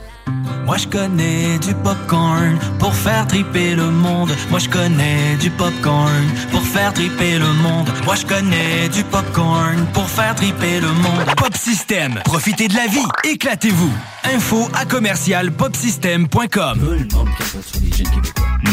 Moi 0.66 0.76
je 0.76 0.86
connais 0.86 1.58
du 1.58 1.74
popcorn 1.74 2.58
pour 2.78 2.94
faire 2.94 3.26
triper 3.26 3.74
le 3.74 3.90
monde. 3.90 4.30
Moi 4.50 4.58
je 4.58 4.68
connais 4.68 5.36
du 5.40 5.50
popcorn 5.50 6.24
pour 6.50 6.62
faire 6.62 6.92
triper 6.92 7.38
le 7.38 7.52
monde. 7.54 7.88
Moi 8.04 8.14
je 8.14 8.26
connais 8.26 8.88
du 8.88 9.02
popcorn 9.04 9.86
pour 9.92 10.08
faire 10.08 10.34
triper 10.34 10.80
le 10.80 10.88
monde. 10.88 11.24
Pop 11.36 11.56
System, 11.56 12.20
profitez 12.24 12.68
de 12.68 12.74
la 12.74 12.86
vie, 12.86 13.06
éclatez-vous. 13.24 13.92
Info 14.24 14.68
à 14.74 14.84
commercial 14.84 15.52
popsystem.com. 15.52 16.78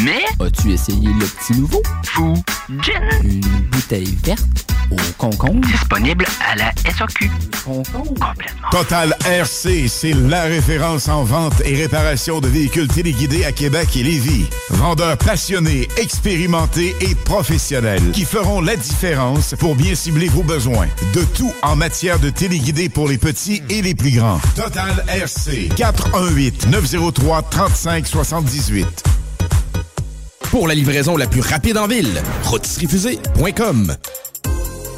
Mais 0.03 0.25
as-tu 0.45 0.73
essayé 0.73 1.07
le 1.07 1.25
petit 1.25 1.59
nouveau? 1.59 1.81
Fou 2.05 2.33
Gin. 2.81 3.01
Une 3.23 3.39
bouteille 3.71 4.17
verte 4.23 4.43
au 4.91 4.95
concombre? 5.17 5.65
Disponible 5.67 6.25
à 6.45 6.55
la 6.55 6.71
SAQ. 6.91 7.31
Concombre? 7.63 8.13
Complètement. 8.19 8.69
Total 8.71 9.15
RC, 9.25 9.87
c'est 9.87 10.13
la 10.13 10.43
référence 10.43 11.07
en 11.07 11.23
vente 11.23 11.61
et 11.63 11.75
réparation 11.75 12.41
de 12.41 12.47
véhicules 12.47 12.87
téléguidés 12.87 13.45
à 13.45 13.51
Québec 13.51 13.89
et 13.95 14.03
Lévis. 14.03 14.45
Vendeurs 14.69 15.17
passionnés, 15.17 15.87
expérimentés 15.97 16.95
et 17.01 17.15
professionnels 17.15 18.11
qui 18.11 18.25
feront 18.25 18.61
la 18.61 18.75
différence 18.75 19.55
pour 19.57 19.75
bien 19.75 19.95
cibler 19.95 20.27
vos 20.27 20.43
besoins. 20.43 20.87
De 21.13 21.23
tout 21.23 21.53
en 21.61 21.75
matière 21.75 22.19
de 22.19 22.29
téléguidés 22.29 22.89
pour 22.89 23.07
les 23.07 23.17
petits 23.17 23.63
et 23.69 23.81
les 23.81 23.95
plus 23.95 24.11
grands. 24.11 24.41
Total 24.55 25.05
RC 25.07 25.69
418 25.75 26.67
903 26.67 27.41
3578. 27.43 29.03
Pour 30.51 30.67
la 30.67 30.75
livraison 30.75 31.17
la 31.17 31.27
plus 31.27 31.41
rapide 31.41 31.77
en 31.77 31.87
ville, 31.87 32.21
rotisseriefusée.com. 32.43 33.95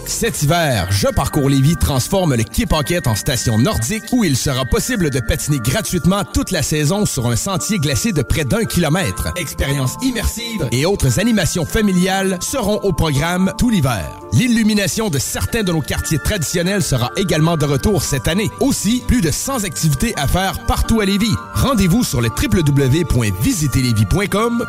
Cet 0.07 0.41
hiver, 0.41 0.87
Je 0.89 1.07
Parcours 1.07 1.49
Lévis 1.49 1.75
transforme 1.75 2.35
le 2.35 2.43
Quai 2.43 2.65
Pocket 2.65 3.07
en 3.07 3.15
station 3.15 3.57
nordique 3.59 4.05
où 4.13 4.23
il 4.23 4.37
sera 4.37 4.63
possible 4.63 5.09
de 5.09 5.19
patiner 5.19 5.59
gratuitement 5.59 6.23
toute 6.23 6.51
la 6.51 6.63
saison 6.63 7.05
sur 7.05 7.27
un 7.27 7.35
sentier 7.35 7.77
glacé 7.77 8.13
de 8.13 8.21
près 8.21 8.45
d'un 8.45 8.63
kilomètre. 8.63 9.33
Expériences 9.35 9.95
immersives 10.01 10.67
et 10.71 10.85
autres 10.85 11.19
animations 11.19 11.65
familiales 11.65 12.39
seront 12.41 12.79
au 12.83 12.93
programme 12.93 13.51
tout 13.57 13.69
l'hiver. 13.69 14.09
L'illumination 14.31 15.09
de 15.09 15.19
certains 15.19 15.63
de 15.63 15.73
nos 15.73 15.81
quartiers 15.81 16.19
traditionnels 16.19 16.83
sera 16.83 17.11
également 17.17 17.57
de 17.57 17.65
retour 17.65 18.01
cette 18.01 18.29
année. 18.29 18.49
Aussi, 18.61 19.03
plus 19.07 19.21
de 19.21 19.29
100 19.29 19.65
activités 19.65 20.13
à 20.15 20.27
faire 20.27 20.65
partout 20.67 21.01
à 21.01 21.05
Lévis. 21.05 21.35
Rendez-vous 21.53 22.05
sur 22.05 22.21
le 22.21 22.29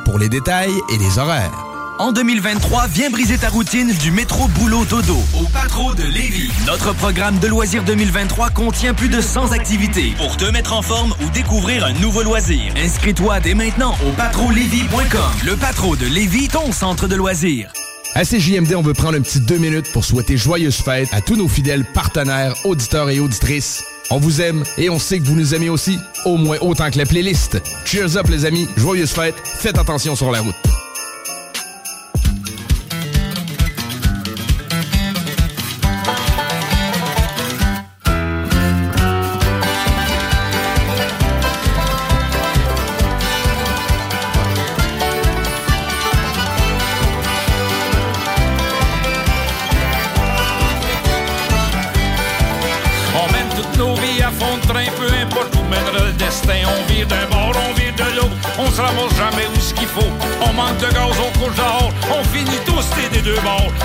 pour 0.05 0.19
les 0.19 0.29
détails 0.29 0.75
et 0.93 0.99
les 0.99 1.19
horaires. 1.19 1.68
En 1.99 2.13
2023, 2.13 2.87
viens 2.87 3.11
briser 3.11 3.39
ta 3.39 3.49
routine 3.49 3.93
du 3.93 4.13
métro 4.13 4.47
boulot 4.49 4.85
dodo 4.85 5.17
au 5.35 5.45
Patro 5.53 5.95
de 5.97 6.05
Lévis. 6.05 6.53
Notre 6.65 6.93
programme 6.95 7.41
de 7.41 7.49
loisirs 7.49 7.83
2023 7.83 8.51
contient 8.51 8.95
plus 8.95 9.09
de 9.09 9.21
100 9.21 9.51
activités 9.51 10.13
pour 10.17 10.37
te 10.37 10.45
mettre 10.45 10.75
en 10.75 10.83
forme 10.83 11.13
ou 11.25 11.31
découvrir 11.31 11.85
un 11.85 11.93
nouveau 11.95 12.23
loisir. 12.23 12.73
Inscris-toi 12.77 13.41
dès 13.41 13.55
maintenant 13.55 13.97
au 14.07 14.13
patrolévis.com. 14.13 15.21
Le 15.45 15.57
Patro 15.57 15.97
de 15.97 16.07
Lévis, 16.07 16.47
ton 16.47 16.71
centre 16.71 17.09
de 17.09 17.17
loisirs. 17.17 17.73
À 18.15 18.25
CJMD, 18.25 18.75
on 18.77 18.83
veut 18.83 18.95
prendre 18.95 19.19
un 19.19 19.21
petit 19.21 19.41
deux 19.41 19.59
minutes 19.59 19.91
pour 19.93 20.05
souhaiter 20.05 20.37
joyeuses 20.37 20.77
fêtes 20.77 21.09
à 21.13 21.21
tous 21.21 21.35
nos 21.35 21.49
fidèles 21.49 21.85
partenaires, 21.85 22.55
auditeurs 22.65 23.11
et 23.11 23.19
auditrices. 23.19 23.83
On 24.11 24.19
vous 24.19 24.41
aime 24.41 24.63
et 24.77 24.89
on 24.89 25.01
sait 25.01 25.19
que 25.19 25.25
vous 25.25 25.35
nous 25.35 25.53
aimez 25.53 25.69
aussi, 25.69 25.99
au 26.25 26.37
moins 26.37 26.59
autant 26.61 26.91
que 26.91 26.99
la 26.99 27.07
playlist. 27.07 27.61
Cheers 27.85 28.17
up 28.17 28.29
les 28.29 28.45
amis, 28.45 28.69
joyeuses 28.77 29.11
fêtes, 29.11 29.37
faites 29.45 29.79
attention 29.79 30.15
sur 30.15 30.31
la 30.31 30.41
route. 30.41 30.55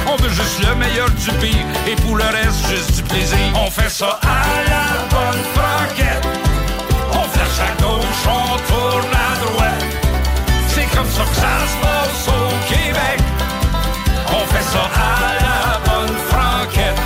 On 0.08 0.16
veut 0.18 0.30
juste 0.30 0.60
le 0.68 0.76
meilleur 0.76 1.10
du 1.10 1.32
pire, 1.40 1.66
et 1.88 1.96
pour 2.02 2.16
le 2.16 2.24
reste, 2.24 2.68
juste 2.70 2.96
du 2.96 3.04
plaisir. 3.04 3.38
On 3.56 3.70
fait 3.70 3.90
ça 3.90 4.20
à 4.22 4.46
la 4.70 4.86
bonne 5.10 5.44
franquette. 5.54 6.26
On 7.12 7.24
flash 7.24 7.60
à 7.60 7.82
gauche, 7.82 8.24
on 8.28 8.58
tourne 8.72 9.12
à 9.12 9.46
droite. 9.46 9.86
C'est 10.68 10.86
comme 10.96 11.10
ça 11.10 11.24
que 11.24 11.36
ça 11.36 11.56
se 11.68 11.78
passe 11.82 12.28
au 12.28 12.74
Québec. 12.74 13.20
On 14.30 14.46
fait 14.54 14.64
ça 14.64 14.90
à 14.96 15.34
la 15.44 15.80
bonne 15.92 16.18
franquette. 16.30 17.00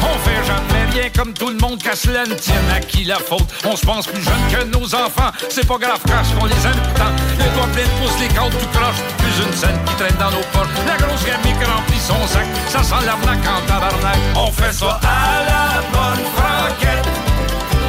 On 0.00 0.18
fait 0.26 0.46
jamais 0.46 0.90
rien 0.92 1.10
comme 1.14 1.32
tout 1.32 1.48
le 1.48 1.58
monde, 1.58 1.82
qu'à 1.82 1.96
cela 1.96 2.24
ne 2.24 2.34
tienne 2.34 2.70
à 2.74 2.80
qui 2.80 3.04
la 3.04 3.16
faute? 3.16 3.46
On 3.64 3.76
se 3.76 3.84
pense 3.84 4.06
plus 4.06 4.22
jeune 4.22 4.34
que 4.50 4.64
nos 4.78 4.94
enfants, 4.94 5.32
c'est 5.50 5.66
pas 5.66 5.78
grave, 5.78 6.00
crache 6.06 6.28
qu'on 6.38 6.46
les 6.46 6.66
aime 6.66 6.82
tant. 6.94 7.12
Les 7.38 7.50
doigts 7.54 7.68
pleins 7.72 7.82
de 7.82 8.06
pouces, 8.06 8.20
les 8.20 8.28
cordes 8.28 8.52
tout 8.52 8.78
croche, 8.78 9.02
une 9.38 9.52
scène 9.54 9.78
qui 9.86 9.94
traîne 9.94 10.16
dans 10.18 10.30
nos 10.30 10.44
poches. 10.52 10.68
La 10.86 10.96
grosse 10.96 11.24
gamine 11.24 11.56
qui 11.58 11.64
remplit 11.64 12.00
son 12.00 12.26
sac, 12.26 12.46
ça 12.68 12.82
sent 12.82 13.04
l'arnaque 13.06 13.46
en 13.46 13.60
tabarnak. 13.66 14.18
On 14.34 14.50
fait 14.50 14.72
ça 14.72 14.98
à 15.02 15.44
la 15.50 15.80
bonne 15.92 16.24
franquette. 16.36 17.08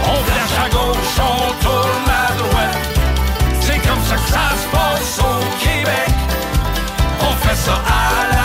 On 0.03 0.17
flash 0.27 0.55
à 0.65 0.69
gauche, 0.69 1.15
on 1.17 1.63
tourne 1.63 2.09
à 2.09 2.31
droite. 2.37 2.77
C'est 3.61 3.79
comme 3.87 4.03
ça 4.05 4.15
que 4.15 4.29
ça 4.29 4.47
se 4.61 4.67
passe 4.75 5.19
au 5.19 5.39
Québec. 5.63 6.13
On 7.21 7.33
fait 7.47 7.55
ça 7.55 7.73
à 7.73 8.33
la 8.33 8.38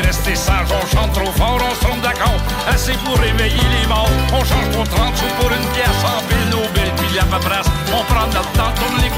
rester 0.00 0.36
sage, 0.36 0.68
on 0.70 0.86
chante 0.86 1.12
trop 1.12 1.32
fort, 1.32 1.58
on 1.58 1.74
se 1.74 1.80
trompe 1.80 2.02
d'accord. 2.02 2.38
Assez 2.68 2.94
pour 3.04 3.16
réveiller 3.18 3.66
les 3.80 3.86
morts. 3.88 4.10
On 4.32 4.44
change 4.44 4.68
pour 4.74 4.86
30 4.88 5.16
sous 5.16 5.32
pour 5.40 5.50
une 5.50 5.66
pièce, 5.74 6.00
en 6.04 6.20
pile 6.28 6.48
nos 6.50 6.66
billes, 6.74 6.92
puis 6.96 7.16
la 7.16 7.24
paperasse. 7.24 7.66
On 7.92 8.04
prend 8.04 8.26
notre 8.26 8.52
temps, 8.52 8.72
tourne 8.76 9.00
les. 9.02 9.10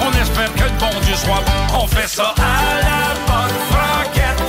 On 0.00 0.10
espère 0.20 0.52
que 0.54 0.64
le 0.64 0.78
bon 0.78 1.00
Dieu 1.02 1.14
soit. 1.16 1.42
On 1.74 1.86
fait 1.86 2.08
ça 2.08 2.34
à 2.36 2.80
la 2.88 3.14
bonne 3.26 3.58
franquette. 3.70 4.42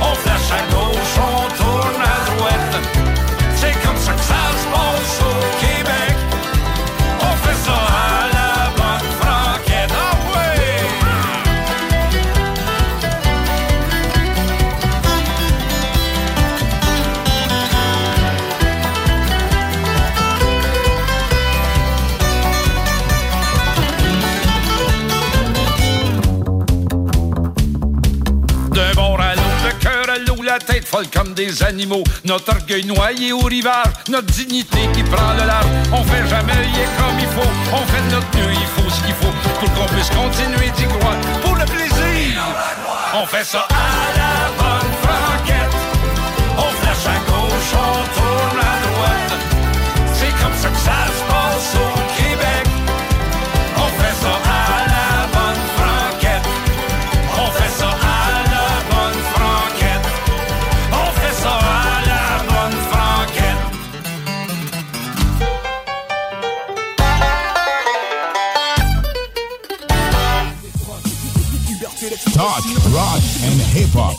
On 0.00 0.14
flash 0.14 0.50
à 0.58 0.62
gauche, 0.72 1.14
on 1.18 1.62
tourne 1.62 2.02
à 2.02 2.36
droite. 2.36 2.74
C'est 3.56 3.72
comme 3.82 3.96
ça 3.96 4.12
que 4.12 4.20
ça 4.20 4.39
l'eau, 30.90 31.00
la 31.00 31.10
tête 31.10 31.10
folle 31.10 31.10
comme 31.12 31.34
des 31.34 31.62
animaux. 31.62 32.04
Notre 32.24 32.52
orgueil 32.52 32.84
noyé 32.84 33.32
au 33.32 33.40
rivage, 33.40 33.92
notre 34.08 34.26
dignité 34.26 34.88
qui 34.94 35.02
prend 35.02 35.32
le 35.34 35.46
large. 35.46 35.66
On 35.92 36.04
fait 36.04 36.28
jamais 36.28 36.52
rien 36.52 36.86
comme 36.98 37.18
il 37.18 37.26
faut, 37.26 37.50
on 37.72 37.86
fait 37.86 38.02
de 38.08 38.14
notre 38.14 38.36
mieux, 38.36 38.52
il 38.52 38.82
faut 38.82 38.90
ce 38.90 39.00
qu'il 39.04 39.14
faut 39.14 39.34
pour 39.60 39.72
qu'on 39.74 39.94
puisse 39.94 40.10
continuer 40.10 40.70
d'y 40.76 40.84
croire. 40.84 41.16
Pour 41.42 41.56
le 41.56 41.64
plaisir, 41.64 42.42
on 43.14 43.26
fait 43.26 43.44
ça 43.44 43.66
à 43.70 44.18
la 44.18 44.50
bonne 44.58 44.92
franquette. 45.02 45.76
On 46.56 46.70
flash 46.82 47.06
à 47.06 47.18
gauche, 47.30 47.72
on 47.74 48.02
tourne 48.14 48.60
à 48.60 48.74
droite. 48.86 49.32
C'est 50.14 50.34
comme 50.42 50.54
ça 50.54 50.68
que 50.68 50.76
ça 50.76 51.06
se 51.06 51.22
passe 51.30 51.89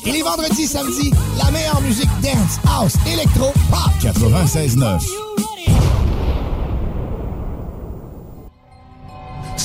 Et 0.05 0.11
les 0.11 0.21
vendredis 0.21 0.67
samedis, 0.67 1.11
la 1.37 1.49
meilleure 1.51 1.81
musique 1.81 2.09
dance, 2.21 2.59
house, 2.67 2.93
électro, 3.07 3.53
pop. 3.69 3.91
96.9. 4.01 5.30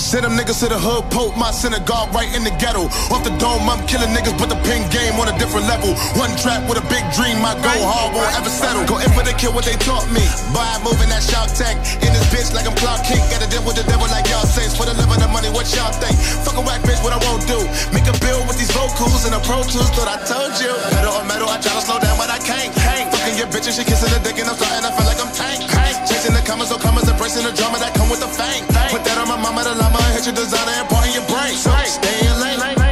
Send 0.07 0.23
them 0.23 0.39
niggas 0.39 0.63
to 0.63 0.71
the 0.71 0.79
hood, 0.79 1.03
poke 1.11 1.35
my 1.35 1.51
synagogue 1.51 2.15
right 2.15 2.31
in 2.31 2.47
the 2.47 2.55
ghetto. 2.63 2.87
Off 3.11 3.27
the 3.27 3.35
dome, 3.43 3.67
I'm 3.67 3.83
killing 3.91 4.15
niggas, 4.15 4.39
but 4.39 4.47
the 4.47 4.55
pin 4.63 4.87
game 4.95 5.19
on 5.19 5.27
a 5.27 5.35
different 5.35 5.67
level. 5.67 5.99
One 6.15 6.31
trap 6.39 6.63
with 6.71 6.79
a 6.79 6.87
big 6.87 7.03
dream, 7.11 7.43
my 7.43 7.59
go 7.59 7.75
hard 7.83 8.15
won't 8.15 8.31
ever 8.39 8.47
settle. 8.47 8.87
Go 8.87 9.03
in 9.03 9.11
for 9.19 9.27
the 9.27 9.35
kill 9.35 9.51
what 9.51 9.67
they 9.67 9.75
taught 9.83 10.07
me. 10.15 10.23
By 10.55 10.79
moving 10.87 11.11
that 11.11 11.27
shark 11.27 11.51
tank 11.59 11.83
in 12.07 12.15
this 12.15 12.23
bitch 12.31 12.55
like 12.55 12.71
I'm 12.71 12.79
Clark 12.79 13.03
Kent. 13.03 13.19
Gotta 13.35 13.51
deal 13.51 13.67
with 13.67 13.75
the 13.75 13.83
devil 13.83 14.07
like 14.07 14.31
y'all 14.31 14.47
saints. 14.47 14.79
For 14.79 14.87
the 14.87 14.95
love 14.95 15.11
of 15.11 15.19
the 15.19 15.27
money, 15.27 15.51
what 15.51 15.67
y'all 15.75 15.91
think? 15.91 16.15
Fuck 16.47 16.55
a 16.55 16.63
whack 16.63 16.87
bitch, 16.87 17.03
what 17.03 17.11
I 17.11 17.19
won't 17.27 17.43
do. 17.51 17.59
Make 17.91 18.07
a 18.07 18.15
bill 18.23 18.47
with 18.47 18.63
these 18.63 18.71
vocals 18.71 19.27
and 19.27 19.35
a 19.35 19.43
pro 19.43 19.67
tools, 19.67 19.91
thought 19.91 20.07
I 20.07 20.23
told 20.23 20.55
you. 20.63 20.71
Metal 20.95 21.19
or 21.19 21.27
metal, 21.27 21.51
I 21.51 21.59
try 21.59 21.75
to 21.75 21.83
slow 21.83 21.99
down, 21.99 22.15
but 22.15 22.31
I 22.31 22.39
can't. 22.39 22.71
Hang. 22.79 23.11
Fucking 23.11 23.43
your 23.43 23.51
bitch 23.51 23.67
and 23.67 23.75
she 23.75 23.83
kissing 23.83 24.15
the 24.15 24.23
dick 24.23 24.39
and 24.39 24.47
I'm 24.47 24.55
starting 24.55 24.87
to 24.87 24.95
feel 24.95 25.07
like 25.11 25.19
I'm 25.19 25.35
tank. 25.35 25.67
Chasing 26.07 26.35
the 26.35 26.43
commas, 26.47 26.69
so 26.69 26.79
commas, 26.79 27.09
embracing 27.09 27.45
the 27.45 27.53
drama 27.53 27.79
that 27.79 27.95
come 27.95 28.09
with 28.09 28.21
the 28.21 28.29
fame. 28.29 28.65
Put 28.95 29.05
that 29.05 29.19
on 29.19 29.29
my 29.29 29.37
mama, 29.37 29.65
the 29.65 29.75
llama, 29.75 30.01
hit 30.15 30.27
your 30.27 30.35
designer 30.35 30.73
and 30.73 30.89
part 30.89 31.07
in 31.07 31.15
your 31.15 31.27
brain. 31.27 31.55
So 31.55 31.71
stay 31.85 32.27
in 32.27 32.41
lane. 32.41 32.86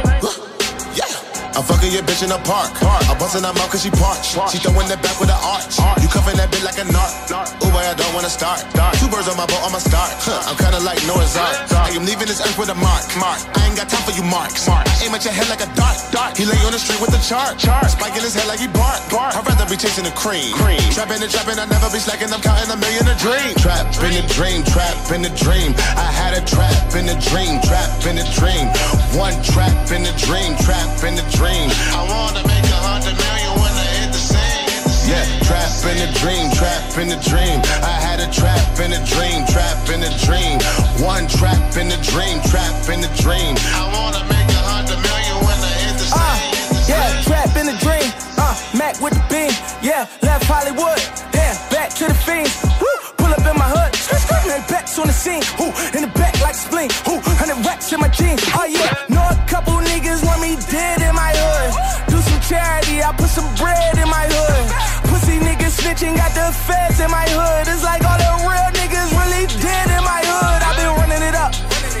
I'm 1.55 1.63
fucking 1.63 1.87
your 1.87 2.03
bitch 2.03 2.19
in 2.19 2.27
the 2.27 2.39
park. 2.43 2.75
I'm 2.83 3.15
busting 3.15 3.47
her 3.47 3.55
mouth 3.55 3.71
cause 3.71 3.79
she 3.79 3.91
parched. 3.91 4.35
She 4.51 4.59
throwing 4.59 4.91
it 4.91 4.99
back 4.99 5.15
with 5.23 5.31
an 5.31 5.39
arch. 5.39 5.79
You 6.03 6.11
cuffing 6.11 6.35
that 6.35 6.51
bitch 6.51 6.67
like 6.67 6.75
a 6.75 6.83
narc. 6.83 7.31
Ooh, 7.63 7.71
boy, 7.71 7.79
I 7.79 7.95
don't 7.95 8.11
wanna 8.11 8.27
start. 8.27 8.59
Two 8.99 9.07
birds 9.07 9.31
on 9.31 9.39
my 9.39 9.47
boat, 9.47 9.63
I'ma 9.63 9.79
start. 9.79 10.11
Huh, 10.19 10.51
I'm 10.51 10.59
kinda 10.59 10.83
like 10.83 10.99
Noah's 11.07 11.39
Ark. 11.39 11.55
I 11.71 11.95
am 11.95 12.03
leaving 12.03 12.27
this 12.27 12.43
earth 12.43 12.59
with 12.59 12.67
a 12.67 12.75
mark. 12.75 13.07
Mark. 13.15 13.39
I 13.55 13.71
ain't 13.71 13.79
got 13.79 13.87
time 13.87 14.03
for 14.03 14.11
you 14.11 14.27
marks. 14.27 14.67
I 14.67 14.83
aim 15.07 15.15
at 15.15 15.23
your 15.23 15.31
head 15.31 15.47
like 15.47 15.63
a 15.63 15.69
dart. 15.79 15.95
Dart. 16.11 16.35
He 16.35 16.43
lay 16.43 16.59
on 16.67 16.75
the 16.75 16.79
street 16.79 16.99
with 16.99 17.15
a 17.15 17.21
chart. 17.23 17.55
Chart. 17.55 17.87
Spike 17.87 18.19
in 18.19 18.23
his 18.27 18.35
head 18.35 18.51
like 18.51 18.59
he 18.59 18.67
bark. 18.67 18.99
Bark. 19.07 19.39
I'd 19.39 19.47
rather 19.47 19.63
be 19.71 19.79
chasing 19.79 20.03
the 20.03 20.11
cream. 20.11 20.51
Cream. 20.59 20.83
Trapping 20.91 21.23
and 21.23 21.31
trapping, 21.31 21.55
I 21.55 21.71
never 21.71 21.87
be 21.87 22.03
slacking. 22.03 22.35
I'm 22.35 22.43
counting 22.43 22.67
a 22.67 22.75
million 22.75 23.07
a 23.07 23.15
dream. 23.15 23.55
Trap 23.63 23.95
in 24.03 24.19
a 24.19 24.25
dream. 24.35 24.59
Trap 24.67 24.95
in 25.15 25.23
a 25.23 25.31
dream. 25.39 25.71
I 25.95 26.11
had 26.11 26.35
a 26.35 26.43
trap 26.43 26.75
in 26.99 27.07
a 27.07 27.15
dream. 27.31 27.63
Trap 27.63 28.03
in 28.11 28.19
a 28.19 28.27
dream. 28.35 28.67
One 29.15 29.39
trap 29.39 29.71
in 29.95 30.03
a 30.03 30.13
dream. 30.19 30.51
Trap 30.59 30.99
in 31.07 31.15
a 31.15 31.25
dream. 31.31 31.44
I 31.45 32.01
wanna 32.09 32.41
make 32.47 32.65
a 32.65 32.81
hundred 32.81 33.13
million 33.21 33.53
when 33.61 33.69
I 33.69 33.85
hit 34.01 34.09
the 34.09 34.17
scene. 34.17 34.65
Yeah, 35.05 35.21
trap 35.45 35.69
in 35.85 36.01
a 36.01 36.09
dream, 36.17 36.49
trap 36.57 36.97
in 36.97 37.13
a 37.13 37.19
dream. 37.21 37.61
I 37.85 38.01
had 38.01 38.17
a 38.19 38.29
trap 38.33 38.65
in 38.81 38.93
a 38.97 39.01
dream, 39.05 39.45
trap 39.45 39.77
in 39.93 40.01
a 40.01 40.09
dream. 40.25 40.57
One 41.05 41.27
trap 41.29 41.77
in 41.77 41.93
a 41.93 41.99
dream, 42.01 42.41
trap 42.49 42.73
in 42.89 43.05
a 43.05 43.11
dream. 43.21 43.53
I 43.77 43.85
wanna 43.93 44.25
make 44.25 44.49
a 44.57 44.63
hundred 44.65 44.97
million 44.97 45.37
when 45.45 45.57
I 45.61 45.73
hit 45.85 45.95
the 46.01 46.07
scene. 46.09 46.89
Yeah, 46.89 47.13
trap 47.21 47.53
in 47.61 47.69
a 47.69 47.77
dream. 47.77 48.09
Uh, 48.41 48.57
Mac 48.73 48.97
with 48.99 49.13
the 49.13 49.25
beam. 49.29 49.53
Yeah, 49.85 50.09
left 50.25 50.45
Hollywood. 50.49 50.97
Damn, 51.29 51.53
back 51.69 51.93
to 52.01 52.09
the 52.09 52.17
fiends. 52.25 52.57
Woo, 52.81 53.24
100 54.55 54.71
bets 54.71 54.97
on 54.99 55.07
the 55.07 55.13
scene. 55.13 55.43
Who 55.59 55.67
in 55.91 56.07
the 56.07 56.11
back 56.15 56.39
like 56.39 56.55
spleen? 56.55 56.87
Who 57.03 57.19
100 57.19 57.59
racks 57.67 57.91
in 57.91 57.99
my 57.99 58.07
jeans? 58.07 58.39
Oh 58.55 58.63
yeah, 58.63 58.87
know 59.11 59.19
a 59.19 59.35
couple 59.51 59.75
niggas 59.83 60.23
want 60.23 60.39
me 60.39 60.55
dead 60.71 61.03
in 61.03 61.11
my 61.11 61.35
hood. 61.35 61.75
Do 62.07 62.15
some 62.23 62.39
charity, 62.39 63.03
I 63.03 63.11
put 63.11 63.27
some 63.27 63.51
bread 63.59 63.99
in 63.99 64.07
my 64.07 64.23
hood. 64.31 64.63
Pussy 65.11 65.43
niggas 65.43 65.75
snitching, 65.75 66.15
got 66.15 66.31
the 66.31 66.55
feds 66.55 67.03
in 67.03 67.11
my 67.11 67.27
hood. 67.35 67.67
It's 67.67 67.83
like 67.83 68.07
all 68.07 68.15
the 68.15 68.31
real 68.47 68.69
niggas 68.79 69.11
really 69.19 69.43
dead 69.59 69.87
in 69.91 70.03
my 70.07 70.23
hood. 70.23 70.59
I've 70.63 70.77
been 70.79 70.93
running 71.03 71.23
it 71.27 71.35
up, 71.35 71.51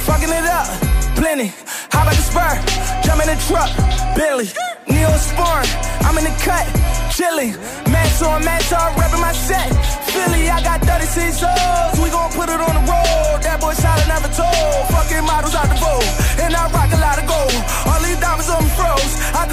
fucking 0.07 0.31
it 0.31 0.47
up, 0.47 0.71
plenty. 1.19 1.51
How 1.91 2.07
about 2.07 2.15
the 2.15 2.23
spur? 2.23 2.55
Jump 3.03 3.19
in 3.19 3.27
the 3.35 3.39
truck, 3.51 3.67
Billy. 4.15 4.47
Neosporin, 4.87 5.67
I'm 6.07 6.15
in 6.15 6.23
the 6.23 6.35
cut, 6.39 6.63
chilling. 7.11 7.51
Max 7.91 8.23
on, 8.23 8.45
max 8.47 8.71
on, 8.71 8.95
rapping 8.95 9.19
my 9.19 9.33
set. 9.33 10.04
Philly, 10.15 10.49
I 10.49 10.63
got 10.63 10.79
36 10.81 11.43
O's. 11.43 11.99
We 11.99 12.09
gon' 12.09 12.31
put 12.31 12.47
it 12.47 12.61
on 12.63 12.73
the 12.79 12.85
road. 12.87 13.43
That 13.43 13.59
boy 13.59 13.75
solid 13.75 14.07
never 14.07 14.31
told. 14.31 14.87
Fucking 14.95 15.25
models 15.27 15.55
out 15.55 15.67
the 15.67 15.75
vote. 15.75 16.07
And 16.39 16.55
I 16.55 16.71
rock 16.71 16.91
a 16.95 16.99
lot 17.03 17.19
of 17.19 17.27
gold. 17.27 17.59
All 17.85 17.99
these 17.99 18.19
diamonds 18.23 18.49
on 18.49 18.63
me 18.63 18.71
froze. 18.79 19.13
I 19.35 19.43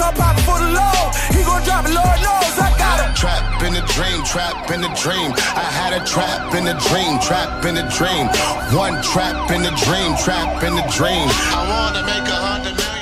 for 0.47 0.59
the 0.59 0.71
low. 0.71 0.99
He 1.35 1.43
gon' 1.43 1.63
drop 1.67 1.85
it, 1.85 1.93
Lord 1.93 2.19
knows. 2.23 2.55
I 2.59 2.69
got 2.79 2.97
it. 3.03 3.15
Trap 3.15 3.63
in 3.63 3.75
a 3.75 3.85
dream, 3.95 4.23
trap 4.23 4.71
in 4.71 4.83
a 4.83 4.91
dream. 4.95 5.31
I 5.55 5.67
had 5.79 5.91
a 5.93 6.03
trap 6.05 6.53
in 6.55 6.67
a 6.67 6.75
dream, 6.87 7.19
trap 7.19 7.65
in 7.65 7.77
a 7.77 7.85
dream. 7.91 8.27
One 8.71 9.01
trap 9.03 9.51
in 9.51 9.61
a 9.67 9.73
dream, 9.83 10.15
trap 10.23 10.63
in 10.63 10.73
a 10.79 10.85
dream. 10.91 11.27
I 11.51 11.61
wanna 11.71 12.03
make 12.07 12.27
a 12.27 12.39
hundred 12.47 12.75
million. 12.75 12.93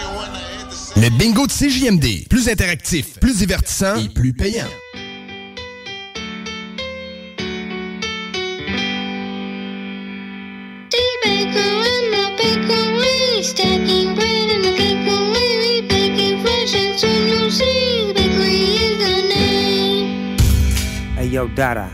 Le 1.02 1.10
bingo 1.10 1.48
de 1.48 1.52
CJMD. 1.52 2.28
Plus 2.30 2.48
interactif, 2.50 3.20
plus 3.20 3.38
divertissant 3.40 3.96
et 3.96 4.10
plus 4.10 4.34
payant. 4.34 4.68
Yo, 21.32 21.48
Dada, 21.48 21.88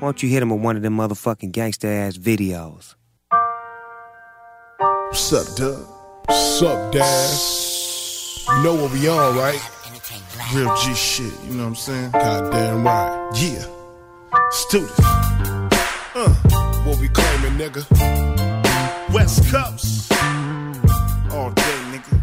why 0.00 0.08
don't 0.08 0.20
you 0.22 0.28
hit 0.28 0.42
him 0.42 0.50
with 0.50 0.60
one 0.60 0.76
of 0.76 0.82
them 0.82 0.96
motherfucking 0.96 1.52
gangster 1.52 1.86
ass 1.86 2.18
videos? 2.18 2.96
What's 4.78 5.32
up, 5.32 5.56
Doug? 5.56 5.86
What's 6.26 6.62
up, 6.62 6.92
Dad? 6.92 7.38
You 8.48 8.64
know 8.64 8.74
what 8.74 8.92
we 8.92 9.08
on, 9.08 9.36
right? 9.36 9.60
Real 10.52 10.74
G 10.78 10.92
shit, 10.94 11.32
you 11.46 11.54
know 11.54 11.62
what 11.62 11.68
I'm 11.68 11.74
saying? 11.76 12.10
Goddamn 12.10 12.84
right. 12.84 13.30
Yeah. 13.36 13.64
Students. 14.50 14.98
Uh, 14.98 16.34
what 16.84 16.98
we 16.98 17.08
claiming, 17.08 17.58
nigga? 17.58 17.86
West 19.12 19.44
Coast. 19.52 20.12
All 21.32 21.52
day, 21.52 21.78
nigga. 21.92 22.14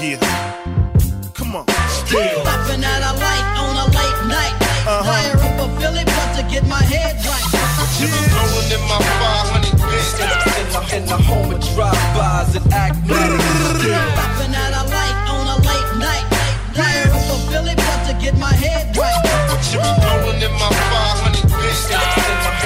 Yeah. 0.00 0.31
My 8.98 9.12
500 9.48 9.72
bits. 9.80 10.20
In 10.92 11.06
the 11.06 11.16
home 11.16 11.48
of 11.52 11.60
drive-bys 11.72 12.56
and 12.56 12.72
acmatics. 12.72 13.44
Stopping 13.80 14.52
at 14.52 14.72
a 14.76 14.84
light 14.92 15.16
on 15.32 15.46
a 15.48 15.56
late 15.64 15.92
night. 15.96 16.26
Fire 16.76 17.08
up 17.08 17.32
a 17.32 17.36
Philly 17.48 17.74
but 17.76 18.00
to 18.08 18.12
get 18.20 18.36
my 18.36 18.52
head 18.52 18.94
right. 18.96 19.16
What 19.48 19.64
you 19.72 19.80
Rolling 19.80 20.42
in 20.42 20.52
my 20.52 20.68
500 20.68 21.48
bits. 21.48 21.88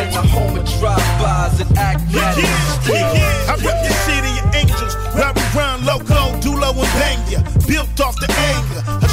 In 0.02 0.10
the 0.10 0.22
home 0.26 0.58
of 0.58 0.64
drive-bys 0.80 1.60
and 1.60 1.70
acmatics. 1.78 2.50
I 2.90 3.54
rep 3.62 3.78
the 3.86 3.92
city 4.04 4.32
of 4.42 4.54
angels, 4.54 4.94
where 5.14 5.32
we 5.32 5.42
run 5.54 5.84
loco, 5.86 6.34
dulo, 6.42 6.74
and 6.74 6.92
bang 6.98 7.22
ya. 7.30 7.40
Built 7.66 8.00
off 8.00 8.16
the 8.18 8.26
anger, 8.26 8.82
attracted 8.82 9.05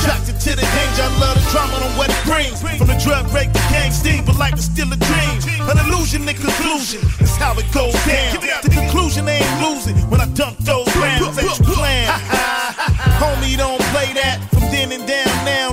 to 0.55 0.61
the 0.61 0.69
danger. 0.69 1.03
I 1.03 1.11
love 1.19 1.35
the 1.35 1.49
drama 1.51 1.75
on 1.81 1.97
what 1.97 2.09
it 2.09 2.21
brings. 2.25 2.61
From 2.61 2.87
the 2.87 2.99
drug 3.01 3.29
break 3.31 3.51
to 3.53 3.59
gang 3.73 3.91
sting, 3.91 4.23
but 4.25 4.37
life 4.37 4.53
is 4.55 4.65
still 4.65 4.91
a 4.93 4.97
dream. 4.97 5.35
An 5.69 5.77
illusion 5.85 6.27
in 6.27 6.35
conclusion, 6.35 7.01
is 7.19 7.35
how 7.37 7.57
it 7.57 7.65
goes 7.73 7.93
down. 8.05 8.37
The 8.61 8.69
conclusion 8.69 9.25
they 9.25 9.41
ain't 9.41 9.61
losing 9.61 9.97
when 10.09 10.21
I 10.21 10.27
dump 10.33 10.57
those 10.59 10.89
rounds 10.97 11.35
that 11.35 11.43
you 11.43 11.65
plan. 11.73 12.07
Homie, 13.21 13.57
don't 13.57 13.81
play 13.93 14.13
that 14.13 14.41
from 14.51 14.61
then 14.69 14.91
and 14.91 15.07
down 15.07 15.33
now, 15.45 15.69
nigga. 15.71 15.72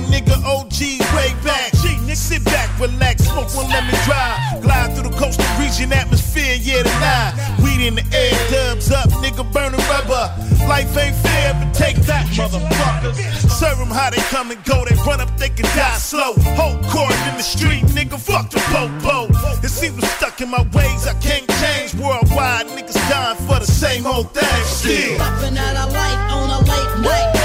back. 2.11 2.17
Sit 2.17 2.43
back, 2.45 2.79
relax, 2.79 3.23
smoke 3.23 3.53
one, 3.55 3.67
me 3.67 3.93
drive. 4.05 4.61
Glide 4.61 4.93
through 4.93 5.09
the 5.09 5.15
coastal 5.17 5.45
region 5.59 5.91
atmosphere, 5.93 6.57
yeah, 6.59 6.83
tonight. 6.83 7.33
Weed 7.63 7.85
in 7.85 7.95
the 7.95 8.05
air, 8.13 8.33
dubs 8.51 8.91
up, 8.91 9.09
nigga 9.23 9.43
burning 9.51 9.79
rubber. 9.87 10.33
Life 10.67 10.95
ain't 10.97 11.15
fair, 11.15 11.53
but 11.53 11.73
take 11.73 11.97
that, 12.07 12.27
motherfuckers. 12.27 13.15
Serve 13.49 13.77
them 13.77 13.89
how 13.89 14.09
they 14.09 14.21
come 14.29 14.51
and 14.51 14.63
go, 14.65 14.85
they 14.85 14.95
run 15.07 15.21
up, 15.21 15.35
they 15.37 15.49
can 15.49 15.65
die 15.75 15.97
slow. 15.97 16.33
Whole 16.55 16.77
court 16.89 17.15
in 17.29 17.37
the 17.37 17.43
street, 17.43 17.83
nigga, 17.95 18.19
fuck 18.19 18.49
the 18.49 18.59
popo. 18.71 19.27
It 19.63 19.69
seems 19.69 19.95
I'm 20.03 20.09
stuck 20.17 20.41
in 20.41 20.49
my 20.49 20.63
ways, 20.73 21.07
I 21.07 21.13
can't 21.21 21.47
change. 21.61 21.95
Worldwide, 21.95 22.67
niggas 22.67 22.99
dying 23.09 23.37
for 23.47 23.59
the 23.59 23.65
same 23.65 24.05
old 24.05 24.33
thing. 24.33 24.63
Still. 24.65 25.21
At 25.21 25.75
a 25.75 25.91
light 25.91 26.31
on 26.31 26.49
a 26.49 26.59
late 26.59 27.01
night. 27.01 27.40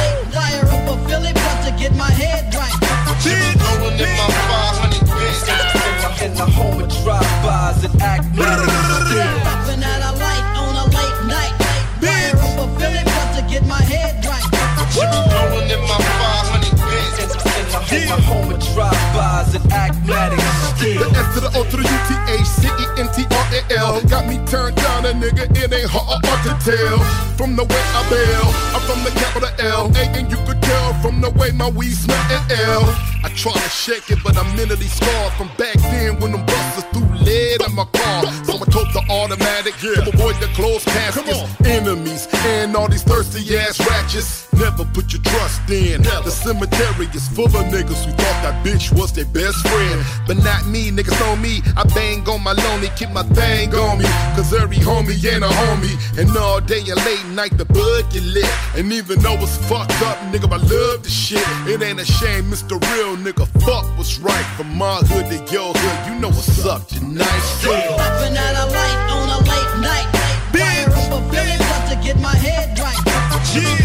O 21.57 21.65
to 21.65 21.77
the 21.77 21.89
U 21.89 21.99
T 22.05 22.13
H 22.37 22.45
C 22.45 22.69
E 22.69 22.85
N 23.01 23.09
T 23.17 23.25
R 23.33 23.47
A 23.57 23.61
L 23.81 24.01
got 24.13 24.29
me 24.29 24.37
turned 24.45 24.77
down, 24.77 25.07
a 25.07 25.13
nigga. 25.13 25.49
It 25.57 25.73
ain't 25.73 25.89
hard 25.89 26.23
to 26.45 26.53
tell 26.61 26.99
from 27.33 27.57
the 27.57 27.65
way 27.65 27.85
I 27.97 28.03
bail. 28.13 28.47
I'm 28.77 28.83
from 28.85 29.01
the 29.05 29.13
capital 29.17 29.49
L, 29.65 29.89
A, 29.97 30.03
and 30.19 30.31
you 30.31 30.37
could 30.45 30.61
tell 30.61 30.93
from 31.01 31.23
the 31.23 31.31
way 31.31 31.53
my 31.53 31.71
weed 31.71 31.97
smell 31.97 32.21
L. 32.51 32.85
I 33.25 33.33
try 33.35 33.55
to 33.55 33.71
shake 33.71 34.11
it, 34.11 34.19
but 34.23 34.37
I'm 34.37 34.55
mentally 34.55 34.85
scarred 34.85 35.33
from 35.33 35.49
back 35.57 35.81
then 35.89 36.21
when 36.21 36.33
them 36.33 36.45
busters 36.45 36.85
threw 36.93 37.09
lead 37.25 37.63
in 37.65 37.75
my 37.75 37.87
car. 37.87 38.25
So 38.45 38.61
I 38.61 38.67
the 38.97 39.13
automatic 39.13 39.77
to 39.77 39.93
avoid 40.09 40.37
the 40.37 40.49
closed 40.55 40.87
caskets, 40.87 41.45
enemies, 41.67 42.27
and 42.47 42.75
all 42.75 42.89
these 42.89 43.03
thirsty 43.03 43.57
ass 43.59 43.79
ratchets. 43.87 44.51
Never 44.55 44.87
put 44.97 45.13
your 45.13 45.21
trust 45.21 45.69
in. 45.69 46.03
The 46.03 46.31
cemetery 46.31 47.07
is 47.13 47.29
full 47.29 47.45
of 47.45 47.67
niggas 47.69 48.05
who 48.07 48.13
thought 48.13 48.39
that 48.41 48.65
bitch 48.65 48.91
was 48.99 49.13
their 49.13 49.27
best 49.27 49.59
friend. 49.69 50.01
But 50.27 50.39
not 50.39 50.67
me, 50.67 50.91
niggas 50.91 51.19
know 51.21 51.37
me. 51.37 51.61
I 51.77 51.85
bang 51.93 52.27
on 52.27 52.43
my 52.43 52.53
lonely, 52.53 52.89
keep 52.97 53.11
my 53.11 53.23
thing 53.37 53.75
on 53.75 53.99
me. 53.99 54.07
Cause 54.35 54.55
every 54.55 54.79
homie 54.79 55.21
ain't 55.31 55.45
a 55.45 55.49
homie. 55.49 55.97
And 56.19 56.35
all 56.35 56.63
day 56.63 56.81
and 56.81 56.97
late 57.05 57.27
night, 57.37 57.59
the 57.59 57.67
bud 57.67 58.11
get 58.11 58.23
lit. 58.23 58.49
And 58.77 58.91
even 58.95 59.21
though 59.21 59.37
it's 59.45 59.59
fucked 59.69 60.01
up, 60.09 60.17
nigga, 60.33 60.51
I 60.51 60.57
love 60.57 61.03
the 61.03 61.11
shit. 61.11 61.47
It 61.69 61.83
ain't 61.83 62.01
a 62.01 62.07
shame, 62.07 62.45
Mr. 62.45 62.81
Real 62.95 63.17
nigga. 63.19 63.47
Fuck 63.61 63.85
what's 63.99 64.19
right. 64.19 64.47
From 64.57 64.75
my 64.75 64.97
hood 65.05 65.27
to 65.29 65.53
your 65.53 65.75
hood, 65.75 66.15
you 66.15 66.19
know 66.19 66.29
what's 66.29 66.65
up 66.65 66.89
tonight. 66.89 67.43
Popping 67.61 68.37
out 68.39 68.55
a 68.87 68.95
light 68.95 69.11
on 69.11 69.29
a 69.29 69.39
late 69.51 69.75
night. 69.83 70.09
Fire 70.53 70.91
up 70.91 71.13
a 71.13 71.21
Philly 71.31 71.57
just 71.59 71.87
to 71.91 71.97
get 72.03 72.17
my 72.21 72.35
head 72.35 72.79
right. 72.79 72.95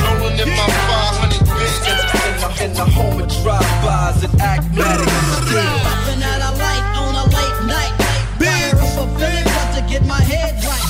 Rolling 0.01 0.39
in 0.39 0.49
my 0.49 0.67
500 0.67 1.39
bits 1.57 1.87
in 1.87 1.95
the, 1.97 2.63
in 2.65 2.73
the 2.73 2.85
home 2.85 3.21
of 3.21 3.27
drive-bys 3.41 4.23
and 4.23 4.41
acmatics. 4.41 5.11
Popping 5.85 6.23
out 6.23 6.41
a 6.41 6.51
light 6.57 6.85
on 6.99 7.13
a 7.15 7.25
late 7.31 7.59
night. 7.67 7.93
Fire 8.37 8.75
up 8.75 8.97
a 8.99 9.05
Philly 9.17 9.43
just 9.43 9.71
to 9.77 9.81
get 9.89 10.05
my 10.05 10.21
head 10.21 10.53
right. 10.65 10.87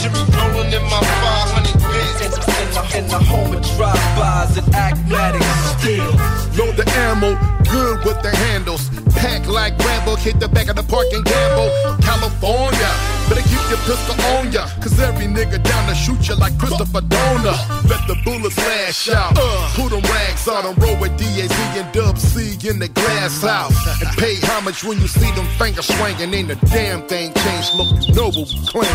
Jimmy 0.00 0.20
rolling 0.36 0.72
in 0.72 0.82
my 0.84 1.00
500 1.00 1.72
bits 1.88 2.20
in, 2.20 2.32
in, 2.32 2.68
the, 2.74 2.82
in 2.98 3.06
the 3.08 3.18
home 3.18 3.54
of 3.54 3.62
drive-bys 3.76 4.58
and 4.58 4.74
acmatics. 4.74 5.46
Still 5.78 6.12
load 6.58 6.76
the 6.76 6.86
ammo, 6.96 7.36
good 7.70 8.04
with 8.04 8.20
the 8.22 8.30
handles. 8.30 8.90
Pack 9.16 9.46
like 9.46 9.78
Rambo, 9.78 10.16
hit 10.16 10.40
the 10.40 10.48
back 10.48 10.68
of 10.68 10.76
the 10.76 10.82
park 10.82 11.06
and 11.12 11.24
gamble. 11.24 11.70
California, 12.02 12.90
better 13.28 13.46
keep 13.46 13.64
your 13.70 13.80
pistol 13.88 14.16
on 14.36 14.52
ya. 14.52 14.66
Cause 14.80 14.98
every 15.00 15.26
nigga 15.26 15.62
down 15.62 15.88
to 15.88 15.94
shoot 15.94 16.28
you 16.28 16.34
like 16.36 16.56
Christopher 16.58 17.00
Dorner. 17.00 17.56
Let 17.88 18.02
the 18.06 18.16
bullets 18.24 18.56
lash 18.58 19.08
out. 19.08 19.34
Put 19.74 19.90
them 19.90 20.02
rags 20.02 20.48
on 20.48 20.66
and 20.66 20.76
roll 20.82 20.96
with 20.98 21.16
DAZ 21.18 21.52
and 21.78 21.90
Dub 21.92 22.18
C 22.18 22.56
in 22.68 22.78
the 22.78 22.88
glass 22.88 23.42
house. 23.42 23.76
And 24.00 24.10
pay 24.18 24.36
homage 24.42 24.84
when 24.84 25.00
you 25.00 25.08
see 25.08 25.30
them 25.32 25.46
fingers 25.58 25.86
swinging. 25.86 26.34
Ain't 26.34 26.50
a 26.50 26.56
damn 26.66 27.02
thing 27.06 27.32
changed. 27.34 27.74
Look, 27.74 27.90
noble 28.14 28.46
claim. 28.66 28.92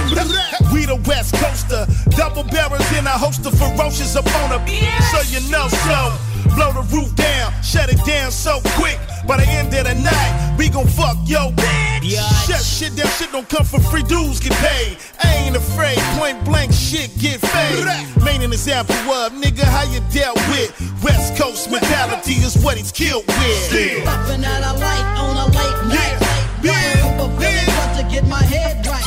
We 0.73 0.85
the 0.85 1.01
West 1.07 1.35
Coaster, 1.35 1.87
double 2.11 2.43
barrels 2.43 2.85
in 2.97 3.05
a 3.05 3.17
host 3.17 3.45
of 3.45 3.57
ferocious 3.57 4.15
opponent. 4.15 4.67
So 5.11 5.19
you 5.33 5.39
know 5.49 5.67
so. 5.67 6.28
Blow 6.55 6.71
the 6.73 6.85
roof 6.95 7.13
down, 7.15 7.51
shut 7.63 7.91
it 7.91 8.03
down 8.05 8.31
so 8.31 8.59
quick. 8.75 8.99
By 9.27 9.37
the 9.37 9.47
end 9.47 9.73
of 9.73 9.85
the 9.85 9.95
night, 9.95 10.55
we 10.57 10.69
gon' 10.69 10.87
fuck 10.87 11.17
yo 11.25 11.51
bitch. 11.51 12.17
Shut 12.47 12.61
shit, 12.61 12.95
that 12.95 13.07
shit 13.17 13.31
don't 13.31 13.47
come 13.47 13.65
for 13.65 13.79
free. 13.79 14.03
Dudes 14.03 14.39
get 14.39 14.53
paid. 14.53 14.97
I 15.23 15.35
ain't 15.45 15.55
afraid. 15.55 15.97
Point 16.17 16.43
blank 16.45 16.71
shit 16.71 17.11
get 17.19 17.41
paid. 17.41 17.85
Main 18.23 18.41
an 18.41 18.51
example 18.51 18.95
of 18.95 19.33
nigga 19.33 19.63
how 19.63 19.83
you 19.91 19.99
dealt 20.11 20.37
with. 20.49 20.71
West 21.03 21.37
Coast 21.37 21.69
mentality 21.71 22.33
is 22.33 22.57
what 22.63 22.77
he's 22.77 22.91
killed 22.91 23.27
with. 23.27 23.57
Still 23.67 24.03
Popping 24.05 24.43
out 24.45 24.63
a 24.63 24.79
light 24.79 25.07
on 25.19 25.35
a 25.37 25.45
late 25.51 25.79
night. 25.93 26.19
Fire 26.63 26.99
up 27.05 27.19
a 27.19 27.27
Philly 27.39 27.65
just 27.65 27.99
to 27.99 28.03
get 28.09 28.27
my 28.27 28.43
head 28.43 28.85
right. 28.87 29.03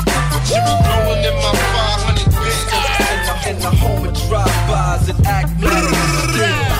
Jimmy 0.47 0.75
rolling 0.87 1.25
in 1.25 1.35
my 1.37 1.53
500 2.03 2.25
bits 2.41 2.73
in 3.47 3.59
the, 3.59 3.71
home 3.71 4.07
of 4.07 4.15
drive-bys 4.29 5.09
and 5.09 5.27
acmatics. 5.27 5.93
Popping 5.93 6.72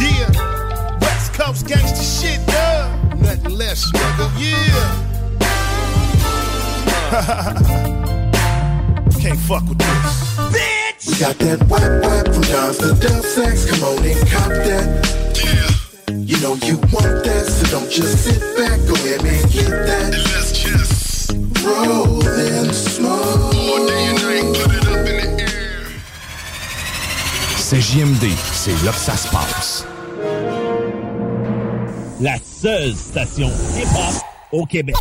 Yeah, 0.00 0.30
West 1.00 1.32
Coast 1.34 1.66
gangsta 1.66 2.02
shit, 2.02 2.40
dog. 2.46 3.18
Nothing 3.20 3.54
less, 3.56 3.90
nigga. 3.92 4.30
Yeah. 4.38 5.04
Can't 9.20 9.38
fuck 9.40 9.62
with 9.68 9.78
this. 9.78 10.36
Bitch! 10.52 11.08
We 11.08 11.14
got 11.18 11.38
that 11.38 11.58
wet 11.68 12.02
wet 12.02 12.34
from 12.34 12.42
John's 12.44 12.78
to 12.78 12.94
Dub 12.94 13.24
Sex. 13.24 13.64
Come 13.68 13.82
on 13.84 14.04
and 14.04 14.28
cop 14.28 14.48
that. 14.48 14.86
Yeah. 15.44 15.68
You 16.14 16.38
know 16.40 16.54
you 16.66 16.76
want 16.92 17.24
that, 17.24 17.46
so 17.46 17.66
don't 17.78 17.90
just 17.90 18.24
sit 18.24 18.40
back. 18.56 18.78
Go 18.86 18.94
ahead 18.94 19.24
and 19.24 19.50
get 19.52 19.70
that. 19.70 20.12
let's 20.12 20.52
just 20.52 21.32
roll 21.64 22.22
and 22.26 22.74
smoke. 22.74 23.54
All 23.54 23.86
day 23.86 24.04
and 24.06 24.22
night, 24.22 24.27
C'est 27.70 27.82
JMD, 27.82 28.24
c'est 28.50 28.82
là 28.82 28.92
que 28.92 28.96
ça 28.96 29.14
se 29.14 29.28
passe. 29.28 29.84
La 32.18 32.36
seule 32.38 32.94
station 32.94 33.50
hip-hop 33.76 34.22
au 34.52 34.64
Québec. 34.64 34.96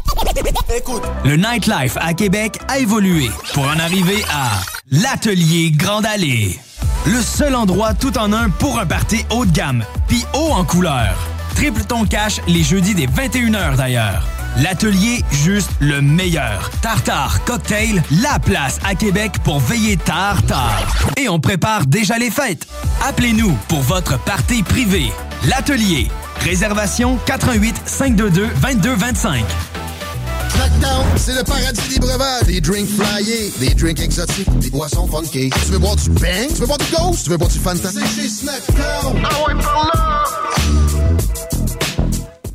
Écoute. 0.75 1.01
Le 1.23 1.37
nightlife 1.37 1.95
à 1.95 2.13
Québec 2.13 2.59
a 2.67 2.79
évolué 2.79 3.31
pour 3.53 3.63
en 3.63 3.79
arriver 3.79 4.21
à 4.29 4.49
l'Atelier 4.91 5.71
Grande 5.71 6.05
Allée. 6.05 6.59
Le 7.05 7.21
seul 7.21 7.55
endroit 7.55 7.93
tout 7.93 8.17
en 8.17 8.33
un 8.33 8.49
pour 8.49 8.77
un 8.77 8.85
party 8.85 9.23
haut 9.31 9.45
de 9.45 9.51
gamme, 9.51 9.85
puis 10.09 10.25
haut 10.33 10.51
en 10.51 10.65
couleur. 10.65 11.15
Triple 11.55 11.85
ton 11.85 12.03
cash 12.05 12.41
les 12.49 12.63
jeudis 12.63 12.95
des 12.95 13.07
21h 13.07 13.77
d'ailleurs. 13.77 14.36
L'atelier, 14.61 15.23
juste 15.31 15.69
le 15.79 16.01
meilleur. 16.01 16.71
Tartare, 16.81 17.43
cocktail, 17.45 18.01
la 18.23 18.39
place 18.39 18.79
à 18.83 18.95
Québec 18.95 19.33
pour 19.43 19.59
veiller 19.59 19.97
tard, 19.97 20.41
tard. 20.47 20.83
Et 21.15 21.29
on 21.29 21.39
prépare 21.39 21.85
déjà 21.85 22.17
les 22.17 22.31
fêtes. 22.31 22.67
Appelez-nous 23.07 23.55
pour 23.67 23.81
votre 23.81 24.17
party 24.23 24.63
privé. 24.63 25.11
L'atelier. 25.47 26.07
Réservation 26.41 27.19
88 27.27 27.75
522 27.85 28.47
2225. 28.61 29.45
Snackdown, 30.49 31.05
c'est 31.17 31.35
le 31.35 31.43
paradis 31.43 31.87
des 31.89 31.99
breuvages. 31.99 32.43
Des 32.47 32.59
drinks 32.59 32.89
flyés, 32.89 33.53
des 33.59 33.75
drinks 33.75 33.99
exotiques, 33.99 34.57
des 34.57 34.71
boissons 34.71 35.07
funky. 35.07 35.51
Tu 35.51 35.71
veux 35.71 35.77
boire 35.77 35.95
du 35.95 36.09
bang? 36.09 36.47
Tu 36.47 36.61
veux 36.61 36.65
boire 36.65 36.79
du 36.79 36.95
ghost? 36.95 37.23
Tu 37.25 37.29
veux 37.29 37.37
boire 37.37 37.51
du 37.51 37.59
Fanta? 37.59 37.89
C'est 37.91 38.21
chez 38.21 38.27
Snackdown. 38.27 39.23
Ah 39.23 39.47
ouais, 39.47 39.61
par 39.61 39.91
là! 39.93 40.23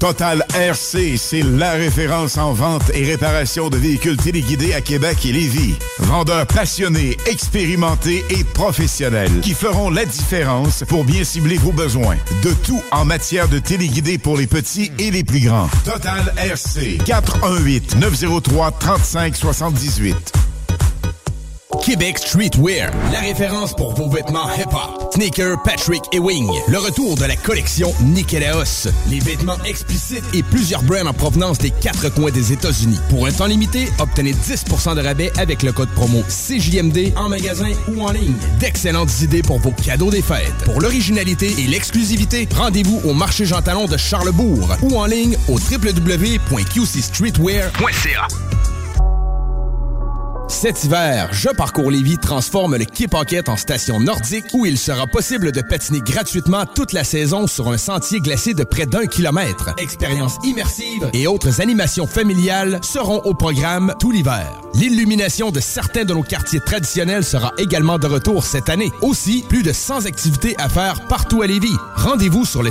Total 0.02 0.44
RC, 0.52 1.16
c'est 1.16 1.42
la 1.42 1.74
référence 1.74 2.36
en 2.36 2.52
vente 2.52 2.90
et 2.92 3.04
réparation 3.04 3.70
de 3.70 3.76
véhicules 3.76 4.16
téléguidés 4.16 4.74
à 4.74 4.80
Québec 4.80 5.24
et 5.24 5.30
Lévis. 5.30 5.76
Vendeurs 6.00 6.44
passionnés, 6.48 7.16
expérimentés 7.26 8.24
et 8.28 8.42
professionnels 8.42 9.30
qui 9.42 9.54
feront 9.54 9.90
la 9.90 10.04
différence 10.04 10.82
pour 10.88 11.04
bien 11.04 11.22
cibler 11.22 11.56
vos 11.56 11.70
besoins. 11.70 12.16
De 12.42 12.52
tout 12.52 12.82
en 12.90 13.04
matière 13.04 13.46
de 13.46 13.60
téléguidés 13.60 14.18
pour 14.18 14.36
les 14.36 14.48
petits 14.48 14.90
et 14.98 15.12
les 15.12 15.22
plus 15.22 15.46
grands. 15.46 15.70
Total 15.84 16.34
RC, 16.36 16.98
418 17.06 17.94
903 18.00 18.72
35 18.72 19.36
78. 19.36 20.51
Québec 21.80 22.18
Streetwear, 22.18 22.90
la 23.12 23.20
référence 23.20 23.72
pour 23.74 23.94
vos 23.94 24.08
vêtements 24.08 24.48
hip-hop. 24.56 25.12
Sneaker, 25.14 25.60
Patrick 25.62 26.02
et 26.12 26.18
Wing. 26.18 26.48
Le 26.68 26.78
retour 26.78 27.16
de 27.16 27.24
la 27.24 27.36
collection 27.36 27.92
Nikélaos. 28.02 28.88
Les 29.10 29.18
vêtements 29.18 29.56
explicites 29.64 30.24
et 30.34 30.42
plusieurs 30.42 30.82
brands 30.82 31.06
en 31.06 31.12
provenance 31.12 31.58
des 31.58 31.70
quatre 31.70 32.08
coins 32.14 32.30
des 32.30 32.52
États-Unis. 32.52 32.98
Pour 33.10 33.26
un 33.26 33.32
temps 33.32 33.46
limité, 33.46 33.88
obtenez 33.98 34.32
10% 34.32 34.94
de 34.96 35.02
rabais 35.02 35.30
avec 35.38 35.62
le 35.62 35.72
code 35.72 35.90
promo 35.90 36.22
CJMD 36.28 37.12
en 37.16 37.28
magasin 37.28 37.70
ou 37.88 38.02
en 38.02 38.12
ligne. 38.12 38.34
D'excellentes 38.60 39.20
idées 39.20 39.42
pour 39.42 39.58
vos 39.58 39.72
cadeaux 39.72 40.10
des 40.10 40.22
fêtes. 40.22 40.54
Pour 40.64 40.80
l'originalité 40.80 41.54
et 41.58 41.66
l'exclusivité, 41.66 42.48
rendez-vous 42.56 43.00
au 43.04 43.12
marché 43.14 43.44
Jean 43.44 43.62
Talon 43.62 43.86
de 43.86 43.96
Charlebourg 43.96 44.76
ou 44.82 44.98
en 44.98 45.06
ligne 45.06 45.36
au 45.48 45.58
www.qcstreetwear.ca. 45.58 48.28
Cet 50.52 50.84
hiver, 50.84 51.30
Je 51.32 51.48
Parcours 51.48 51.90
Lévis 51.90 52.18
transforme 52.18 52.76
le 52.76 52.84
Quai 52.84 53.08
Paquette 53.08 53.48
en 53.48 53.56
station 53.56 53.98
nordique 53.98 54.44
où 54.52 54.66
il 54.66 54.76
sera 54.76 55.06
possible 55.06 55.50
de 55.50 55.62
patiner 55.62 56.00
gratuitement 56.00 56.66
toute 56.66 56.92
la 56.92 57.04
saison 57.04 57.46
sur 57.46 57.72
un 57.72 57.78
sentier 57.78 58.20
glacé 58.20 58.52
de 58.52 58.62
près 58.62 58.84
d'un 58.84 59.06
kilomètre. 59.06 59.74
Expériences 59.78 60.36
immersives 60.44 61.10
et 61.14 61.26
autres 61.26 61.62
animations 61.62 62.06
familiales 62.06 62.78
seront 62.82 63.22
au 63.24 63.32
programme 63.34 63.94
tout 63.98 64.12
l'hiver. 64.12 64.46
L'illumination 64.74 65.50
de 65.50 65.58
certains 65.58 66.04
de 66.04 66.12
nos 66.12 66.22
quartiers 66.22 66.60
traditionnels 66.60 67.24
sera 67.24 67.52
également 67.58 67.98
de 67.98 68.06
retour 68.06 68.44
cette 68.44 68.68
année. 68.68 68.92
Aussi, 69.00 69.44
plus 69.48 69.62
de 69.62 69.72
100 69.72 70.04
activités 70.04 70.54
à 70.58 70.68
faire 70.68 71.06
partout 71.08 71.40
à 71.40 71.46
Lévis. 71.46 71.76
Rendez-vous 71.96 72.44
sur 72.44 72.62
le 72.62 72.70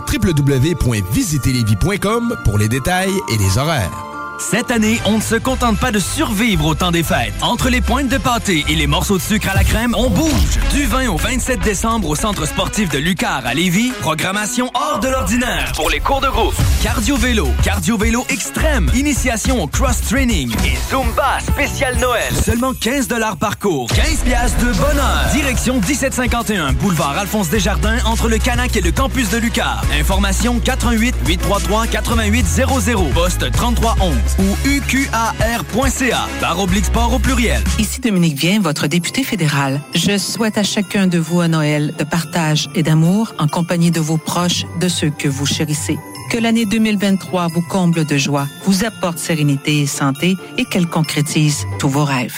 pour 2.45 2.57
les 2.59 2.69
détails 2.69 3.13
et 3.33 3.37
les 3.37 3.57
horaires. 3.57 4.10
Cette 4.41 4.71
année, 4.71 4.99
on 5.05 5.17
ne 5.17 5.21
se 5.21 5.35
contente 5.35 5.77
pas 5.77 5.91
de 5.91 5.99
survivre 5.99 6.65
au 6.65 6.73
temps 6.73 6.91
des 6.91 7.03
fêtes. 7.03 7.33
Entre 7.41 7.69
les 7.69 7.79
pointes 7.79 8.09
de 8.09 8.17
pâté 8.17 8.65
et 8.67 8.75
les 8.75 8.87
morceaux 8.87 9.17
de 9.17 9.21
sucre 9.21 9.49
à 9.49 9.53
la 9.53 9.63
crème, 9.63 9.93
on 9.95 10.09
bouge. 10.09 10.59
Du 10.73 10.83
20 10.85 11.09
au 11.09 11.15
27 11.15 11.59
décembre 11.59 12.09
au 12.09 12.15
Centre 12.15 12.47
sportif 12.47 12.89
de 12.89 12.97
Lucar 12.97 13.45
à 13.45 13.53
Lévis, 13.53 13.91
programmation 14.01 14.71
hors 14.73 14.99
de 14.99 15.09
l'ordinaire 15.09 15.71
pour 15.75 15.91
les 15.91 15.99
cours 15.99 16.21
de 16.21 16.27
groupe. 16.27 16.55
Cardio-vélo, 16.81 17.49
cardio-vélo 17.63 18.25
extrême, 18.29 18.89
initiation 18.95 19.61
au 19.61 19.67
cross-training 19.67 20.51
et 20.65 20.75
Zumba 20.89 21.39
spécial 21.47 21.95
Noël. 21.99 22.33
Seulement 22.43 22.73
15 22.73 23.09
par 23.39 23.59
cours, 23.59 23.89
15 23.93 24.23
piastres 24.25 24.59
de 24.59 24.73
bonheur. 24.73 25.29
Direction 25.33 25.75
1751, 25.79 26.73
boulevard 26.73 27.15
Alphonse 27.15 27.49
Desjardins, 27.49 27.99
entre 28.05 28.27
le 28.27 28.39
Canac 28.39 28.75
et 28.75 28.81
le 28.81 28.91
campus 28.91 29.29
de 29.29 29.37
Lucar. 29.37 29.83
Information 29.99 30.59
88 30.59 31.15
833 31.27 31.85
8800, 32.31 33.11
poste 33.13 33.51
3311 33.51 34.30
ou 34.39 34.67
uqar.ca, 34.67 36.27
barre 36.39 36.59
oblique 36.59 36.85
sport 36.85 37.13
au 37.13 37.19
pluriel. 37.19 37.61
Ici 37.79 38.01
Dominique 38.01 38.37
Vien, 38.37 38.59
votre 38.59 38.87
député 38.87 39.23
fédéral. 39.23 39.81
Je 39.93 40.17
souhaite 40.17 40.57
à 40.57 40.63
chacun 40.63 41.07
de 41.07 41.17
vous 41.17 41.41
un 41.41 41.49
Noël 41.49 41.93
de 41.97 42.03
partage 42.03 42.69
et 42.75 42.83
d'amour 42.83 43.33
en 43.39 43.47
compagnie 43.47 43.91
de 43.91 43.99
vos 43.99 44.17
proches, 44.17 44.65
de 44.79 44.87
ceux 44.87 45.09
que 45.09 45.27
vous 45.27 45.45
chérissez. 45.45 45.97
Que 46.31 46.37
l'année 46.37 46.65
2023 46.65 47.47
vous 47.47 47.61
comble 47.61 48.05
de 48.05 48.17
joie, 48.17 48.47
vous 48.65 48.85
apporte 48.85 49.17
sérénité 49.17 49.81
et 49.81 49.87
santé 49.87 50.37
et 50.57 50.65
qu'elle 50.65 50.87
concrétise 50.87 51.65
tous 51.77 51.89
vos 51.89 52.05
rêves. 52.05 52.35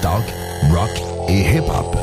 Talk, 0.00 0.24
rock 0.70 0.90
et 1.28 1.40
hip-hop. 1.40 1.96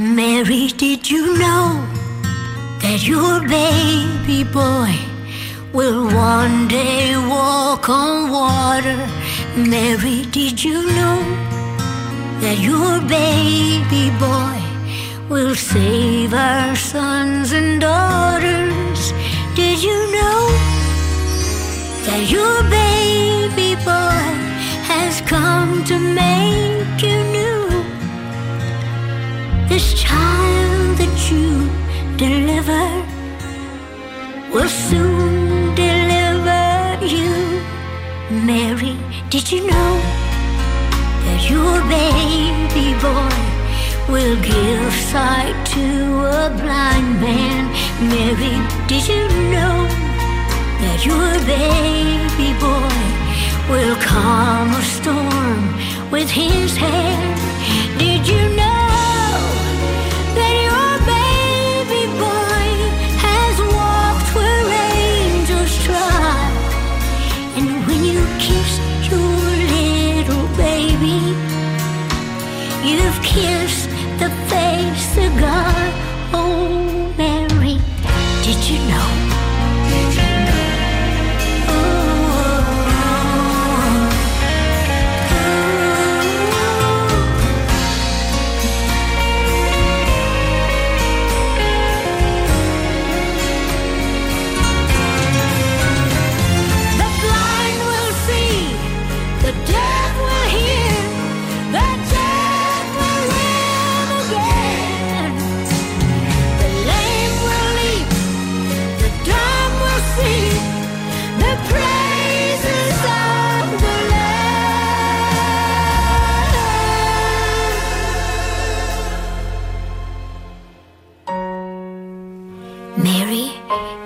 Mary, 0.00 0.68
did 0.78 1.10
you 1.10 1.36
know 1.36 1.86
that 2.80 3.06
your 3.06 3.46
baby 3.46 4.44
boy 4.44 4.96
will 5.74 6.06
one 6.06 6.66
day 6.68 7.14
walk 7.28 7.86
on 7.90 8.30
water? 8.30 8.96
Mary, 9.54 10.24
did 10.30 10.64
you 10.64 10.86
know 10.96 11.20
that 12.40 12.56
your 12.58 12.98
baby 13.10 14.08
boy 14.18 14.58
will 15.28 15.54
save 15.54 16.32
our 16.32 16.74
sons 16.74 17.52
and 17.52 17.82
daughters? 17.82 19.12
Did 19.54 19.82
you 19.82 19.98
know 20.16 20.48
that 22.06 22.24
your 22.26 22.62
baby 22.70 23.74
boy 23.84 24.32
has 24.88 25.20
come 25.20 25.84
to 25.84 25.98
make 25.98 27.02
you 27.02 27.22
new? 27.32 27.59
This 29.70 29.94
child 29.94 30.98
that 30.98 31.16
you 31.30 31.70
deliver 32.16 32.86
will 34.52 34.68
soon 34.68 35.76
deliver 35.76 36.98
you. 37.06 37.62
Mary, 38.44 38.98
did 39.30 39.46
you 39.52 39.60
know 39.70 39.92
that 41.24 41.40
your 41.48 41.78
baby 41.86 42.98
boy 42.98 43.36
will 44.12 44.36
give 44.42 44.92
sight 45.14 45.54
to 45.76 45.86
a 46.42 46.50
blind 46.60 47.20
man? 47.20 47.62
Mary, 48.10 48.56
did 48.88 49.06
you 49.06 49.22
know 49.54 49.76
that 50.82 51.06
your 51.06 51.30
baby 51.46 52.50
boy 52.58 52.98
will 53.70 53.96
calm 54.02 54.68
a 54.74 54.82
storm 54.82 56.10
with 56.10 56.28
his 56.28 56.76
hand? 56.76 57.38
Did 58.00 58.26
you 58.26 58.56
know? 58.56 58.69
cegar. 75.14 75.69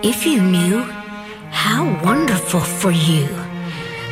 If 0.05 0.27
you 0.27 0.43
knew 0.43 0.83
how 1.51 1.83
wonderful 2.05 2.61
for 2.61 2.91
you 2.91 3.27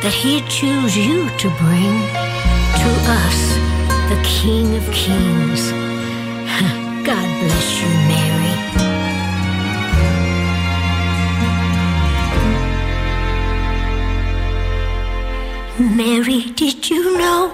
that 0.01 0.15
He'd 0.15 0.47
choose 0.47 0.97
you 0.97 1.29
to 1.37 1.49
bring 1.61 1.95
to 2.81 2.91
us 3.21 3.41
the 4.09 4.19
King 4.25 4.75
of 4.75 4.85
Kings. 4.91 5.71
God 7.05 7.29
bless 7.41 7.83
you, 7.83 7.89
Mary. 8.09 8.33
Mary, 15.95 16.41
did 16.55 16.89
you 16.89 17.19
know 17.19 17.53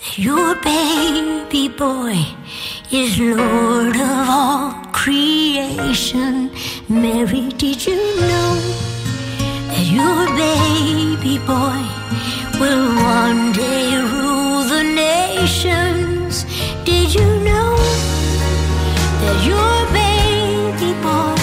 that 0.00 0.18
your 0.18 0.56
baby 0.56 1.68
boy 1.68 2.18
is 2.90 3.16
Lord 3.20 3.94
of 3.94 4.28
all 4.28 4.72
creation? 4.92 6.50
Mary, 6.90 7.50
did 7.58 7.84
you 7.84 7.96
know 7.96 8.54
that 9.68 9.84
your 9.92 10.26
baby 10.38 11.36
boy 11.44 11.84
will 12.58 12.94
one 12.96 13.52
day 13.52 13.94
rule 13.98 14.62
the 14.64 14.82
nations? 14.84 16.44
Did 16.86 17.14
you 17.14 17.26
know 17.44 17.76
that 19.20 19.44
your 19.44 19.76
baby 19.92 20.94
boy 21.02 21.37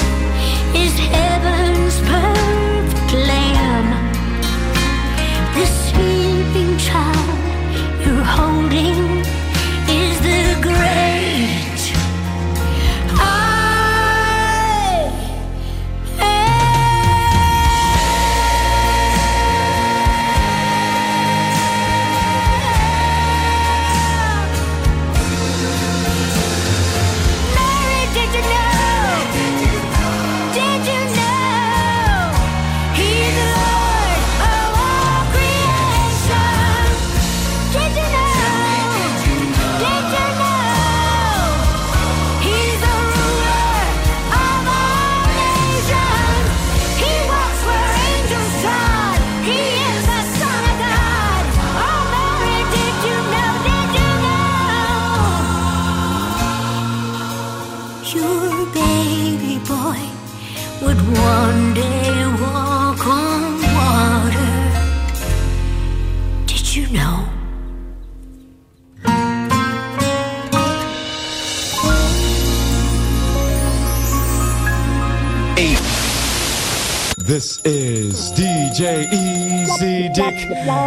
This 77.25 77.59
is 77.65 78.31
DJ 78.33 79.11
Easy 79.11 80.09
Dick, 80.09 80.45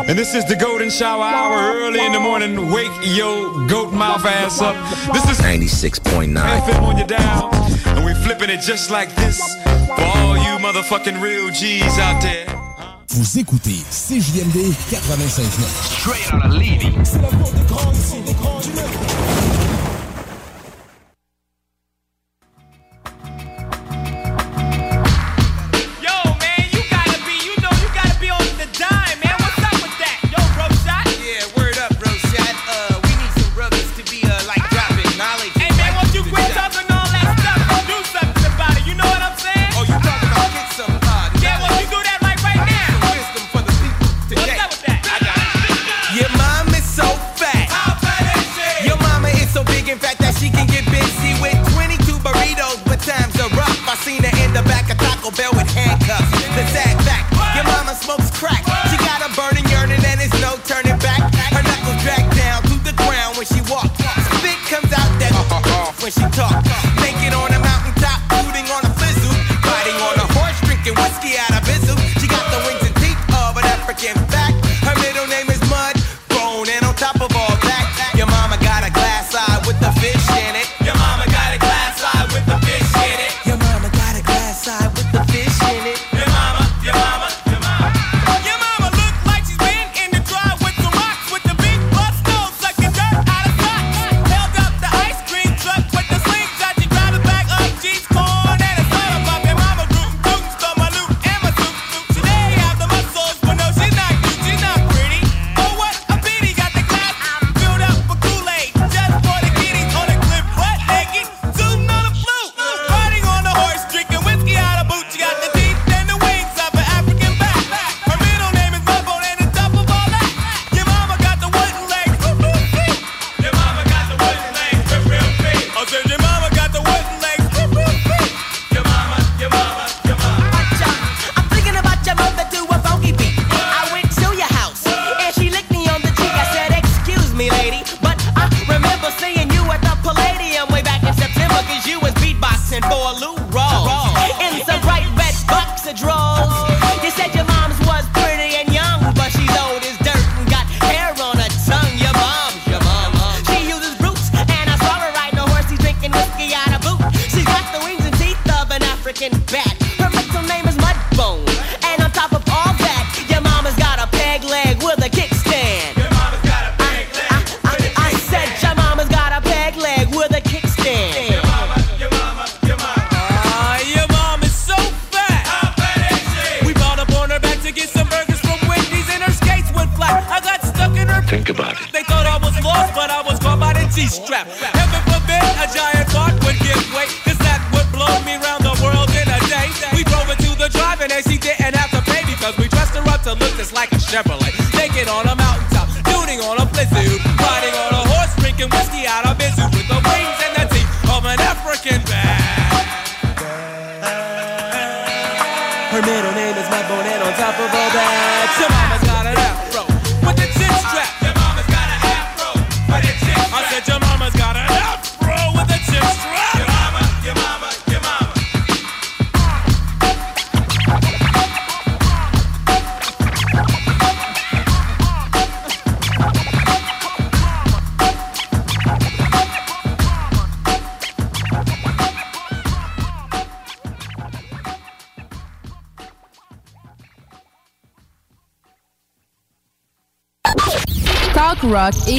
and 0.09 0.17
this 0.17 0.37
is 0.37 0.45
the 0.45 0.55
Golden 0.55 0.89
Shower 0.89 1.25
Hour. 1.25 1.75
Early 1.83 2.05
in 2.07 2.13
the 2.13 2.21
morning, 2.21 2.71
wake 2.71 2.93
your 3.03 3.67
goat 3.67 3.93
mouth 3.93 4.25
ass 4.25 4.63
up. 4.63 4.77
This 5.13 5.29
is 5.29 5.41
96.9 5.41 6.37
FM 6.37 6.83
on 6.83 6.97
your 6.97 7.09
dial, 7.09 7.51
and 7.87 8.05
we're 8.05 8.15
flipping 8.15 8.51
it 8.51 8.61
just 8.61 8.89
like 8.89 9.13
this 9.17 9.41
for 9.97 10.01
all 10.01 10.37
you 10.37 10.63
motherfucking 10.63 11.21
real 11.21 11.51
G's 11.51 11.99
out 11.99 12.23
there. 12.23 12.47
Vous 13.09 13.39
écoutez 13.41 13.83
CJMD 13.91 14.71
96.9. 14.91 15.43
Straight 15.99 16.33
out 16.33 16.47
of 16.47 16.53
Lévis. 16.53 16.95
C'est 17.03 17.21
la 17.21 17.31
des 17.31 17.67
grands 17.67 17.93
ici, 17.93 18.21
des 18.25 18.35
grands 18.35 18.61
du 18.61 19.08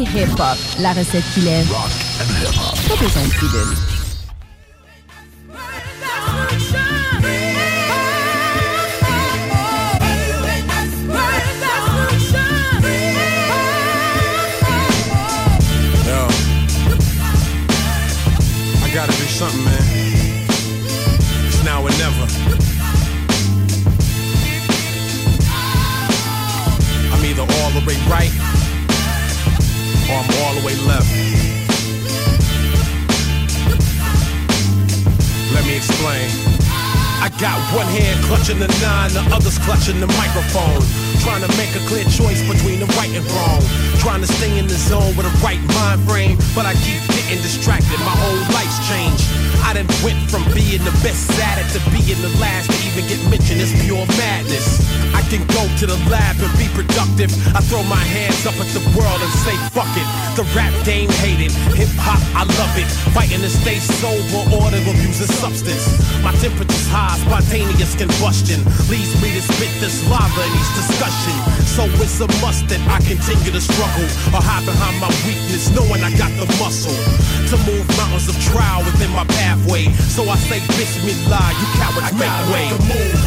hip-hop. 0.07 0.57
La 0.79 0.93
recette 0.93 1.23
qui 1.33 1.41
lève. 1.41 1.69
Rock 1.71 1.91
hip-hop. 2.19 3.88
Throw 57.69 57.85
my 57.85 58.01
hands 58.01 58.49
up 58.49 58.57
at 58.57 58.65
the 58.73 58.81
world 58.97 59.21
and 59.21 59.33
say, 59.45 59.53
fuck 59.69 59.93
it. 59.93 60.09
The 60.33 60.41
rap 60.57 60.73
game 60.83 61.07
hate 61.21 61.37
it. 61.37 61.53
Hip 61.77 61.93
hop, 62.01 62.17
I 62.33 62.41
love 62.57 62.73
it. 62.81 62.89
Fighting 63.13 63.45
to 63.45 63.49
stay 63.49 63.77
sober 63.77 64.41
order 64.57 64.81
to 64.81 64.89
abuse 64.89 65.21
a 65.21 65.29
substance. 65.29 65.85
My 66.25 66.33
temperature's 66.41 66.89
high, 66.89 67.13
spontaneous 67.21 67.93
combustion. 67.93 68.65
Leads 68.89 69.13
me 69.21 69.29
to 69.37 69.41
spit 69.45 69.69
this 69.77 70.01
lava 70.09 70.41
in 70.49 70.53
each 70.57 70.73
discussion. 70.73 71.35
So 71.69 71.85
it's 72.01 72.17
a 72.17 72.27
must 72.41 72.65
that 72.73 72.81
I 72.89 72.97
continue 73.05 73.53
to 73.53 73.61
struggle 73.61 74.09
or 74.33 74.41
hide 74.41 74.65
behind 74.65 74.97
my 74.97 75.13
weakness, 75.29 75.69
knowing 75.69 76.01
I 76.01 76.09
got 76.17 76.33
the 76.41 76.49
muscle 76.57 76.97
to 77.53 77.55
move 77.69 77.85
mountains 77.93 78.08
of 78.27 78.35
trial 78.51 78.83
within 78.83 79.11
my 79.15 79.23
pathway. 79.39 79.87
So 80.11 80.27
I 80.27 80.35
say, 80.49 80.59
Bismillah, 80.75 81.47
you 81.55 81.67
cowards 81.79 82.11
make 82.19 82.35
way. 82.51 82.67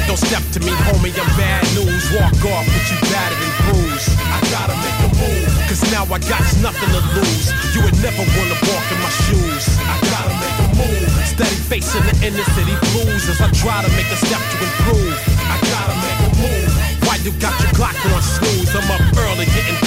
Don't 0.04 0.20
step 0.20 0.44
to 0.52 0.60
me, 0.60 0.72
homie, 0.84 1.14
I'm 1.16 1.30
bad 1.38 1.64
news. 1.72 2.04
Walk 2.12 2.36
off 2.52 2.66
with 2.68 2.86
you 2.92 2.98
battered 3.08 3.40
and 3.40 3.54
bruised. 3.64 4.10
I 4.28 4.38
gotta 4.52 4.76
make 4.84 4.98
a 5.06 5.10
move, 5.16 5.48
cause 5.70 5.80
now 5.88 6.04
I 6.04 6.18
got 6.28 6.44
nothing 6.60 6.90
to 6.92 7.02
lose. 7.16 7.48
You 7.72 7.80
would 7.86 7.96
never 8.04 8.20
wanna 8.36 8.58
walk 8.68 8.86
in 8.92 8.98
my 9.00 9.12
shoes. 9.24 9.64
I 9.88 9.96
gotta 10.12 10.34
make 10.36 10.58
a 10.60 10.68
move. 10.76 11.08
Steady 11.24 11.60
facing 11.72 12.04
the 12.04 12.14
inner 12.26 12.46
city 12.52 12.76
blues 12.92 13.24
as 13.32 13.40
I 13.40 13.48
try 13.56 13.80
to 13.80 13.90
make 13.96 14.10
a 14.12 14.18
step 14.20 14.42
to 14.42 14.56
improve. 14.60 15.16
I 15.48 15.56
gotta 15.72 15.96
make 16.04 16.20
a 16.26 16.30
move. 16.42 16.70
Why 17.06 17.16
you 17.24 17.32
got 17.40 17.54
your 17.62 17.72
clock 17.72 17.96
on 18.12 18.20
snooze? 18.20 18.74
I'm 18.76 18.90
up 18.92 19.00
early 19.16 19.46
getting 19.46 19.81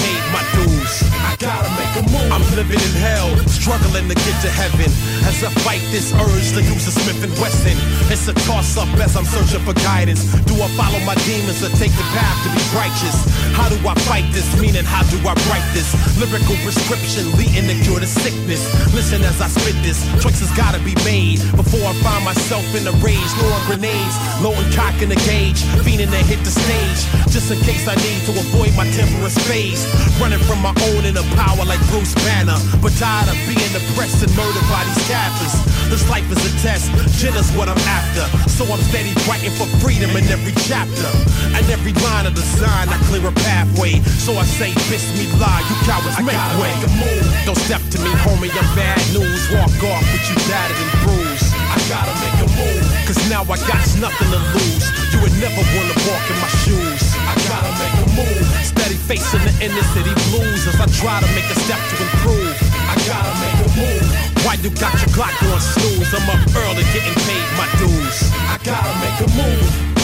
gotta 1.38 1.68
make 1.76 1.92
a 2.00 2.04
move. 2.08 2.32
I'm 2.32 2.44
living 2.56 2.80
in 2.80 2.94
hell, 3.00 3.28
struggling 3.48 4.08
to 4.08 4.16
get 4.16 4.36
to 4.42 4.50
heaven. 4.50 4.88
As 5.26 5.42
I 5.42 5.50
fight 5.66 5.82
this 5.90 6.12
urge 6.14 6.48
to 6.54 6.62
use 6.62 6.86
a 6.86 6.92
Smith 6.92 7.20
and 7.24 7.32
Wesson. 7.40 7.76
It's 8.08 8.28
a 8.28 8.34
toss 8.46 8.76
up 8.76 8.88
as 9.02 9.16
I'm 9.16 9.24
searching 9.24 9.60
for 9.66 9.74
guidance. 9.74 10.22
Do 10.46 10.54
I 10.62 10.68
follow 10.78 11.00
my 11.04 11.14
demons 11.26 11.60
or 11.62 11.70
take 11.76 11.92
the 11.92 12.06
path 12.14 12.38
to 12.46 12.48
be 12.54 12.62
righteous? 12.72 13.16
How 13.52 13.68
do 13.68 13.76
I 13.82 13.94
fight 14.06 14.24
this? 14.32 14.46
Meaning, 14.60 14.84
how 14.84 15.02
do 15.10 15.18
I 15.26 15.34
write 15.50 15.66
this? 15.74 15.90
Lyrical 16.16 16.56
prescription 16.62 17.26
leading 17.36 17.66
to 17.68 17.76
cure 17.84 18.00
the 18.00 18.06
sickness. 18.06 18.62
Listen 18.94 19.22
as 19.26 19.40
I 19.42 19.48
spit 19.48 19.76
this. 19.82 19.98
Choices 20.22 20.50
gotta 20.54 20.78
be 20.80 20.94
made 21.04 21.42
before 21.58 21.82
I 21.84 21.94
find 22.00 22.24
myself 22.24 22.64
in 22.72 22.86
a 22.86 22.94
rage. 23.02 23.30
Throwing 23.42 23.64
grenades, 23.66 24.14
loading 24.40 24.70
cock 24.72 24.94
in 25.02 25.10
the 25.10 25.20
gauge, 25.26 25.60
fiending 25.82 26.10
to 26.14 26.22
hit 26.22 26.40
the 26.46 26.54
stage. 26.54 27.00
Just 27.34 27.50
in 27.50 27.58
case 27.66 27.90
I 27.90 27.98
need 27.98 28.22
to 28.30 28.32
avoid 28.32 28.72
my 28.78 28.86
temperance 28.94 29.36
phase. 29.50 29.82
Running 30.22 30.40
from 30.46 30.62
my 30.62 30.72
own 30.94 31.04
inner 31.04 31.25
power 31.34 31.64
like 31.64 31.80
Bruce 31.90 32.14
Banner. 32.22 32.56
But 32.78 32.92
tired 33.00 33.28
of 33.32 33.38
being 33.48 33.72
oppressed 33.74 34.22
and 34.22 34.32
murdered 34.36 34.66
by 34.70 34.84
these 34.86 35.02
cappers. 35.10 35.54
This 35.90 36.02
life 36.10 36.26
is 36.30 36.42
a 36.42 36.52
test, 36.62 36.90
Jannah's 37.18 37.50
what 37.54 37.68
I'm 37.68 37.78
after. 37.86 38.26
So 38.50 38.66
I'm 38.66 38.82
steady 38.90 39.14
writing 39.26 39.54
for 39.54 39.66
freedom 39.78 40.10
in 40.18 40.24
every 40.30 40.54
chapter. 40.66 41.10
And 41.54 41.62
every 41.70 41.94
line 42.02 42.26
of 42.26 42.34
design, 42.34 42.88
I 42.90 42.98
clear 43.06 43.26
a 43.26 43.34
pathway. 43.46 44.02
So 44.18 44.34
I 44.34 44.44
say, 44.44 44.74
Bismillah, 44.90 45.62
you 45.70 45.76
cowards 45.86 46.18
make 46.22 46.34
way. 46.58 46.74
Move. 46.98 47.26
Don't 47.46 47.58
step 47.58 47.82
to 47.94 47.98
me, 48.02 48.10
homie, 48.26 48.50
I'm 48.50 48.68
bad 48.74 48.98
news. 49.14 49.42
Walk 49.54 49.74
off 49.90 50.04
with 50.10 50.26
you 50.26 50.36
battered 50.50 50.78
and 50.78 50.92
bruised. 51.06 51.50
I 51.54 51.76
gotta 51.88 52.14
make 52.18 52.38
a 52.42 52.48
move, 52.56 52.84
cause 53.06 53.18
now 53.30 53.42
I 53.42 53.58
got 53.68 53.84
nothing 54.02 54.30
to 54.32 54.40
lose. 54.54 54.84
You 55.12 55.22
would 55.22 55.36
never 55.38 55.62
wanna 55.74 55.96
walk 56.08 56.24
in 56.30 56.36
my 56.42 56.50
shoes. 56.64 57.04
I 57.14 57.34
gotta 57.46 57.75
move, 58.16 58.46
steady 58.64 58.96
facing 58.96 59.44
the 59.44 59.52
inner 59.60 59.84
city 59.92 60.12
blues 60.32 60.66
as 60.66 60.80
I 60.80 60.86
try 60.96 61.20
to 61.20 61.28
make 61.36 61.44
a 61.52 61.56
step 61.60 61.78
to 61.78 61.94
improve. 62.00 62.56
I 62.88 62.94
gotta 63.04 63.32
make 63.44 63.58
a 63.60 63.70
move. 63.76 64.08
Why 64.44 64.54
you 64.64 64.70
got 64.70 64.94
your 65.04 65.12
Glock 65.12 65.36
on 65.52 65.60
snooze? 65.60 66.10
I'm 66.16 66.28
up 66.32 66.40
early 66.56 66.84
getting 66.96 67.16
paid 67.28 67.46
my 67.60 67.68
dues. 67.78 68.18
I 68.48 68.58
gotta 68.64 68.92
make 69.04 69.18
a 69.20 69.28
move. 69.36 69.95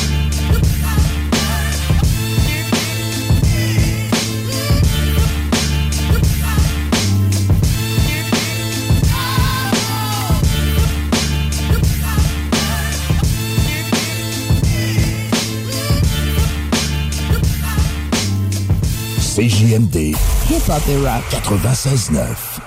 CJMD 19.35 20.15
Hip 20.51 20.69
Hop 20.69 20.83
et 20.91 21.07
Rap. 21.07 21.23
96.9. 21.31 22.61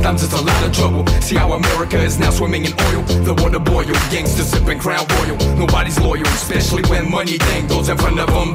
Sometimes 0.00 0.22
it's 0.22 0.32
a 0.32 0.40
lot 0.40 0.64
of 0.64 0.72
trouble. 0.72 1.06
See 1.20 1.36
how 1.36 1.52
America 1.52 1.98
is 1.98 2.18
now 2.18 2.30
swimming 2.30 2.64
in 2.64 2.72
oil. 2.88 3.02
The 3.20 3.34
water 3.34 3.58
boil, 3.58 3.84
gangsters 4.08 4.48
sipping 4.48 4.78
crown 4.78 5.04
royal. 5.20 5.36
Nobody's 5.58 6.00
loyal, 6.00 6.26
especially 6.28 6.82
when 6.88 7.10
money 7.10 7.36
dangles 7.36 7.90
in 7.90 7.98
front 7.98 8.18
of 8.18 8.26
them. 8.32 8.54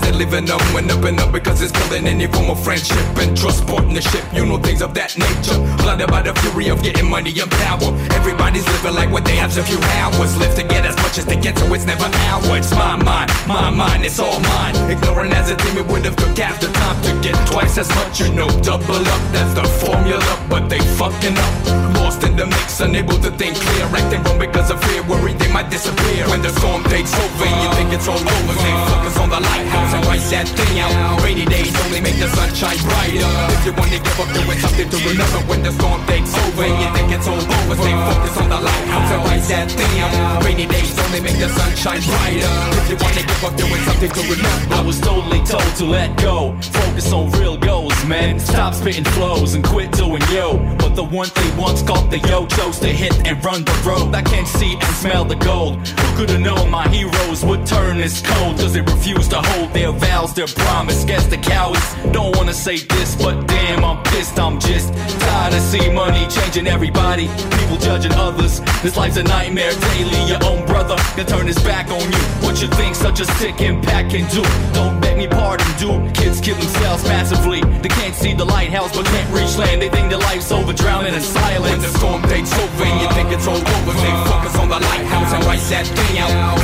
They're 0.00 0.12
living 0.14 0.46
them 0.46 0.58
when 0.72 0.90
up 0.90 1.04
and 1.04 1.20
up 1.20 1.30
because 1.30 1.60
it's 1.60 1.72
killing 1.72 2.06
any 2.06 2.26
form 2.26 2.48
of 2.48 2.64
friendship 2.64 2.96
and 3.20 3.36
trust 3.36 3.66
partnership. 3.66 4.24
You 4.32 4.46
know 4.46 4.56
things 4.56 4.80
of 4.80 4.94
that 4.94 5.12
nature. 5.18 5.60
Blinded 5.82 6.08
by 6.08 6.22
the 6.22 6.32
fury 6.40 6.68
of 6.68 6.82
getting 6.82 7.10
money 7.10 7.38
and 7.38 7.50
power. 7.50 7.92
Everybody's 8.16 8.66
living 8.66 8.94
like 8.94 9.10
what 9.12 9.26
they 9.26 9.36
have 9.36 9.52
a 9.58 9.62
few 9.62 9.78
hours 10.00 10.38
left 10.38 10.56
to 10.56 10.62
get 10.62 10.86
as 10.86 10.96
much 10.96 11.18
as 11.18 11.26
they 11.26 11.36
get, 11.36 11.58
so 11.58 11.66
it's 11.74 11.84
never 11.84 12.08
ours. 12.32 12.72
My 12.72 12.96
mind, 12.96 13.30
my 13.46 13.68
mind, 13.68 14.06
it's 14.06 14.18
all 14.18 14.40
mine. 14.40 14.74
Ignoring 14.90 15.32
as 15.32 15.50
a 15.50 15.56
team, 15.56 15.76
it 15.76 15.86
would 15.86 16.06
have 16.06 16.16
took 16.16 16.38
half 16.38 16.58
the 16.62 16.68
time 16.68 16.96
to 17.02 17.12
get 17.20 17.36
twice 17.46 17.76
as 17.76 17.90
much. 17.90 18.20
You 18.20 18.32
know, 18.32 18.48
double 18.62 18.96
up, 18.96 19.22
that's 19.36 19.52
the 19.52 19.68
formula, 19.84 20.24
but 20.48 20.70
they 20.70 20.77
fucking 20.98 21.36
up. 21.36 21.54
Lost 21.98 22.22
in 22.24 22.36
the 22.36 22.46
mix, 22.46 22.80
unable 22.80 23.18
to 23.20 23.30
think 23.32 23.56
clear. 23.56 23.86
Acting 23.94 24.22
wrong 24.24 24.38
because 24.38 24.70
of 24.70 24.82
fear, 24.84 25.02
worried 25.04 25.38
they 25.38 25.50
might 25.52 25.70
disappear. 25.70 26.26
When 26.28 26.42
the 26.42 26.50
storm 26.60 26.84
takes 26.84 27.12
over, 27.14 27.46
you 27.46 27.68
think 27.74 27.92
it's 27.92 28.08
all 28.08 28.20
over. 28.20 28.54
Stay 28.58 28.74
focused 28.86 29.18
on 29.18 29.30
the 29.30 29.40
lighthouse 29.40 29.92
and 29.94 30.04
write 30.06 30.24
that 30.30 30.48
thing 30.48 30.78
out. 30.80 30.92
Rainy 31.22 31.46
days 31.46 31.72
only 31.86 32.00
make 32.00 32.18
the 32.18 32.28
sunshine 32.28 32.78
brighter. 32.84 33.28
If 33.56 33.66
you 33.66 33.72
want 33.72 33.90
to 33.92 34.00
give 34.00 34.18
up, 34.20 34.28
there 34.34 34.48
is 34.50 34.60
something 34.60 34.88
to 34.88 34.98
remember. 35.08 35.40
When 35.48 35.62
the 35.62 35.72
storm 35.72 36.00
takes 36.06 36.32
over, 36.34 36.66
you 36.66 36.88
think 36.92 37.08
it's 37.12 37.28
all 37.28 37.40
over. 37.40 37.74
Stay 37.78 37.94
focused 37.94 38.38
on 38.42 38.48
the 38.50 38.60
lighthouse 38.60 39.10
and 39.12 39.22
write 39.24 39.46
that 39.48 39.68
thing 39.72 39.94
out. 40.04 40.44
Rainy 40.44 40.66
days 40.66 40.98
only 40.98 41.20
make 41.20 41.38
the 41.38 41.48
sunshine 41.48 42.02
brighter. 42.04 42.52
If 42.84 42.86
you 42.90 42.96
want 43.00 43.14
to 43.16 43.24
give 43.24 43.42
up, 43.44 43.54
there 43.56 43.70
is 43.72 43.82
something 43.88 44.12
to 44.12 44.22
remember. 44.28 44.74
I 44.74 44.82
was 44.82 45.00
totally 45.00 45.42
told 45.44 45.70
to 45.80 45.84
let 45.86 46.10
go. 46.20 46.54
Focus 46.60 47.12
on 47.12 47.30
real 47.40 47.56
goals, 47.56 47.96
man. 48.04 48.38
Stop 48.38 48.74
spitting 48.74 49.08
flows 49.16 49.54
and 49.54 49.64
quit 49.64 49.92
doing 49.92 50.22
yo. 50.30 50.58
But 50.76 50.94
the 50.94 51.04
one 51.04 51.28
they 51.34 51.50
once 51.56 51.82
called 51.82 52.10
the 52.10 52.18
yo 52.18 52.46
chose 52.46 52.78
to 52.80 52.88
hit 52.88 53.14
and 53.26 53.42
run 53.44 53.64
the 53.64 53.72
road. 53.86 54.14
I 54.14 54.22
can't 54.22 54.48
see 54.48 54.74
and 54.74 54.94
smell 54.96 55.24
the 55.24 55.36
gold. 55.36 55.76
Who 55.86 56.16
could 56.16 56.30
have 56.30 56.40
known 56.40 56.70
my 56.70 56.86
heroes 56.88 57.44
would 57.44 57.66
turn 57.66 57.98
this 57.98 58.20
cold? 58.20 58.58
Cause 58.58 58.72
they 58.74 58.80
refuse 58.82 59.28
to 59.28 59.40
hold 59.40 59.72
their 59.72 59.92
vows, 59.92 60.34
their 60.34 60.46
promise. 60.46 61.04
Guess 61.04 61.26
the 61.26 61.38
cowards 61.38 61.94
don't 62.12 62.36
wanna 62.36 62.54
say 62.54 62.76
this, 62.78 63.16
but 63.16 63.46
damn, 63.46 63.84
I'm 63.84 64.02
pissed. 64.04 64.38
I'm 64.38 64.58
just 64.60 64.92
tired 64.94 65.54
of 65.54 65.60
seeing 65.60 65.94
money 65.94 66.26
changing 66.28 66.66
everybody. 66.66 67.28
People 67.58 67.78
judging 67.78 68.12
others. 68.12 68.60
This 68.82 68.96
life's 68.96 69.16
a 69.16 69.22
nightmare 69.22 69.72
daily. 69.72 70.22
Your 70.28 70.42
own 70.44 70.66
brother 70.66 70.96
can 71.16 71.26
turn 71.26 71.46
his 71.46 71.58
back 71.62 71.90
on 71.90 72.00
you. 72.12 72.22
What 72.44 72.60
you 72.60 72.68
think 72.68 72.94
such 72.94 73.20
a 73.20 73.24
sick 73.24 73.60
impact 73.60 74.10
can 74.10 74.28
do? 74.30 74.42
Don't 74.72 75.00
me 75.18 75.26
pardon, 75.26 75.66
dude. 75.76 76.14
Kids 76.14 76.40
kill 76.40 76.54
themselves 76.56 77.02
massively. 77.04 77.60
They 77.82 77.88
can't 77.88 78.14
see 78.14 78.34
the 78.34 78.44
lighthouse 78.44 78.96
but 78.96 79.04
can't 79.04 79.30
reach 79.34 79.56
land. 79.58 79.82
They 79.82 79.88
think 79.88 80.08
their 80.10 80.18
life's 80.18 80.50
over, 80.52 80.72
drowning 80.72 81.12
in 81.12 81.20
silence. 81.20 81.70
When 81.70 81.80
the 81.80 81.98
storm 81.98 82.22
takes 82.22 82.52
over 82.54 82.84
and 82.84 83.00
you 83.02 83.08
think 83.16 83.32
it's 83.32 83.46
all 83.46 83.58
over, 83.58 83.92
they 83.92 84.14
focus 84.30 84.56
on 84.56 84.68
the 84.68 84.78
lighthouse 84.78 85.32
and 85.34 85.44
write 85.44 85.60
that 85.70 85.86
thing 85.86 86.18
out. 86.18 86.57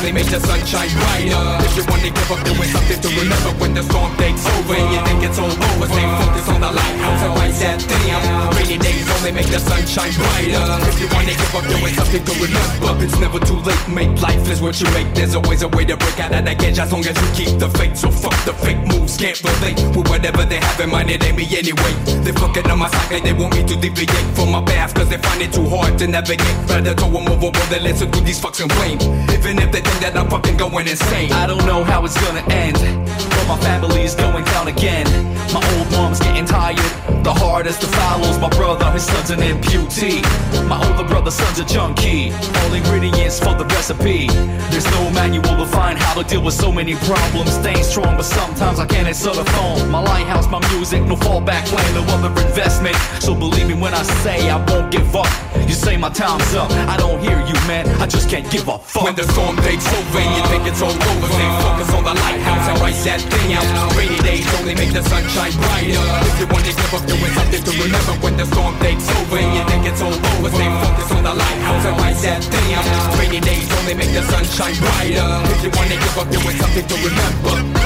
Only 0.00 0.12
make 0.12 0.32
the 0.32 0.40
sunshine 0.40 0.88
brighter. 0.96 1.44
If 1.60 1.76
you 1.76 1.84
want 1.84 2.00
to 2.00 2.08
give 2.08 2.30
up, 2.32 2.40
is 2.40 2.72
something 2.72 3.00
to 3.04 3.08
remember. 3.20 3.52
When 3.60 3.74
the 3.76 3.84
storm 3.84 4.16
takes 4.16 4.48
over 4.48 4.72
and 4.72 4.88
you 4.96 5.00
think 5.04 5.28
it's 5.28 5.36
all 5.36 5.52
over, 5.52 5.86
stay 5.92 6.08
focused 6.16 6.48
on 6.48 6.60
the 6.64 6.72
lighthouse 6.72 7.20
and 7.20 7.32
write 7.36 7.56
that 7.60 7.84
thing. 7.84 8.08
Rainy 8.56 8.78
days 8.80 9.04
only 9.20 9.32
make 9.36 9.52
the 9.52 9.60
sunshine 9.60 10.08
brighter. 10.16 10.64
If 10.88 10.96
you 11.04 11.08
want 11.12 11.28
to 11.28 11.36
give 11.36 11.52
up, 11.52 11.68
is 11.68 11.92
something 12.00 12.24
to 12.24 12.32
remember. 12.40 13.04
It's 13.04 13.18
never 13.20 13.40
too 13.44 13.60
late, 13.60 13.88
mate. 13.92 14.16
Life 14.24 14.48
is 14.48 14.64
what 14.64 14.80
you 14.80 14.88
make. 14.96 15.12
There's 15.12 15.36
always 15.36 15.60
a 15.60 15.68
way 15.68 15.84
to 15.84 16.00
break 16.00 16.16
out 16.16 16.32
of 16.32 16.48
that 16.48 16.56
cage 16.56 16.78
as 16.80 16.88
long 16.88 17.04
as 17.04 17.12
you 17.20 17.28
keep 17.36 17.60
the 17.60 17.68
faith. 17.76 18.00
So 18.00 18.08
fuck 18.08 18.32
the 18.48 18.56
fake 18.56 18.80
moves, 18.88 19.20
can't 19.20 19.36
relate 19.44 19.76
with 19.92 20.08
whatever 20.08 20.48
they 20.48 20.64
have 20.64 20.80
in 20.80 20.88
mind. 20.88 21.12
It 21.12 21.20
ain't 21.28 21.36
me 21.36 21.44
anyway. 21.44 21.92
They 22.24 22.32
fucking 22.32 22.64
on 22.72 22.80
my 22.80 22.88
side, 22.88 23.20
they 23.20 23.36
want 23.36 23.52
me 23.52 23.68
to 23.68 23.76
deviate 23.76 24.28
from 24.32 24.48
my 24.48 24.64
path 24.64 24.96
cause 24.96 25.12
they 25.12 25.20
find 25.20 25.44
it 25.44 25.52
too 25.52 25.68
hard 25.68 26.00
to 26.00 26.06
navigate. 26.08 26.56
Rather 26.72 26.96
to 26.96 27.04
a 27.04 27.20
move 27.20 27.44
over 27.44 27.64
than 27.68 27.84
listen 27.84 28.08
to 28.10 28.20
these 28.24 28.40
fucks 28.40 28.64
and 28.64 28.72
blame. 28.80 28.96
Even 29.28 29.60
if 29.60 29.68
they 29.68 29.89
think 29.90 30.00
that 30.02 30.16
I'm 30.16 30.28
fucking 30.30 30.56
going 30.56 30.86
insane. 30.86 31.32
I 31.32 31.46
don't 31.46 31.64
know 31.66 31.84
how 31.84 32.04
it's 32.04 32.18
gonna 32.22 32.44
end, 32.50 32.78
but 32.78 33.46
my 33.48 33.58
family's 33.60 34.14
going 34.14 34.44
down 34.44 34.68
again. 34.68 35.06
My 35.52 35.62
old 35.76 35.90
mom's 35.90 36.20
getting 36.20 36.44
tired. 36.44 36.78
The 37.24 37.32
hardest 37.34 37.80
to 37.82 37.86
follows 37.88 38.38
my 38.38 38.48
brother, 38.50 38.90
his 38.92 39.04
son's 39.04 39.30
an 39.30 39.40
amputee. 39.40 40.22
My 40.68 40.78
older 40.86 41.06
brother's 41.06 41.34
son's 41.34 41.58
a 41.58 41.64
junkie. 41.64 42.32
All 42.32 42.72
ingredients 42.72 43.38
for 43.38 43.54
the 43.54 43.64
recipe. 43.76 44.28
There's 44.70 44.88
no 44.96 45.10
manual 45.10 45.56
to 45.56 45.66
find 45.66 45.98
how 45.98 46.14
to 46.14 46.26
deal 46.26 46.42
with 46.42 46.54
so 46.54 46.72
many 46.72 46.94
problems. 46.94 47.52
Staying 47.52 47.84
strong, 47.84 48.16
but 48.16 48.24
sometimes 48.24 48.78
I 48.78 48.86
can't 48.86 49.08
answer 49.08 49.32
the 49.34 49.44
phone. 49.44 49.90
My 49.90 50.00
lighthouse, 50.00 50.48
my 50.48 50.60
music, 50.72 51.02
no 51.02 51.16
fallback 51.16 51.66
plan, 51.66 51.94
no 51.94 52.02
other 52.14 52.30
investment. 52.46 52.96
So 53.20 53.34
believe 53.34 53.66
me 53.66 53.74
when 53.74 53.92
I 53.92 54.02
say 54.22 54.48
I 54.48 54.56
won't 54.70 54.90
give 54.90 55.14
up. 55.14 55.28
You 55.68 55.74
say 55.76 55.96
my 55.96 56.10
time's 56.10 56.54
up, 56.54 56.70
I 56.70 56.96
don't 56.96 57.20
hear 57.20 57.38
you, 57.46 57.54
man. 57.68 57.86
I 58.00 58.06
just 58.06 58.28
can't 58.28 58.50
give 58.50 58.66
a 58.68 58.78
fuck. 58.78 59.04
When 59.04 59.14
the 59.14 59.24
storm 59.32 59.56
takes 59.58 59.79
over 59.86 60.18
and 60.18 60.32
you 60.36 60.42
think 60.50 60.64
it's 60.66 60.82
all 60.82 60.92
over, 60.92 61.28
stay 61.30 61.50
focused 61.64 61.94
on 61.94 62.04
the 62.04 62.14
lighthouse 62.14 62.66
and 62.68 62.76
write 62.80 63.00
that 63.06 63.20
thing 63.20 63.52
out. 63.54 63.66
Rainy 63.96 64.20
days 64.20 64.46
only 64.60 64.74
make 64.74 64.92
the 64.92 65.02
sunshine 65.02 65.54
brighter. 65.56 66.04
If 66.28 66.36
you 66.40 66.46
want 66.50 66.64
to 66.66 66.72
give 66.74 66.92
up, 66.92 67.04
doing 67.06 67.32
something 67.32 67.62
to 67.64 67.72
remember 67.80 68.14
when 68.20 68.34
the 68.36 68.46
storm 68.46 68.74
takes 68.80 69.06
over 69.08 69.38
and 69.38 69.50
you 69.56 69.62
think 69.70 69.82
it's 69.86 70.02
all 70.02 70.12
over, 70.12 70.50
stay 70.50 70.70
focused 70.82 71.12
on 71.12 71.22
the 71.24 71.34
lighthouse 71.34 71.84
and 71.86 71.96
write 71.96 72.18
that 72.24 72.40
thing 72.44 72.68
out. 72.74 72.86
Rainy 73.16 73.40
days 73.40 73.68
only 73.80 73.94
make 73.94 74.12
the 74.12 74.22
sunshine 74.28 74.76
brighter. 74.76 75.28
If 75.54 75.60
you 75.64 75.70
want 75.72 75.88
to 75.88 75.96
give 75.96 76.16
up, 76.18 76.28
doing 76.28 76.56
something 76.58 76.86
to 76.86 76.96
remember. 77.00 77.80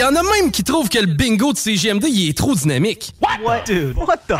Y 0.00 0.04
en 0.04 0.16
a 0.16 0.22
même 0.22 0.50
qui 0.50 0.64
trouvent 0.64 0.88
que 0.88 0.98
le 0.98 1.06
bingo 1.06 1.52
de 1.52 1.58
CGMD, 1.58 2.06
il 2.08 2.30
est 2.30 2.36
trop 2.36 2.54
dynamique. 2.54 3.12
What? 3.20 3.64
Dude, 3.66 3.96
what 3.98 4.16
the? 4.28 4.38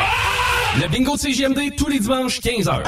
Le 0.81 0.89
bingo 0.89 1.17
de 1.17 1.21
CGMD, 1.21 1.77
tous 1.77 1.89
les 1.89 1.99
dimanches, 1.99 2.41
15h. 2.41 2.83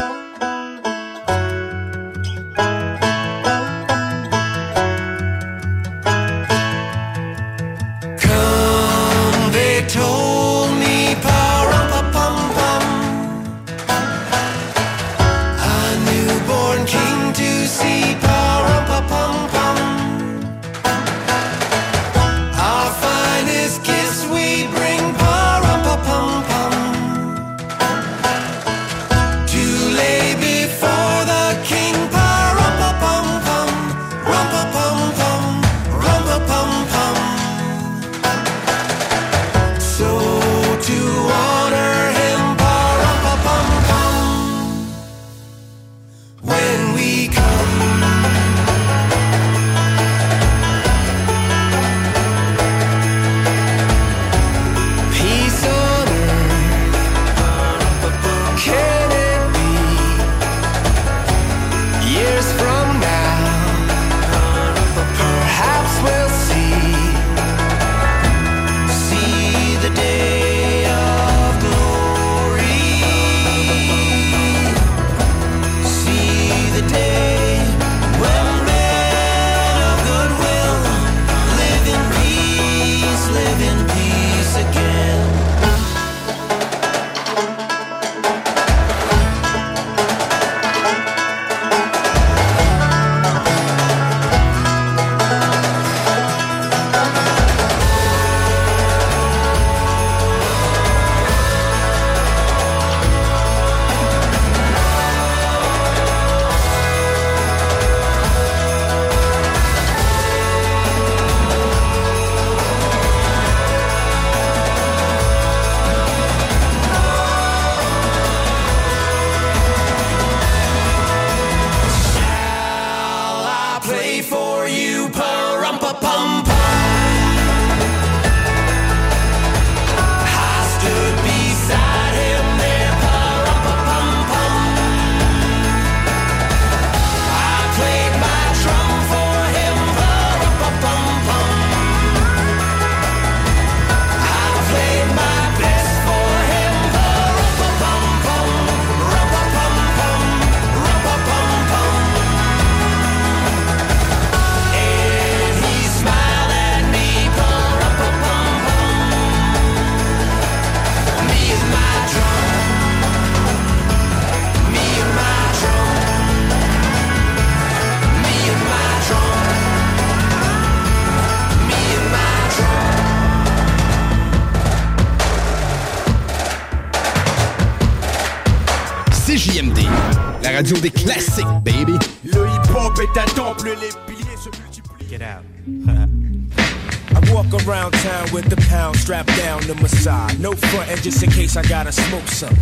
End 190.92 191.02
just 191.02 191.22
in 191.22 191.30
case 191.30 191.56
I 191.56 191.62
gotta 191.62 191.90
smoke 191.90 192.28
some. 192.28 192.54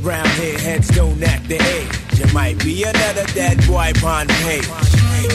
Round 0.00 0.28
here, 0.40 0.58
heads 0.58 0.88
don't 0.88 1.22
act 1.22 1.48
the 1.48 1.60
age. 1.76 2.18
It 2.18 2.32
might 2.32 2.58
be 2.64 2.82
another 2.82 3.26
dead 3.34 3.58
boy 3.66 3.92
on 4.04 4.26
page. 4.28 4.66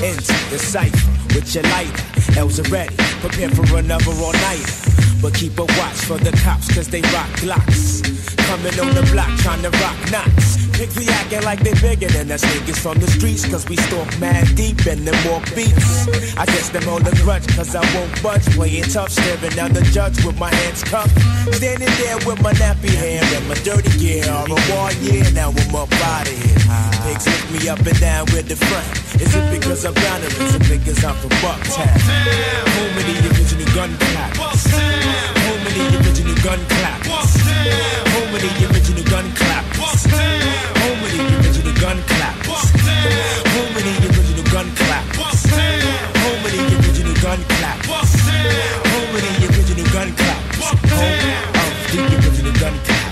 Into 0.01 0.33
the 0.49 0.57
cipher 0.57 1.11
with 1.35 1.53
your 1.53 1.63
lighter. 1.65 2.39
L's 2.39 2.59
ready, 2.71 2.95
prepare 3.21 3.49
for 3.49 3.77
another 3.77 4.11
all 4.11 4.33
nighter. 4.33 4.73
But 5.21 5.35
keep 5.35 5.59
a 5.59 5.65
watch 5.65 5.99
for 6.09 6.17
the 6.17 6.31
cops, 6.43 6.73
cause 6.73 6.87
they 6.87 7.01
rock 7.13 7.29
glocks. 7.43 8.01
Coming 8.47 8.79
on 8.79 8.95
the 8.95 9.07
block 9.11 9.29
trying 9.39 9.61
to 9.61 9.69
rock 9.69 10.11
knots. 10.11 10.58
Pigs 10.79 10.95
be 10.95 11.11
acting 11.11 11.43
like 11.43 11.59
they 11.59 11.73
bigger 11.83 12.07
than 12.07 12.31
us 12.31 12.41
niggas 12.45 12.79
from 12.79 12.97
the 12.99 13.07
streets, 13.11 13.43
cause 13.43 13.67
we 13.67 13.75
stalk 13.75 14.07
mad 14.17 14.47
deep 14.55 14.79
and 14.87 15.05
them 15.05 15.19
walk 15.27 15.43
beats. 15.53 16.07
I 16.37 16.45
guess 16.45 16.69
them 16.69 16.87
all 16.87 17.05
a 17.05 17.11
grudge, 17.19 17.45
cause 17.53 17.75
I 17.75 17.83
won't 17.93 18.23
budge. 18.23 18.45
Playing 18.55 18.87
tough, 18.87 19.11
staring 19.11 19.51
down 19.59 19.73
the 19.73 19.81
judge 19.91 20.23
with 20.23 20.39
my 20.39 20.47
hands 20.47 20.81
cuffed. 20.85 21.11
Standing 21.51 21.91
there 21.99 22.15
with 22.23 22.41
my 22.41 22.53
nappy 22.53 22.95
hair 22.95 23.19
and 23.19 23.45
my 23.49 23.55
dirty 23.55 23.91
gear. 23.99 24.23
War 24.71 24.87
year, 25.03 25.27
now 25.35 25.51
I'm 25.51 25.75
up 25.75 25.91
out 25.99 26.23
of 26.23 26.31
here. 26.31 26.55
Pigs 27.03 27.27
lift 27.27 27.51
me 27.51 27.67
up 27.67 27.83
and 27.83 27.99
down 27.99 28.23
with 28.31 28.47
the 28.47 28.55
front. 28.55 28.87
Is 29.19 29.35
it 29.35 29.51
because 29.51 29.83
I'm 29.83 29.93
down 29.95 30.23
or 30.23 30.31
is 30.31 30.55
it 30.55 30.63
because 30.63 31.03
I'm 31.03 31.15
from 31.19 31.35
Bucktown? 31.43 31.91
Home 32.71 32.95
of 32.95 33.03
the 33.03 33.15
original 33.35 33.67
gun 33.75 33.99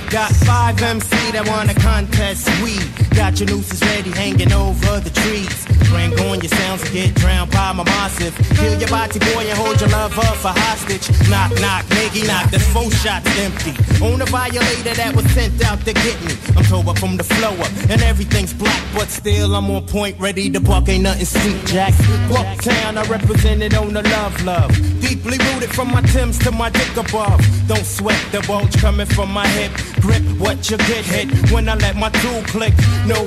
Got 0.09 0.31
five 0.31 0.81
MC 0.81 1.31
that 1.31 1.45
wanna 1.47 1.73
contest. 1.75 2.49
We 2.63 2.79
got 3.15 3.26
your 3.39 3.49
nooses 3.49 3.81
ready 3.81 4.09
hanging 4.09 4.51
over 4.51 4.99
the 4.99 5.11
trees. 5.11 5.65
Bring 5.89 6.11
on 6.25 6.39
your 6.41 6.49
sounds 6.49 6.81
and 6.83 6.91
get 6.91 7.13
drowned 7.15 7.51
by 7.51 7.71
my 7.71 7.83
massive. 7.83 8.33
Kill 8.57 8.79
your 8.79 8.89
body 8.89 9.19
boy 9.19 9.45
and 9.45 9.57
hold 9.57 9.79
your 9.79 9.89
lover 9.89 10.21
for 10.41 10.49
hostage. 10.49 11.05
Knock 11.29 11.51
knock 11.61 11.85
nigga 11.85 12.25
knock 12.25 12.49
that's 12.49 12.65
four 12.73 12.89
shots 12.89 13.29
empty. 13.37 13.73
On 14.03 14.21
a 14.21 14.25
violator 14.25 14.93
that 14.95 15.15
was 15.15 15.25
sent 15.31 15.63
out 15.65 15.79
to 15.85 15.93
get 15.93 16.17
me. 16.25 16.33
I'm 16.55 16.63
tore 16.65 16.89
up 16.89 16.97
from 16.97 17.17
the 17.17 17.23
flow 17.23 17.53
up 17.61 17.71
and 17.89 18.01
everything's 18.01 18.53
black 18.53 18.81
But 18.93 19.09
still 19.09 19.55
I'm 19.55 19.69
on 19.69 19.85
point 19.85 20.17
ready 20.19 20.49
to 20.49 20.59
buck 20.59 20.89
ain't 20.89 21.03
nothing 21.03 21.25
sweet 21.25 21.63
jack. 21.65 21.93
Bucktown 22.29 22.97
I 22.97 23.03
represented 23.07 23.75
on 23.75 23.93
the 23.93 24.01
love 24.01 24.43
love. 24.45 24.71
Deeply 24.99 25.37
rooted 25.37 25.69
from 25.69 25.91
my 25.91 26.01
Timbs 26.01 26.39
to 26.39 26.51
my 26.51 26.69
dick 26.69 26.95
above. 26.97 27.39
Don't 27.67 27.85
sweat 27.85 28.19
the 28.31 28.41
bulge 28.47 28.75
coming 28.77 29.05
from 29.05 29.31
my 29.31 29.47
hip. 29.47 29.71
Grip 30.01 30.23
what 30.39 30.69
you 30.71 30.77
get 30.77 31.05
hit 31.05 31.51
when 31.51 31.69
I 31.69 31.75
let 31.75 31.95
my 31.95 32.09
tool 32.09 32.41
click 32.43 32.73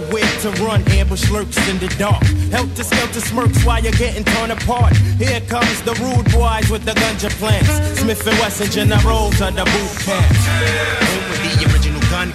Nowhere 0.00 0.40
to 0.40 0.50
run. 0.62 0.82
Ambush 0.92 1.30
lurks 1.30 1.56
in 1.68 1.78
the 1.78 1.88
dark. 1.98 2.22
Help 2.50 2.68
Helter 2.68 2.84
skelter 2.84 3.20
smirks 3.20 3.64
while 3.64 3.82
you're 3.82 3.92
getting 3.92 4.24
torn 4.24 4.50
apart. 4.50 4.96
Here 5.18 5.40
comes 5.42 5.82
the 5.82 5.92
rude 5.94 6.30
boys 6.32 6.70
with 6.70 6.84
the 6.84 6.92
ganja 6.92 7.30
plants. 7.38 8.00
Smith 8.00 8.26
and 8.26 8.38
Wesson 8.38 8.70
generals 8.70 9.40
of 9.40 9.54
the 9.54 9.64
boot 9.64 9.98
camp 10.04 10.36
Home 10.36 11.30
with 11.30 11.42
the 11.58 11.72
original 11.72 12.00
gun 12.10 12.32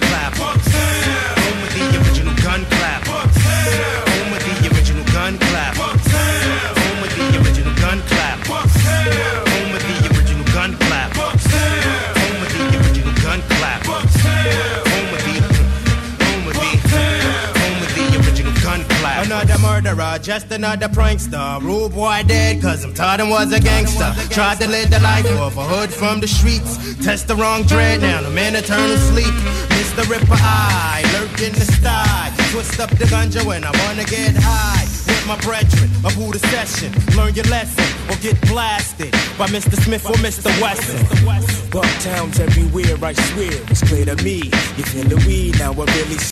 murderer, 19.86 20.18
just 20.18 20.50
another 20.50 20.88
prankster 20.88 21.62
Rude 21.62 21.92
boy 21.92 22.22
dead 22.26 22.60
cause 22.62 22.84
I'm 22.84 22.94
taught 22.94 23.20
him 23.20 23.30
was 23.30 23.52
a 23.52 23.60
gangster 23.60 24.12
Tried 24.30 24.58
to 24.60 24.68
live 24.68 24.90
the 24.90 25.00
life 25.00 25.26
of 25.26 25.56
a 25.56 25.62
hood 25.62 25.92
from 25.92 26.20
the 26.20 26.28
streets 26.28 26.96
Test 27.04 27.28
the 27.28 27.36
wrong 27.36 27.62
dread, 27.64 28.00
now 28.00 28.18
I'm 28.18 28.38
in 28.38 28.56
eternal 28.56 28.96
sleep 28.96 29.34
Mr. 29.78 30.08
Ripper 30.08 30.26
Eye, 30.30 31.02
lurk 31.14 31.40
in 31.40 31.52
the 31.52 31.64
sty 31.72 32.32
Twist 32.50 32.80
up 32.80 32.90
the 32.90 33.04
ganja 33.04 33.44
when 33.46 33.64
I 33.64 33.70
wanna 33.86 34.04
get 34.04 34.34
high 34.36 34.84
my 35.26 35.36
brethren, 35.40 35.90
a 36.04 36.14
Buddha 36.14 36.38
session 36.38 36.92
Learn 37.16 37.34
your 37.34 37.46
lesson 37.46 37.84
or 38.08 38.16
get 38.22 38.40
blasted 38.42 39.10
By 39.36 39.46
Mr. 39.48 39.74
Smith 39.82 40.06
or 40.06 40.14
Mr. 40.22 40.46
Wesson 40.62 41.56
Bucktown's 41.76 42.40
everywhere, 42.40 42.96
I 43.02 43.12
swear. 43.12 43.52
It's 43.68 43.82
clear 43.82 44.06
to 44.06 44.16
me. 44.24 44.48
You 44.78 44.84
feel 44.88 45.04
the 45.04 45.16
weed, 45.26 45.58
now 45.58 45.72
I 45.72 45.84
really 45.84 46.16